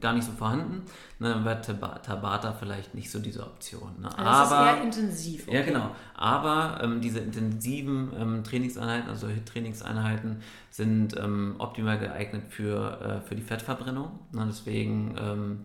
gar 0.00 0.12
nicht 0.12 0.24
so 0.24 0.32
vorhanden, 0.32 0.82
ne, 1.18 1.30
dann 1.30 1.44
wäre 1.44 1.60
Tabata 1.60 2.52
vielleicht 2.52 2.94
nicht 2.94 3.10
so 3.10 3.18
diese 3.18 3.42
Option. 3.42 4.00
Ne? 4.00 4.06
Also 4.18 4.24
das 4.24 4.52
aber, 4.52 4.70
ist 4.70 4.76
eher 4.76 4.82
intensiv. 4.84 5.48
Okay. 5.48 5.56
Ja, 5.56 5.62
genau. 5.64 5.90
Aber 6.14 6.80
ähm, 6.82 7.00
diese 7.00 7.20
intensiven 7.20 8.10
ähm, 8.18 8.44
Trainingseinheiten, 8.44 9.08
also 9.08 9.28
HIT-Trainingseinheiten, 9.28 10.42
sind 10.70 11.16
ähm, 11.16 11.56
optimal 11.58 11.98
geeignet 11.98 12.44
für, 12.48 13.00
äh, 13.00 13.26
für 13.26 13.34
die 13.34 13.42
Fettverbrennung. 13.42 14.18
Ne? 14.32 14.46
Deswegen 14.48 15.14
ähm, 15.18 15.58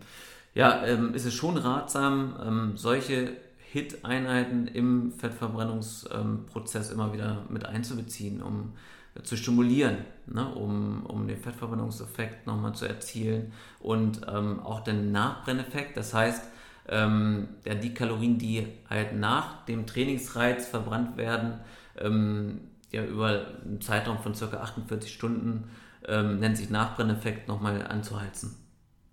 ja, 0.53 0.83
ähm, 0.85 1.13
ist 1.13 1.25
es 1.25 1.33
schon 1.33 1.57
ratsam, 1.57 2.35
ähm, 2.43 2.71
solche 2.77 3.37
HIT-Einheiten 3.71 4.67
im 4.67 5.11
Fettverbrennungsprozess 5.11 6.89
immer 6.89 7.13
wieder 7.13 7.43
mit 7.49 7.65
einzubeziehen, 7.65 8.41
um 8.41 8.73
zu 9.23 9.37
stimulieren, 9.37 9.97
ne, 10.27 10.47
um, 10.53 11.05
um 11.05 11.27
den 11.27 11.37
Fettverbrennungseffekt 11.37 12.47
nochmal 12.47 12.73
zu 12.73 12.85
erzielen 12.85 13.53
und 13.79 14.21
ähm, 14.27 14.59
auch 14.59 14.81
den 14.81 15.11
Nachbrenneffekt. 15.11 15.97
Das 15.97 16.13
heißt, 16.13 16.43
ähm, 16.89 17.49
ja, 17.65 17.75
die 17.75 17.93
Kalorien, 17.93 18.37
die 18.37 18.67
halt 18.89 19.13
nach 19.13 19.65
dem 19.65 19.85
Trainingsreiz 19.85 20.67
verbrannt 20.67 21.17
werden, 21.17 21.59
ähm, 21.97 22.61
ja, 22.91 23.03
über 23.03 23.47
einen 23.65 23.81
Zeitraum 23.81 24.19
von 24.19 24.33
ca. 24.33 24.57
48 24.57 25.13
Stunden, 25.13 25.69
ähm, 26.07 26.39
nennt 26.39 26.57
sich 26.57 26.69
Nachbrenneffekt, 26.69 27.47
nochmal 27.47 27.85
anzuheizen. 27.85 28.55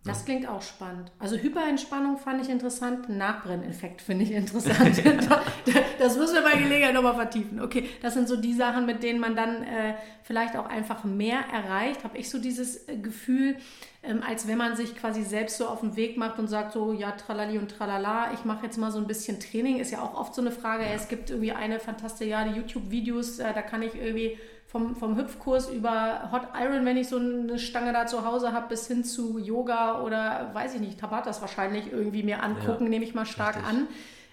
Das 0.05 0.27
klingt 0.27 0.47
auch 0.47 0.61
spannend. 0.61 1.11
Also 1.19 1.37
Hyperentspannung 1.37 2.19
fand 2.19 2.43
ich 2.43 2.51
interessant, 2.51 3.09
Nachbrenneffekt 3.09 4.03
finde 4.03 4.25
ich 4.25 4.33
interessant. 4.33 5.03
das 5.99 6.19
müssen 6.19 6.35
wir 6.35 6.43
bei 6.43 6.59
Gelegenheit 6.59 6.93
nochmal 6.93 7.15
vertiefen. 7.15 7.59
Okay, 7.63 7.89
das 8.03 8.13
sind 8.13 8.29
so 8.29 8.37
die 8.37 8.53
Sachen, 8.53 8.85
mit 8.85 9.03
denen 9.03 9.19
man 9.19 9.35
dann 9.35 9.63
äh, 9.63 9.95
vielleicht 10.23 10.57
auch 10.57 10.67
einfach 10.67 11.05
mehr 11.05 11.39
erreicht. 11.51 12.05
Habe 12.05 12.19
ich 12.19 12.29
so 12.29 12.39
dieses 12.39 12.87
äh, 12.87 12.99
Gefühl, 12.99 13.57
ähm, 14.03 14.23
als 14.23 14.47
wenn 14.47 14.59
man 14.59 14.77
sich 14.77 14.95
quasi 14.95 15.23
selbst 15.23 15.57
so 15.57 15.67
auf 15.67 15.81
den 15.81 15.97
Weg 15.97 16.19
macht 16.19 16.39
und 16.39 16.49
sagt 16.49 16.73
so, 16.73 16.93
ja, 16.93 17.13
tralali 17.13 17.57
und 17.57 17.71
tralala, 17.71 18.35
ich 18.35 18.45
mache 18.45 18.67
jetzt 18.67 18.77
mal 18.77 18.91
so 18.91 18.99
ein 18.99 19.07
bisschen 19.07 19.41
Training. 19.41 19.79
Ist 19.79 19.91
ja 19.91 20.03
auch 20.03 20.15
oft 20.15 20.35
so 20.35 20.43
eine 20.43 20.51
Frage. 20.51 20.85
Ja. 20.85 20.91
Es 20.91 21.09
gibt 21.09 21.31
irgendwie 21.31 21.53
eine 21.53 21.81
fantastische, 21.81 22.29
ja, 22.29 22.45
die 22.45 22.59
YouTube-Videos, 22.59 23.39
äh, 23.39 23.55
da 23.55 23.63
kann 23.63 23.81
ich 23.81 23.95
irgendwie 23.95 24.37
vom, 24.75 24.97
vom 24.97 25.17
Hüpfkurs 25.17 25.71
über 25.71 26.31
Hot 26.33 26.49
Iron, 26.61 26.85
wenn 26.85 26.97
ich 26.97 27.09
so 27.09 27.17
eine 27.17 27.61
Stange 27.61 27.93
da 27.93 28.09
zu 28.09 28.25
Hause 28.25 28.53
habe, 28.53 28.71
bis 28.71 28.89
hin 28.89 29.05
zu 29.05 29.39
Yoga 29.39 30.03
oder 30.03 30.51
weiß 30.53 30.75
ich 30.75 30.81
nicht, 30.81 30.99
Tabatas 30.99 31.41
wahrscheinlich 31.41 31.93
irgendwie 31.93 32.25
mir 32.25 32.43
angucken, 32.43 32.83
ja, 32.87 32.91
nehme 32.91 33.05
ich 33.05 33.15
mal 33.15 33.25
stark 33.25 33.55
richtig. 33.55 33.71
an. 33.71 33.87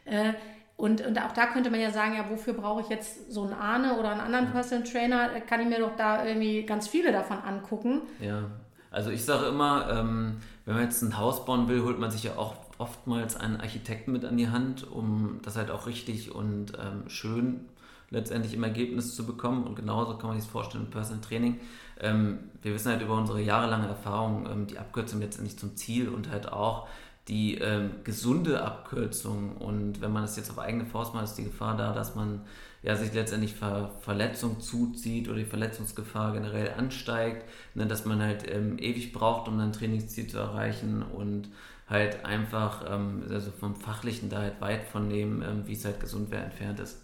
Äh, 0.05 0.33
und, 0.77 1.05
und 1.05 1.21
auch 1.21 1.33
da 1.33 1.45
könnte 1.45 1.69
man 1.69 1.79
ja 1.79 1.91
sagen, 1.91 2.15
ja, 2.15 2.27
wofür 2.27 2.53
brauche 2.53 2.81
ich 2.81 2.89
jetzt 2.89 3.31
so 3.31 3.43
einen 3.43 3.53
Ahne 3.53 3.99
oder 3.99 4.09
einen 4.09 4.19
anderen 4.19 4.49
Personal 4.51 4.83
Trainer? 4.83 5.29
Kann 5.41 5.59
ich 5.59 5.67
mir 5.67 5.77
doch 5.77 5.95
da 5.95 6.25
irgendwie 6.25 6.63
ganz 6.63 6.87
viele 6.87 7.11
davon 7.11 7.37
angucken. 7.37 8.01
Ja, 8.19 8.45
also 8.89 9.11
ich 9.11 9.23
sage 9.23 9.45
immer, 9.45 9.91
ähm, 9.91 10.37
wenn 10.65 10.73
man 10.73 10.83
jetzt 10.85 11.03
ein 11.03 11.19
Haus 11.19 11.45
bauen 11.45 11.67
will, 11.67 11.83
holt 11.83 11.99
man 11.99 12.09
sich 12.09 12.23
ja 12.23 12.31
auch 12.35 12.55
oftmals 12.79 13.35
einen 13.35 13.57
Architekten 13.57 14.11
mit 14.11 14.25
an 14.25 14.37
die 14.37 14.49
Hand, 14.49 14.89
um 14.91 15.39
das 15.43 15.55
halt 15.55 15.69
auch 15.69 15.85
richtig 15.85 16.33
und 16.33 16.73
ähm, 16.79 17.07
schön 17.09 17.69
letztendlich 18.11 18.53
im 18.53 18.63
Ergebnis 18.63 19.15
zu 19.15 19.25
bekommen. 19.25 19.63
Und 19.63 19.75
genauso 19.75 20.17
kann 20.17 20.27
man 20.27 20.37
sich 20.37 20.45
das 20.45 20.51
vorstellen 20.51 20.85
im 20.85 20.91
Personal 20.91 21.21
Training. 21.21 21.59
Ähm, 21.99 22.39
wir 22.61 22.73
wissen 22.73 22.91
halt 22.91 23.01
über 23.01 23.17
unsere 23.17 23.41
jahrelange 23.41 23.87
Erfahrung 23.87 24.47
ähm, 24.51 24.67
die 24.67 24.77
Abkürzung 24.77 25.21
letztendlich 25.21 25.57
zum 25.57 25.75
Ziel 25.75 26.09
und 26.09 26.29
halt 26.29 26.51
auch 26.51 26.87
die 27.27 27.55
ähm, 27.55 27.91
gesunde 28.03 28.61
Abkürzung. 28.61 29.57
Und 29.57 30.01
wenn 30.01 30.11
man 30.11 30.23
das 30.23 30.35
jetzt 30.35 30.51
auf 30.51 30.59
eigene 30.59 30.85
Faust 30.85 31.13
macht, 31.13 31.23
ist 31.23 31.37
die 31.37 31.45
Gefahr 31.45 31.77
da, 31.77 31.93
dass 31.93 32.15
man 32.15 32.41
ja, 32.83 32.95
sich 32.95 33.13
letztendlich 33.13 33.53
Ver 33.53 33.91
Verletzung 34.01 34.59
zuzieht 34.59 35.29
oder 35.29 35.37
die 35.37 35.45
Verletzungsgefahr 35.45 36.33
generell 36.33 36.71
ansteigt, 36.77 37.45
ne, 37.75 37.85
dass 37.85 38.05
man 38.05 38.21
halt 38.21 38.49
ähm, 38.51 38.77
ewig 38.79 39.13
braucht, 39.13 39.47
um 39.47 39.59
ein 39.59 39.71
Trainingsziel 39.71 40.27
zu 40.27 40.39
erreichen 40.39 41.03
und 41.03 41.49
halt 41.87 42.25
einfach 42.25 42.85
ähm, 42.89 43.23
also 43.29 43.51
vom 43.51 43.75
Fachlichen 43.75 44.29
da 44.29 44.39
halt 44.39 44.59
weit 44.61 44.83
von 44.85 45.09
dem, 45.09 45.43
ähm, 45.43 45.67
wie 45.67 45.73
es 45.73 45.85
halt 45.85 45.99
gesund 45.99 46.31
wäre, 46.31 46.43
entfernt 46.43 46.79
ist. 46.79 46.97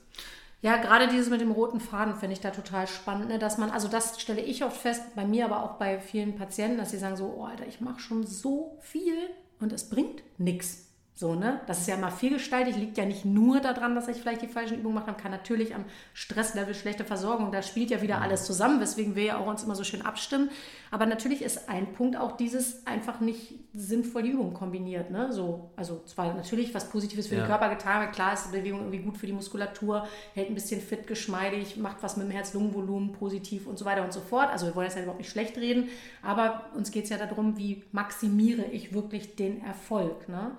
Ja, 0.61 0.77
gerade 0.77 1.07
dieses 1.07 1.29
mit 1.29 1.39
dem 1.39 1.51
roten 1.51 1.79
Faden 1.79 2.15
finde 2.15 2.33
ich 2.33 2.41
da 2.41 2.49
total 2.49 2.87
spannend, 2.87 3.29
ne? 3.29 3.37
dass 3.37 3.59
man, 3.59 3.69
also 3.69 3.87
das 3.87 4.19
stelle 4.19 4.41
ich 4.41 4.63
oft 4.63 4.77
fest, 4.77 5.03
bei 5.15 5.25
mir, 5.25 5.45
aber 5.45 5.63
auch 5.63 5.73
bei 5.77 5.99
vielen 5.99 6.35
Patienten, 6.35 6.77
dass 6.77 6.91
sie 6.91 6.97
sagen 6.97 7.15
so, 7.15 7.35
oh 7.37 7.43
Alter, 7.43 7.67
ich 7.67 7.79
mache 7.79 7.99
schon 7.99 8.25
so 8.25 8.77
viel 8.81 9.17
und 9.59 9.71
es 9.71 9.89
bringt 9.89 10.23
nichts. 10.39 10.86
So, 11.19 11.33
ne? 11.33 11.61
Das 11.65 11.79
ist 11.79 11.87
ja 11.87 11.95
immer 11.95 12.11
vielgestaltig, 12.11 12.75
liegt 12.75 12.95
ja 12.99 13.03
nicht 13.03 13.25
nur 13.25 13.59
daran, 13.59 13.95
dass 13.95 14.07
ich 14.07 14.17
vielleicht 14.17 14.43
die 14.43 14.47
falschen 14.47 14.77
Übungen 14.77 14.93
mache, 14.93 15.11
kann 15.13 15.31
natürlich 15.31 15.73
am 15.73 15.83
Stresslevel, 16.13 16.75
schlechte 16.75 17.05
Versorgung, 17.05 17.51
da 17.51 17.63
spielt 17.63 17.89
ja 17.89 18.03
wieder 18.03 18.21
alles 18.21 18.45
zusammen, 18.45 18.79
weswegen 18.79 19.15
wir 19.15 19.23
ja 19.23 19.37
auch 19.39 19.47
uns 19.47 19.63
immer 19.63 19.73
so 19.73 19.83
schön 19.83 20.03
abstimmen. 20.03 20.51
Aber 20.91 21.07
natürlich 21.07 21.41
ist 21.41 21.69
ein 21.69 21.91
Punkt 21.93 22.17
auch 22.17 22.37
dieses 22.37 22.85
einfach 22.85 23.19
nicht 23.19 23.55
sinnvoll 23.73 24.21
die 24.21 24.29
Übungen 24.29 24.53
kombiniert, 24.53 25.09
ne? 25.09 25.33
So, 25.33 25.71
also 25.75 26.03
zwar 26.05 26.35
natürlich 26.35 26.75
was 26.75 26.87
Positives 26.87 27.25
für 27.25 27.33
ja. 27.33 27.41
den 27.41 27.47
Körper 27.47 27.69
getan 27.69 28.01
wird, 28.01 28.13
klar 28.13 28.33
ist 28.33 28.49
die 28.51 28.55
Bewegung 28.55 28.81
irgendwie 28.81 28.99
gut 28.99 29.17
für 29.17 29.25
die 29.25 29.33
Muskulatur, 29.33 30.07
hält 30.35 30.49
ein 30.49 30.53
bisschen 30.53 30.81
fit, 30.81 31.07
geschmeidig, 31.07 31.77
macht 31.77 32.03
was 32.03 32.17
mit 32.17 32.27
dem 32.27 32.31
Herz-Lungen-Volumen 32.31 33.13
positiv 33.13 33.65
und 33.65 33.79
so 33.79 33.85
weiter 33.85 34.03
und 34.03 34.13
so 34.13 34.21
fort. 34.21 34.51
Also 34.51 34.67
wir 34.67 34.75
wollen 34.75 34.85
jetzt 34.85 34.97
ja 34.97 35.01
überhaupt 35.01 35.19
nicht 35.19 35.31
schlecht 35.31 35.57
reden, 35.57 35.89
aber 36.21 36.65
uns 36.75 36.91
geht 36.91 37.05
es 37.05 37.09
ja 37.09 37.17
darum, 37.17 37.57
wie 37.57 37.83
maximiere 37.91 38.65
ich 38.65 38.93
wirklich 38.93 39.35
den 39.35 39.63
Erfolg, 39.63 40.29
ne? 40.29 40.51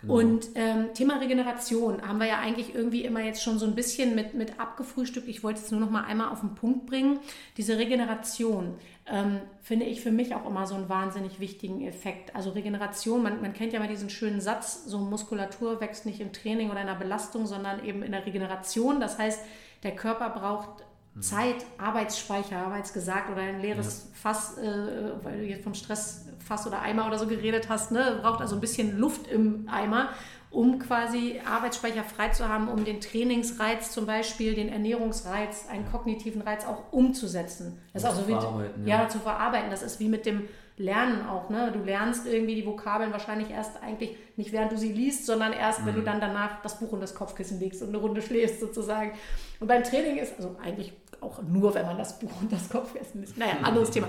Genau. 0.00 0.14
Und 0.14 0.50
ähm, 0.54 0.94
Thema 0.94 1.18
Regeneration 1.18 2.02
haben 2.06 2.18
wir 2.18 2.28
ja 2.28 2.38
eigentlich 2.38 2.72
irgendwie 2.72 3.04
immer 3.04 3.20
jetzt 3.20 3.42
schon 3.42 3.58
so 3.58 3.66
ein 3.66 3.74
bisschen 3.74 4.14
mit, 4.14 4.32
mit 4.34 4.60
abgefrühstückt. 4.60 5.26
Ich 5.26 5.42
wollte 5.42 5.60
es 5.60 5.72
nur 5.72 5.80
noch 5.80 5.90
mal 5.90 6.04
einmal 6.04 6.28
auf 6.28 6.40
den 6.40 6.54
Punkt 6.54 6.86
bringen. 6.86 7.18
Diese 7.56 7.78
Regeneration 7.78 8.76
ähm, 9.06 9.40
finde 9.60 9.86
ich 9.86 10.00
für 10.00 10.12
mich 10.12 10.36
auch 10.36 10.46
immer 10.46 10.66
so 10.66 10.76
einen 10.76 10.88
wahnsinnig 10.88 11.40
wichtigen 11.40 11.84
Effekt. 11.84 12.36
Also 12.36 12.50
Regeneration, 12.50 13.24
man, 13.24 13.40
man 13.40 13.54
kennt 13.54 13.72
ja 13.72 13.80
mal 13.80 13.88
diesen 13.88 14.08
schönen 14.08 14.40
Satz, 14.40 14.84
so 14.84 14.98
Muskulatur 14.98 15.80
wächst 15.80 16.06
nicht 16.06 16.20
im 16.20 16.32
Training 16.32 16.70
oder 16.70 16.80
in 16.80 16.86
der 16.86 16.94
Belastung, 16.94 17.46
sondern 17.46 17.84
eben 17.84 18.04
in 18.04 18.12
der 18.12 18.24
Regeneration. 18.24 19.00
Das 19.00 19.18
heißt, 19.18 19.40
der 19.82 19.96
Körper 19.96 20.30
braucht 20.30 20.84
Zeit, 21.20 21.66
Arbeitsspeicher, 21.78 22.56
haben 22.56 22.72
wir 22.72 22.78
jetzt 22.78 22.94
gesagt, 22.94 23.30
oder 23.30 23.42
ein 23.42 23.60
leeres 23.60 24.08
ja. 24.10 24.16
Fass, 24.20 24.58
äh, 24.58 25.12
weil 25.22 25.38
du 25.40 25.44
jetzt 25.44 25.64
vom 25.64 25.74
Stressfass 25.74 26.66
oder 26.66 26.82
Eimer 26.82 27.06
oder 27.06 27.18
so 27.18 27.26
geredet 27.26 27.68
hast, 27.68 27.92
ne? 27.92 28.18
braucht 28.22 28.40
also 28.40 28.54
ein 28.56 28.60
bisschen 28.60 28.98
Luft 28.98 29.26
im 29.26 29.68
Eimer, 29.68 30.10
um 30.50 30.78
quasi 30.78 31.40
Arbeitsspeicher 31.44 32.04
frei 32.04 32.30
zu 32.30 32.48
haben, 32.48 32.68
um 32.68 32.84
den 32.84 33.00
Trainingsreiz 33.00 33.92
zum 33.92 34.06
Beispiel, 34.06 34.54
den 34.54 34.70
Ernährungsreiz, 34.70 35.66
einen 35.70 35.90
kognitiven 35.90 36.40
Reiz 36.40 36.64
auch 36.64 36.92
umzusetzen. 36.92 37.78
Das 37.92 38.02
ist 38.02 38.08
auch 38.08 38.14
so 38.14 38.28
wie 38.28 38.32
ja. 38.32 39.02
ja. 39.02 39.08
zu 39.08 39.18
verarbeiten. 39.18 39.70
Das 39.70 39.82
ist 39.82 40.00
wie 40.00 40.08
mit 40.08 40.24
dem 40.24 40.48
Lernen 40.78 41.26
auch. 41.28 41.50
Ne? 41.50 41.72
Du 41.72 41.80
lernst 41.80 42.26
irgendwie 42.26 42.54
die 42.54 42.64
Vokabeln 42.64 43.12
wahrscheinlich 43.12 43.50
erst 43.50 43.82
eigentlich 43.82 44.16
nicht 44.36 44.52
während 44.52 44.72
du 44.72 44.78
sie 44.78 44.92
liest, 44.92 45.26
sondern 45.26 45.52
erst, 45.52 45.80
mhm. 45.80 45.86
wenn 45.86 45.94
du 45.96 46.00
mhm. 46.00 46.06
dann 46.06 46.20
danach 46.20 46.62
das 46.62 46.78
Buch 46.78 46.92
und 46.92 47.00
das 47.00 47.14
Kopfkissen 47.14 47.58
legst 47.58 47.82
und 47.82 47.88
eine 47.88 47.98
Runde 47.98 48.22
schläfst 48.22 48.60
sozusagen. 48.60 49.12
Und 49.60 49.66
beim 49.66 49.82
Training 49.82 50.16
ist, 50.18 50.36
also 50.36 50.56
eigentlich 50.62 50.92
auch 51.20 51.42
nur, 51.42 51.74
wenn 51.74 51.86
man 51.86 51.98
das 51.98 52.18
Buch 52.18 52.30
und 52.40 52.52
das 52.52 52.68
Kopfkissen 52.68 53.20
liest. 53.20 53.36
Naja, 53.36 53.54
anderes 53.62 53.90
Thema. 53.90 54.08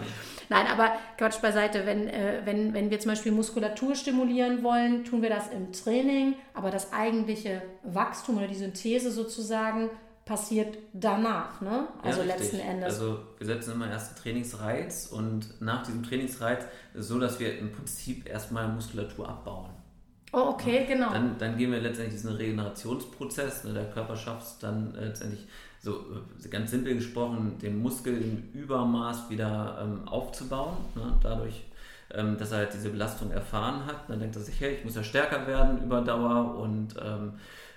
Nein, 0.49 0.67
aber 0.67 0.91
Quatsch 1.17 1.41
beiseite, 1.41 1.85
wenn, 1.85 2.07
äh, 2.07 2.41
wenn, 2.45 2.73
wenn 2.73 2.89
wir 2.89 2.99
zum 2.99 3.11
Beispiel 3.11 3.31
Muskulatur 3.31 3.95
stimulieren 3.95 4.63
wollen, 4.63 5.05
tun 5.05 5.21
wir 5.21 5.29
das 5.29 5.49
im 5.49 5.71
Training, 5.71 6.35
aber 6.53 6.71
das 6.71 6.93
eigentliche 6.93 7.61
Wachstum 7.83 8.37
oder 8.37 8.47
die 8.47 8.55
Synthese 8.55 9.11
sozusagen 9.11 9.89
passiert 10.29 10.77
danach, 10.93 11.59
ne? 11.59 11.87
Also 12.03 12.21
ja, 12.21 12.27
letzten 12.27 12.59
Endes. 12.59 12.85
Also 12.85 13.19
wir 13.39 13.47
setzen 13.47 13.71
immer 13.71 13.89
erst 13.89 14.11
den 14.11 14.21
Trainingsreiz 14.21 15.07
und 15.07 15.59
nach 15.59 15.81
diesem 15.81 16.03
Trainingsreiz 16.03 16.65
ist 16.93 17.01
es 17.01 17.07
so, 17.07 17.19
dass 17.19 17.39
wir 17.39 17.57
im 17.57 17.71
Prinzip 17.71 18.29
erstmal 18.29 18.67
Muskulatur 18.67 19.27
abbauen. 19.27 19.71
Oh, 20.31 20.49
okay, 20.49 20.85
genau. 20.87 21.11
Dann, 21.11 21.37
dann 21.39 21.57
gehen 21.57 21.71
wir 21.71 21.79
letztendlich 21.79 22.21
diesen 22.21 22.35
Regenerationsprozess. 22.35 23.63
Ne? 23.63 23.73
Der 23.73 23.89
Körper 23.89 24.15
schafft 24.15 24.45
es 24.45 24.59
dann 24.59 24.93
äh, 24.95 25.05
letztendlich, 25.05 25.47
so 25.81 26.05
äh, 26.43 26.47
ganz 26.49 26.71
simpel 26.71 26.95
gesprochen, 26.95 27.57
den 27.61 27.81
Muskel 27.81 28.21
im 28.21 28.59
Übermaß 28.59 29.29
wieder 29.29 29.79
ähm, 29.81 30.07
aufzubauen. 30.07 30.77
Ne? 30.95 31.17
Dadurch, 31.21 31.63
ähm, 32.11 32.37
dass 32.37 32.51
er 32.51 32.59
halt 32.59 32.73
diese 32.73 32.89
Belastung 32.89 33.31
erfahren 33.31 33.85
hat. 33.85 34.09
Dann 34.09 34.19
denkt 34.19 34.35
er 34.35 34.41
sich, 34.41 34.59
hey, 34.59 34.75
ich 34.75 34.85
muss 34.85 34.95
ja 34.95 35.03
stärker 35.03 35.47
werden 35.47 35.83
über 35.83 36.01
Dauer 36.01 36.57
und 36.57 36.95
ähm, 37.01 37.33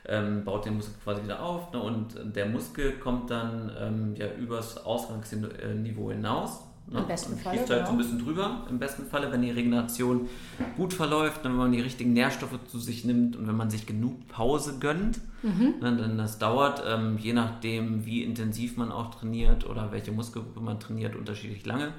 ähm, 0.06 0.44
baut 0.44 0.64
den 0.64 0.76
Muskel 0.76 0.94
quasi 1.04 1.22
wieder 1.22 1.40
auf. 1.42 1.72
Ne? 1.72 1.80
Und 1.80 2.36
der 2.36 2.46
Muskel 2.46 2.92
kommt 2.98 3.30
dann 3.30 3.70
ähm, 3.78 4.16
ja 4.16 4.26
übers 4.32 4.84
Ausgangsniveau 4.84 6.10
hinaus. 6.10 6.64
Ne? 6.88 6.98
Im 6.98 7.06
besten 7.06 7.36
Falle. 7.36 7.58
Schießt 7.58 7.70
halt 7.70 7.80
genau. 7.80 7.86
so 7.86 7.92
ein 7.92 7.98
bisschen 7.98 8.18
drüber, 8.18 8.66
im 8.68 8.78
besten 8.78 9.06
Falle, 9.06 9.30
wenn 9.32 9.42
die 9.42 9.50
Regeneration 9.50 10.28
gut 10.76 10.92
verläuft, 10.92 11.44
wenn 11.44 11.54
man 11.54 11.72
die 11.72 11.80
richtigen 11.80 12.12
Nährstoffe 12.12 12.58
zu 12.66 12.78
sich 12.78 13.04
nimmt 13.04 13.36
und 13.36 13.46
wenn 13.46 13.56
man 13.56 13.70
sich 13.70 13.86
genug 13.86 14.28
Pause 14.28 14.78
gönnt. 14.78 15.20
Mhm. 15.42 15.74
Ne, 15.80 15.96
denn 15.96 16.18
das 16.18 16.38
dauert, 16.38 16.82
ähm, 16.86 17.18
je 17.18 17.32
nachdem, 17.32 18.04
wie 18.04 18.22
intensiv 18.22 18.76
man 18.76 18.92
auch 18.92 19.14
trainiert 19.14 19.68
oder 19.68 19.92
welche 19.92 20.12
Muskelgruppe 20.12 20.60
man 20.60 20.80
trainiert, 20.80 21.16
unterschiedlich 21.16 21.64
lange. 21.64 21.92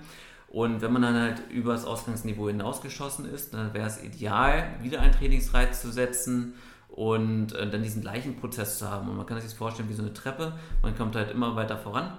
Und 0.48 0.82
wenn 0.82 0.94
man 0.94 1.02
dann 1.02 1.16
halt 1.16 1.42
über 1.50 1.74
das 1.74 1.86
Ausgangsniveau 1.86 2.48
hinausgeschossen 2.48 3.26
ist, 3.26 3.56
dann 3.56 3.74
wäre 3.74 3.88
es 3.88 4.04
ideal, 4.04 4.66
wieder 4.84 5.02
einen 5.02 5.14
Trainingsreiz 5.14 5.82
zu 5.82 5.92
setzen 5.92 6.54
und 6.90 7.54
äh, 7.54 7.68
dann 7.68 7.82
diesen 7.82 8.04
gleichen 8.04 8.36
Prozess 8.36 8.78
zu 8.78 8.88
haben. 8.88 9.10
Und 9.10 9.18
man 9.18 9.26
kann 9.26 9.38
sich 9.38 9.50
das 9.50 9.58
vorstellen 9.58 9.90
wie 9.90 9.94
so 9.94 10.04
eine 10.04 10.14
Treppe. 10.14 10.54
Man 10.84 10.96
kommt 10.96 11.16
halt 11.16 11.32
immer 11.32 11.56
weiter 11.56 11.78
voran 11.78 12.14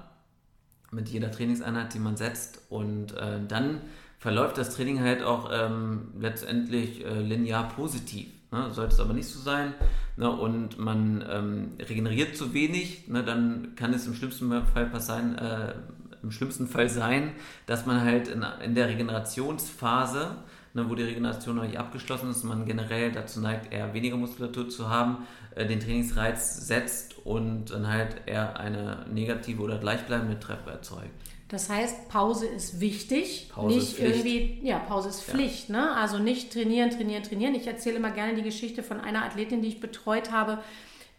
mit 0.94 1.08
jeder 1.08 1.30
Trainingseinheit, 1.30 1.92
die 1.94 1.98
man 1.98 2.16
setzt. 2.16 2.60
Und 2.70 3.16
äh, 3.16 3.40
dann 3.46 3.80
verläuft 4.18 4.56
das 4.56 4.74
Training 4.74 5.00
halt 5.00 5.22
auch 5.22 5.50
ähm, 5.52 6.12
letztendlich 6.18 7.04
äh, 7.04 7.20
linear 7.20 7.68
positiv. 7.68 8.28
Ne? 8.52 8.70
Sollte 8.72 8.94
es 8.94 9.00
aber 9.00 9.12
nicht 9.12 9.28
so 9.28 9.40
sein. 9.40 9.74
Ne? 10.16 10.30
Und 10.30 10.78
man 10.78 11.24
ähm, 11.28 11.72
regeneriert 11.78 12.36
zu 12.36 12.54
wenig, 12.54 13.08
ne? 13.08 13.24
dann 13.24 13.74
kann 13.76 13.92
es 13.92 14.06
im 14.06 14.14
schlimmsten 14.14 14.50
Fall 14.66 14.86
passieren, 14.86 15.36
äh, 15.36 15.74
im 16.22 16.30
schlimmsten 16.30 16.66
Fall 16.66 16.88
sein, 16.88 17.32
dass 17.66 17.84
man 17.84 18.00
halt 18.00 18.28
in, 18.28 18.44
in 18.64 18.74
der 18.74 18.88
Regenerationsphase 18.88 20.30
ne, 20.74 20.88
wo 20.88 20.94
die 20.94 21.04
Regeneration 21.04 21.56
noch 21.56 21.64
nicht 21.64 21.78
abgeschlossen 21.78 22.30
ist, 22.30 22.44
man 22.44 22.66
generell 22.66 23.12
dazu 23.12 23.40
neigt, 23.40 23.72
eher 23.72 23.94
weniger 23.94 24.16
Muskulatur 24.16 24.68
zu 24.68 24.90
haben, 24.90 25.18
den 25.56 25.80
Trainingsreiz 25.80 26.66
setzt 26.66 27.24
und 27.24 27.66
dann 27.70 27.88
halt 27.88 28.22
eher 28.26 28.58
eine 28.58 29.06
negative 29.12 29.62
oder 29.62 29.78
gleichbleibende 29.78 30.38
Treppe 30.40 30.70
erzeugt. 30.70 31.10
Das 31.48 31.68
heißt, 31.68 32.08
Pause 32.08 32.46
ist 32.46 32.80
wichtig, 32.80 33.50
Pause 33.54 33.76
nicht 33.76 33.92
ist 33.92 34.00
irgendwie, 34.00 34.60
ja, 34.62 34.78
Pause 34.78 35.10
ist 35.10 35.22
Pflicht, 35.22 35.68
ja. 35.68 35.76
ne? 35.76 35.96
Also 35.96 36.18
nicht 36.18 36.52
trainieren, 36.52 36.90
trainieren, 36.90 37.22
trainieren. 37.22 37.54
Ich 37.54 37.66
erzähle 37.66 37.96
immer 37.96 38.10
gerne 38.10 38.34
die 38.34 38.42
Geschichte 38.42 38.82
von 38.82 38.98
einer 38.98 39.24
Athletin, 39.24 39.62
die 39.62 39.68
ich 39.68 39.80
betreut 39.80 40.32
habe, 40.32 40.58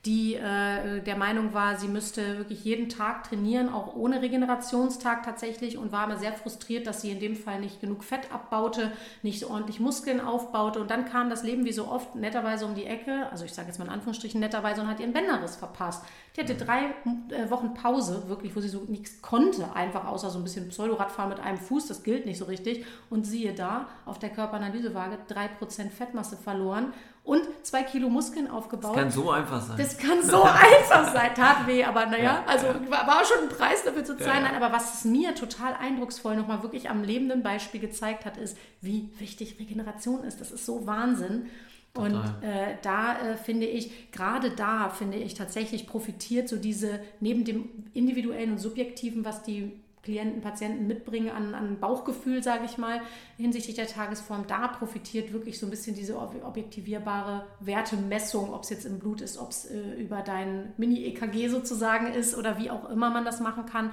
die 0.06 0.36
äh, 0.36 1.01
der 1.01 1.18
Meinung 1.18 1.53
war, 1.53 1.78
sie 1.78 1.88
müsste 1.88 2.38
wirklich 2.38 2.64
jeden 2.64 2.89
Tag 2.89 3.24
trainieren, 3.24 3.74
auch 3.74 3.95
ohne 3.95 4.22
Regenerationstag 4.22 5.24
tatsächlich 5.24 5.78
und 5.78 5.91
war 5.91 6.06
immer 6.06 6.18
sehr 6.18 6.34
frustriert, 6.34 6.86
dass 6.86 7.01
sie 7.01 7.12
in 7.12 7.20
dem 7.20 7.36
Fall 7.36 7.60
nicht 7.60 7.82
genug 7.82 8.03
Fett 8.03 8.32
abbaute, 8.32 8.91
nicht 9.24 9.39
so 9.39 9.49
ordentlich 9.49 9.80
Muskeln 9.80 10.22
aufbaute. 10.22 10.80
Und 10.80 10.91
dann 10.91 11.06
kam 11.06 11.30
das 11.30 11.43
Leben 11.43 11.66
wie 11.66 11.74
so 11.74 11.88
oft 11.88 12.16
netterweise 12.16 12.66
um 12.66 12.76
die 12.76 12.86
Ecke, 12.86 13.28
also 13.32 13.45
ich 13.45 13.53
sage 13.53 13.68
jetzt 13.68 13.80
mal 13.80 13.86
in 13.86 13.91
Anführungsstrichen 13.91 14.39
netterweise 14.39 14.82
und 14.82 14.88
hat 14.88 14.99
ihren 14.99 15.14
Bänderriss 15.14 15.56
verpasst. 15.56 16.03
Die 16.36 16.41
hatte 16.41 16.56
drei 16.56 16.93
äh, 17.32 17.49
Wochen 17.49 17.74
Pause, 17.74 18.28
wirklich, 18.28 18.56
wo 18.56 18.60
sie 18.60 18.70
so 18.70 18.84
nichts 18.88 19.22
konnte, 19.22 19.74
einfach 19.76 20.06
außer 20.06 20.30
so 20.30 20.38
ein 20.38 20.43
bisschen 20.43 20.70
Pseudoradfahren 20.70 21.30
mit 21.30 21.39
einem 21.39 21.58
Fuß, 21.58 21.88
das 21.88 22.03
gilt 22.03 22.26
nicht 22.26 22.38
so 22.38 22.45
richtig. 22.45 22.86
Und 23.10 23.26
siehe 23.26 23.53
da, 23.53 23.88
auf 24.06 24.20
der 24.20 24.30
Körperanalysewaage 24.30 25.18
3% 25.30 25.89
Fettmasse 25.89 26.38
verloren 26.38 26.93
und 27.26 27.41
zwei 27.63 27.82
Kilo 27.82 28.07
Muskeln 28.07 28.49
aufgebaut. 28.49 28.95
Das 28.95 29.01
kann 29.01 29.11
so 29.11 29.32
einfach 29.32 29.61
sein. 29.61 29.78
Das 29.78 29.97
kann 29.97 30.23
so 30.23 30.43
einfach 30.43 31.11
sein. 31.11 31.34
Tat 31.34 31.65
weh, 31.65 31.84
aber 31.84 32.05
naja, 32.05 32.43
also 32.45 32.67
war 32.67 33.26
schon 33.26 33.49
ein 33.49 33.49
Preis 33.49 33.84
dafür 33.84 34.05
zu 34.05 34.15
zahlen. 34.15 34.45
Ja, 34.45 34.51
ja. 34.51 34.57
Aber 34.57 34.71
was 34.73 34.93
es 34.93 35.05
mir 35.05 35.34
total 35.34 35.73
eindrucksvoll 35.73 36.36
nochmal 36.36 36.61
wirklich 36.61 36.89
am 36.89 37.03
lebenden 37.03 37.41
Beispiel 37.41 37.82
gezeigt 37.82 38.26
hat, 38.26 38.38
ist, 38.38 38.55
wie 38.80 39.09
wichtig 39.17 39.59
Regeneration 39.59 40.23
ist. 40.23 40.39
Das 40.39 40.51
ist 40.51 40.67
so 40.67 40.86
Wahnsinn. 40.86 41.49
Total. 41.95 42.13
Und 42.13 42.43
äh, 42.43 42.78
da 42.84 43.17
äh, 43.17 43.38
finde 43.38 43.65
ich, 43.65 44.11
gerade 44.11 44.51
da 44.51 44.89
finde 44.89 45.17
ich 45.17 45.34
tatsächlich 45.34 45.88
profitiert 45.88 46.47
so 46.47 46.57
diese, 46.57 46.99
neben 47.21 47.43
dem 47.43 47.69
individuellen 47.93 48.51
und 48.51 48.59
subjektiven, 48.59 49.26
was 49.26 49.41
die 49.41 49.71
Klienten, 50.06 50.41
Patienten 50.41 50.86
mitbringen 50.86 51.32
an, 51.32 51.56
an 51.56 51.80
Bauchgefühl, 51.80 52.43
sage 52.43 52.66
ich 52.66 52.78
mal, 52.78 53.01
hinsichtlich 53.38 53.76
der 53.76 53.88
Tagesform. 53.88 54.45
Da 54.47 54.68
profitiert 54.68 55.34
wirklich 55.34 55.60
so 55.60 55.66
ein 55.66 55.72
bisschen 55.72 55.95
diese 55.95 56.18
objektivierbare 56.18 57.47
Wertemessung, 57.60 58.53
ob 58.53 58.64
es 58.64 58.70
jetzt 58.70 58.86
im 58.86 58.99
Blut 58.99 59.20
ist, 59.22 59.39
ob 59.39 59.49
es 59.49 59.66
äh, 59.66 59.95
über 59.99 60.22
dein 60.22 60.74
Mini-EKG 60.78 61.47
sozusagen 61.47 62.14
ist 62.14 62.38
oder 62.38 62.60
wie 62.60 62.70
auch 62.70 62.88
immer 62.89 63.10
man 63.10 63.26
das 63.26 63.39
machen 63.39 63.66
kann. 63.66 63.89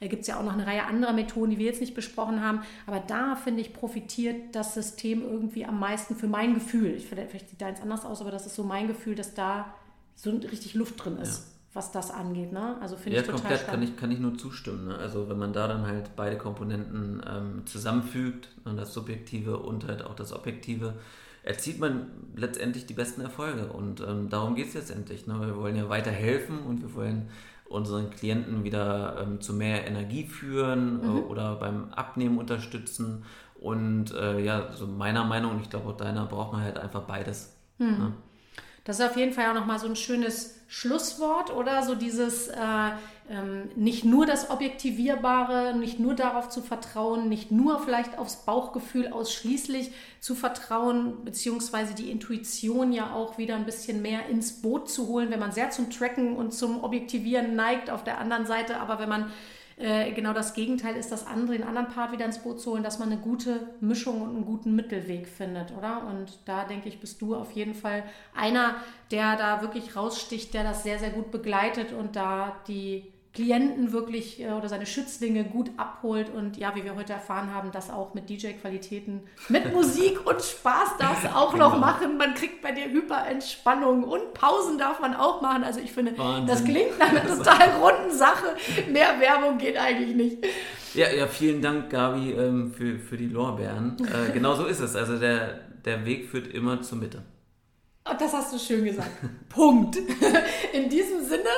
Da 0.00 0.06
gibt 0.06 0.22
es 0.22 0.28
ja 0.28 0.38
auch 0.38 0.44
noch 0.44 0.52
eine 0.52 0.66
Reihe 0.66 0.84
anderer 0.84 1.14
Methoden, 1.14 1.52
die 1.52 1.58
wir 1.58 1.66
jetzt 1.66 1.80
nicht 1.80 1.94
besprochen 1.94 2.42
haben. 2.42 2.60
Aber 2.86 3.00
da, 3.00 3.34
finde 3.34 3.62
ich, 3.62 3.72
profitiert 3.72 4.54
das 4.54 4.74
System 4.74 5.22
irgendwie 5.22 5.64
am 5.64 5.80
meisten 5.80 6.14
für 6.14 6.28
mein 6.28 6.52
Gefühl. 6.52 6.94
Ich 6.94 7.06
vielleicht 7.06 7.48
sieht 7.48 7.62
deins 7.62 7.80
anders 7.80 8.04
aus, 8.04 8.20
aber 8.20 8.30
das 8.30 8.44
ist 8.44 8.54
so 8.54 8.64
mein 8.64 8.86
Gefühl, 8.86 9.14
dass 9.14 9.32
da 9.32 9.72
so 10.14 10.30
richtig 10.30 10.74
Luft 10.74 11.02
drin 11.02 11.16
ist. 11.16 11.38
Ja 11.38 11.53
was 11.74 11.90
das 11.90 12.12
angeht. 12.12 12.52
Ne? 12.52 12.76
Also 12.80 12.96
finde 12.96 13.16
ja, 13.16 13.22
ich 13.22 13.26
total 13.26 13.40
komplett 13.40 13.60
spannend. 13.60 13.84
kann 13.84 13.94
ich, 13.94 14.00
kann 14.00 14.10
ich 14.12 14.20
nur 14.20 14.38
zustimmen. 14.38 14.86
Ne? 14.86 14.96
Also 14.96 15.28
wenn 15.28 15.38
man 15.38 15.52
da 15.52 15.66
dann 15.66 15.86
halt 15.86 16.14
beide 16.16 16.38
Komponenten 16.38 17.20
ähm, 17.28 17.66
zusammenfügt, 17.66 18.48
ne, 18.64 18.74
das 18.76 18.94
Subjektive 18.94 19.58
und 19.58 19.86
halt 19.86 20.04
auch 20.04 20.14
das 20.14 20.32
Objektive, 20.32 20.94
erzielt 21.42 21.80
man 21.80 22.06
letztendlich 22.36 22.86
die 22.86 22.94
besten 22.94 23.20
Erfolge. 23.20 23.66
Und 23.66 24.00
ähm, 24.00 24.30
darum 24.30 24.54
geht 24.54 24.68
es 24.68 24.74
letztendlich. 24.74 25.26
Ne? 25.26 25.38
Wir 25.40 25.56
wollen 25.56 25.74
ja 25.74 25.88
weiter 25.88 26.12
helfen 26.12 26.60
und 26.60 26.80
wir 26.80 26.94
wollen 26.94 27.28
unseren 27.68 28.10
Klienten 28.10 28.62
wieder 28.62 29.20
ähm, 29.20 29.40
zu 29.40 29.52
mehr 29.52 29.86
Energie 29.86 30.26
führen 30.26 31.02
äh, 31.02 31.06
mhm. 31.06 31.16
äh, 31.16 31.20
oder 31.22 31.56
beim 31.56 31.92
Abnehmen 31.92 32.38
unterstützen. 32.38 33.24
Und 33.60 34.12
äh, 34.12 34.40
ja, 34.40 34.72
so 34.72 34.86
meiner 34.86 35.24
Meinung, 35.24 35.52
und 35.52 35.60
ich 35.60 35.70
glaube 35.70 35.88
auch 35.88 35.96
deiner, 35.96 36.26
braucht 36.26 36.52
man 36.52 36.62
halt 36.62 36.78
einfach 36.78 37.02
beides. 37.02 37.56
Mhm. 37.78 37.86
Ne? 37.86 38.12
Das 38.84 39.00
ist 39.00 39.06
auf 39.06 39.16
jeden 39.16 39.32
Fall 39.32 39.48
auch 39.50 39.54
nochmal 39.54 39.78
so 39.78 39.86
ein 39.86 39.96
schönes 39.96 40.56
Schlusswort 40.68 41.50
oder? 41.50 41.82
So 41.82 41.94
dieses 41.94 42.48
äh, 42.48 42.90
ähm, 43.30 43.70
nicht 43.74 44.04
nur 44.04 44.26
das 44.26 44.50
Objektivierbare, 44.50 45.74
nicht 45.78 45.98
nur 45.98 46.14
darauf 46.14 46.50
zu 46.50 46.60
vertrauen, 46.60 47.30
nicht 47.30 47.50
nur 47.50 47.80
vielleicht 47.80 48.18
aufs 48.18 48.44
Bauchgefühl 48.44 49.08
ausschließlich 49.08 49.92
zu 50.20 50.34
vertrauen, 50.34 51.24
beziehungsweise 51.24 51.94
die 51.94 52.10
Intuition 52.10 52.92
ja 52.92 53.14
auch 53.14 53.38
wieder 53.38 53.56
ein 53.56 53.64
bisschen 53.64 54.02
mehr 54.02 54.26
ins 54.28 54.60
Boot 54.60 54.90
zu 54.90 55.08
holen, 55.08 55.30
wenn 55.30 55.40
man 55.40 55.52
sehr 55.52 55.70
zum 55.70 55.90
Tracken 55.90 56.36
und 56.36 56.52
zum 56.52 56.84
Objektivieren 56.84 57.56
neigt 57.56 57.88
auf 57.88 58.04
der 58.04 58.18
anderen 58.18 58.44
Seite, 58.44 58.78
aber 58.78 58.98
wenn 58.98 59.08
man 59.08 59.32
äh, 59.76 60.12
genau 60.12 60.32
das 60.32 60.54
Gegenteil 60.54 60.96
ist, 60.96 61.10
das 61.10 61.26
andere, 61.26 61.56
den 61.56 61.66
anderen 61.66 61.88
Part 61.88 62.12
wieder 62.12 62.24
ins 62.24 62.38
Boot 62.38 62.60
zu 62.60 62.72
holen, 62.72 62.82
dass 62.82 62.98
man 62.98 63.10
eine 63.10 63.20
gute 63.20 63.68
Mischung 63.80 64.22
und 64.22 64.30
einen 64.30 64.44
guten 64.44 64.76
Mittelweg 64.76 65.26
findet, 65.26 65.72
oder? 65.76 66.06
Und 66.06 66.38
da 66.44 66.64
denke 66.64 66.88
ich, 66.88 67.00
bist 67.00 67.20
du 67.20 67.34
auf 67.34 67.52
jeden 67.52 67.74
Fall 67.74 68.04
einer, 68.34 68.76
der 69.10 69.36
da 69.36 69.62
wirklich 69.62 69.96
raussticht, 69.96 70.54
der 70.54 70.62
das 70.64 70.82
sehr, 70.82 70.98
sehr 70.98 71.10
gut 71.10 71.30
begleitet 71.30 71.92
und 71.92 72.16
da 72.16 72.56
die 72.68 73.13
Klienten 73.34 73.92
wirklich 73.92 74.40
äh, 74.40 74.52
oder 74.52 74.68
seine 74.68 74.86
Schützlinge 74.86 75.42
gut 75.42 75.70
abholt 75.76 76.32
und 76.32 76.56
ja, 76.56 76.74
wie 76.76 76.84
wir 76.84 76.94
heute 76.94 77.12
erfahren 77.12 77.52
haben, 77.52 77.72
das 77.72 77.90
auch 77.90 78.14
mit 78.14 78.30
DJ-Qualitäten, 78.30 79.22
mit 79.48 79.72
Musik 79.74 80.24
und 80.24 80.40
Spaß 80.40 80.98
darf 81.00 81.24
es 81.24 81.32
auch 81.32 81.52
genau. 81.52 81.70
noch 81.70 81.78
machen. 81.80 82.16
Man 82.16 82.34
kriegt 82.34 82.62
bei 82.62 82.70
dir 82.70 82.84
Hyperentspannung 82.84 84.04
und 84.04 84.34
Pausen 84.34 84.78
darf 84.78 85.00
man 85.00 85.14
auch 85.14 85.42
machen. 85.42 85.64
Also 85.64 85.80
ich 85.80 85.92
finde, 85.92 86.16
Wahnsinn. 86.16 86.46
das 86.46 86.64
klingt 86.64 86.96
nach 86.98 87.08
einer 87.08 87.26
total 87.36 87.70
runden 87.80 88.16
Sache. 88.16 88.54
Mehr 88.92 89.18
Werbung 89.18 89.58
geht 89.58 89.76
eigentlich 89.76 90.14
nicht. 90.14 90.38
Ja, 90.94 91.10
ja 91.10 91.26
vielen 91.26 91.60
Dank, 91.60 91.90
Gabi, 91.90 92.30
ähm, 92.30 92.72
für, 92.72 93.00
für 93.00 93.16
die 93.16 93.26
Lorbeeren. 93.26 93.96
Äh, 93.98 94.32
genau 94.32 94.54
so 94.54 94.64
ist 94.66 94.78
es. 94.78 94.94
Also 94.94 95.18
der, 95.18 95.58
der 95.84 96.06
Weg 96.06 96.28
führt 96.28 96.46
immer 96.46 96.82
zur 96.82 96.98
Mitte. 96.98 97.22
Das 98.04 98.34
hast 98.34 98.52
du 98.52 98.58
schön 98.58 98.84
gesagt. 98.84 99.10
Punkt. 99.48 99.96
In 100.74 100.90
diesem 100.90 101.24
Sinne, 101.24 101.48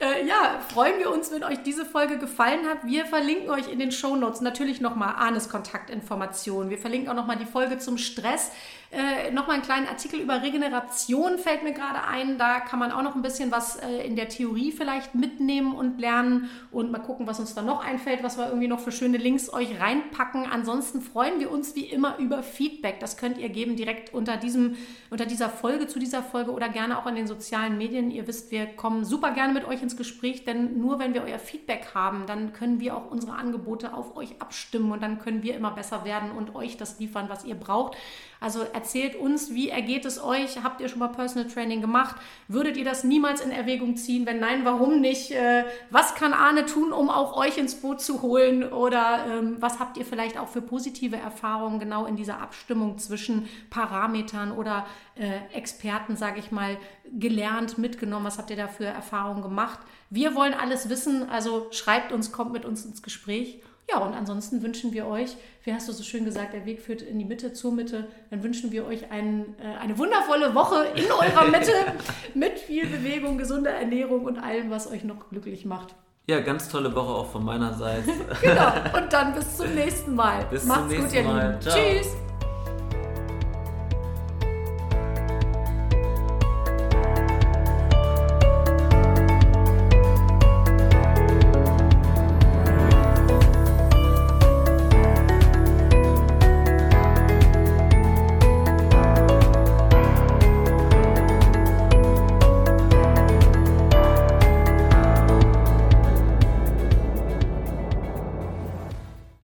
äh, 0.00 0.26
ja, 0.26 0.60
freuen 0.68 0.98
wir 0.98 1.10
uns, 1.10 1.32
wenn 1.32 1.42
euch 1.42 1.62
diese 1.62 1.86
Folge 1.86 2.18
gefallen 2.18 2.66
hat. 2.68 2.84
Wir 2.84 3.06
verlinken 3.06 3.48
euch 3.48 3.72
in 3.72 3.78
den 3.78 3.90
Show 3.90 4.14
Notes 4.16 4.42
natürlich 4.42 4.82
nochmal 4.82 5.14
Arnes 5.16 5.48
Kontaktinformationen. 5.48 6.68
Wir 6.68 6.76
verlinken 6.78 7.08
auch 7.08 7.14
nochmal 7.14 7.38
die 7.38 7.46
Folge 7.46 7.78
zum 7.78 7.96
Stress. 7.96 8.50
Äh, 8.90 9.32
nochmal 9.32 9.54
einen 9.54 9.64
kleinen 9.64 9.88
Artikel 9.88 10.20
über 10.20 10.42
Regeneration 10.42 11.38
fällt 11.38 11.64
mir 11.64 11.72
gerade 11.72 12.04
ein. 12.04 12.38
Da 12.38 12.60
kann 12.60 12.78
man 12.78 12.92
auch 12.92 13.02
noch 13.02 13.16
ein 13.16 13.22
bisschen 13.22 13.50
was 13.50 13.76
äh, 13.76 14.06
in 14.06 14.14
der 14.14 14.28
Theorie 14.28 14.70
vielleicht 14.70 15.16
mitnehmen 15.16 15.74
und 15.74 15.98
lernen 15.98 16.48
und 16.70 16.92
mal 16.92 17.00
gucken, 17.00 17.26
was 17.26 17.40
uns 17.40 17.54
da 17.54 17.62
noch 17.62 17.84
einfällt, 17.84 18.22
was 18.22 18.38
wir 18.38 18.46
irgendwie 18.46 18.68
noch 18.68 18.78
für 18.78 18.92
schöne 18.92 19.16
Links 19.16 19.52
euch 19.52 19.80
reinpacken. 19.80 20.46
Ansonsten 20.46 21.00
freuen 21.00 21.40
wir 21.40 21.50
uns 21.50 21.74
wie 21.74 21.86
immer 21.86 22.18
über 22.18 22.42
Feedback. 22.44 23.00
Das 23.00 23.16
könnt 23.16 23.38
ihr 23.38 23.48
geben 23.48 23.74
direkt 23.74 24.14
unter, 24.14 24.36
diesem, 24.36 24.76
unter 25.10 25.26
dieser 25.26 25.48
Folge, 25.48 25.88
zu 25.94 26.00
dieser 26.00 26.24
Folge 26.24 26.50
oder 26.50 26.68
gerne 26.68 26.98
auch 26.98 27.06
in 27.06 27.14
den 27.14 27.28
sozialen 27.28 27.78
Medien. 27.78 28.10
Ihr 28.10 28.26
wisst, 28.26 28.50
wir 28.50 28.66
kommen 28.66 29.04
super 29.04 29.30
gerne 29.30 29.52
mit 29.52 29.64
euch 29.64 29.80
ins 29.80 29.96
Gespräch, 29.96 30.44
denn 30.44 30.80
nur 30.80 30.98
wenn 30.98 31.14
wir 31.14 31.22
euer 31.22 31.38
Feedback 31.38 31.94
haben, 31.94 32.26
dann 32.26 32.52
können 32.52 32.80
wir 32.80 32.96
auch 32.96 33.12
unsere 33.12 33.34
Angebote 33.34 33.94
auf 33.94 34.16
euch 34.16 34.40
abstimmen 34.40 34.90
und 34.90 35.00
dann 35.04 35.20
können 35.20 35.44
wir 35.44 35.54
immer 35.54 35.70
besser 35.70 36.04
werden 36.04 36.32
und 36.32 36.56
euch 36.56 36.76
das 36.76 36.98
liefern, 36.98 37.28
was 37.28 37.44
ihr 37.44 37.54
braucht. 37.54 37.96
Also 38.40 38.62
erzählt 38.74 39.14
uns, 39.14 39.54
wie 39.54 39.70
ergeht 39.70 40.04
es 40.04 40.22
euch? 40.22 40.62
Habt 40.64 40.80
ihr 40.80 40.88
schon 40.88 40.98
mal 40.98 41.08
Personal 41.08 41.48
Training 41.48 41.80
gemacht? 41.80 42.16
Würdet 42.48 42.76
ihr 42.76 42.84
das 42.84 43.04
niemals 43.04 43.40
in 43.40 43.52
Erwägung 43.52 43.96
ziehen? 43.96 44.26
Wenn 44.26 44.40
nein, 44.40 44.64
warum 44.64 45.00
nicht? 45.00 45.30
Äh, 45.30 45.64
was 45.90 46.14
kann 46.16 46.32
Arne 46.32 46.66
tun, 46.66 46.92
um 46.92 47.08
auch 47.08 47.36
euch 47.36 47.56
ins 47.56 47.76
Boot 47.76 48.00
zu 48.00 48.20
holen? 48.20 48.70
Oder 48.70 49.26
ähm, 49.28 49.56
was 49.60 49.78
habt 49.78 49.96
ihr 49.96 50.04
vielleicht 50.04 50.36
auch 50.38 50.48
für 50.48 50.60
positive 50.60 51.16
Erfahrungen 51.16 51.78
genau 51.78 52.04
in 52.04 52.16
dieser 52.16 52.40
Abstimmung 52.40 52.98
zwischen 52.98 53.48
Parametern 53.70 54.50
oder 54.50 54.84
äh, 55.16 55.56
Experten, 55.56 56.16
sage 56.16 56.40
ich 56.40 56.50
mal, 56.50 56.76
gelernt, 57.18 57.78
mitgenommen? 57.78 58.26
Was 58.26 58.38
habt 58.38 58.50
ihr 58.50 58.56
da 58.56 58.68
für 58.68 58.86
Erfahrungen 58.86 59.42
gemacht? 59.42 59.78
Wir 60.10 60.34
wollen 60.34 60.54
alles 60.54 60.88
wissen, 60.88 61.28
also 61.28 61.68
schreibt 61.70 62.12
uns, 62.12 62.32
kommt 62.32 62.52
mit 62.52 62.64
uns 62.64 62.84
ins 62.84 63.02
Gespräch. 63.02 63.60
Ja, 63.90 63.98
und 63.98 64.14
ansonsten 64.14 64.62
wünschen 64.62 64.92
wir 64.92 65.06
euch, 65.06 65.36
wie 65.64 65.74
hast 65.74 65.88
du 65.88 65.92
so 65.92 66.02
schön 66.02 66.24
gesagt, 66.24 66.54
der 66.54 66.64
Weg 66.64 66.80
führt 66.80 67.02
in 67.02 67.18
die 67.18 67.24
Mitte, 67.24 67.52
zur 67.52 67.70
Mitte, 67.70 68.08
dann 68.30 68.42
wünschen 68.42 68.72
wir 68.72 68.86
euch 68.86 69.10
ein, 69.10 69.54
äh, 69.58 69.78
eine 69.78 69.98
wundervolle 69.98 70.54
Woche 70.54 70.86
in 70.94 71.04
eurer 71.12 71.50
Mitte 71.50 71.72
mit 72.34 72.58
viel 72.58 72.86
Bewegung, 72.86 73.36
gesunder 73.36 73.72
Ernährung 73.72 74.24
und 74.24 74.38
allem, 74.38 74.70
was 74.70 74.90
euch 74.90 75.04
noch 75.04 75.28
glücklich 75.28 75.66
macht. 75.66 75.94
Ja, 76.26 76.40
ganz 76.40 76.70
tolle 76.70 76.94
Woche 76.94 77.12
auch 77.12 77.30
von 77.30 77.44
meiner 77.44 77.74
Seite. 77.74 78.10
genau, 78.40 78.72
und 78.96 79.12
dann 79.12 79.34
bis 79.34 79.58
zum 79.58 79.74
nächsten 79.74 80.14
Mal. 80.14 80.46
Bis 80.50 80.64
Macht's 80.64 80.80
zum 80.80 80.88
nächsten 80.88 81.08
gut, 81.08 81.16
ihr 81.16 81.22
Mal. 81.24 81.58
Lieben. 81.60 81.60
Tschüss. 81.60 82.23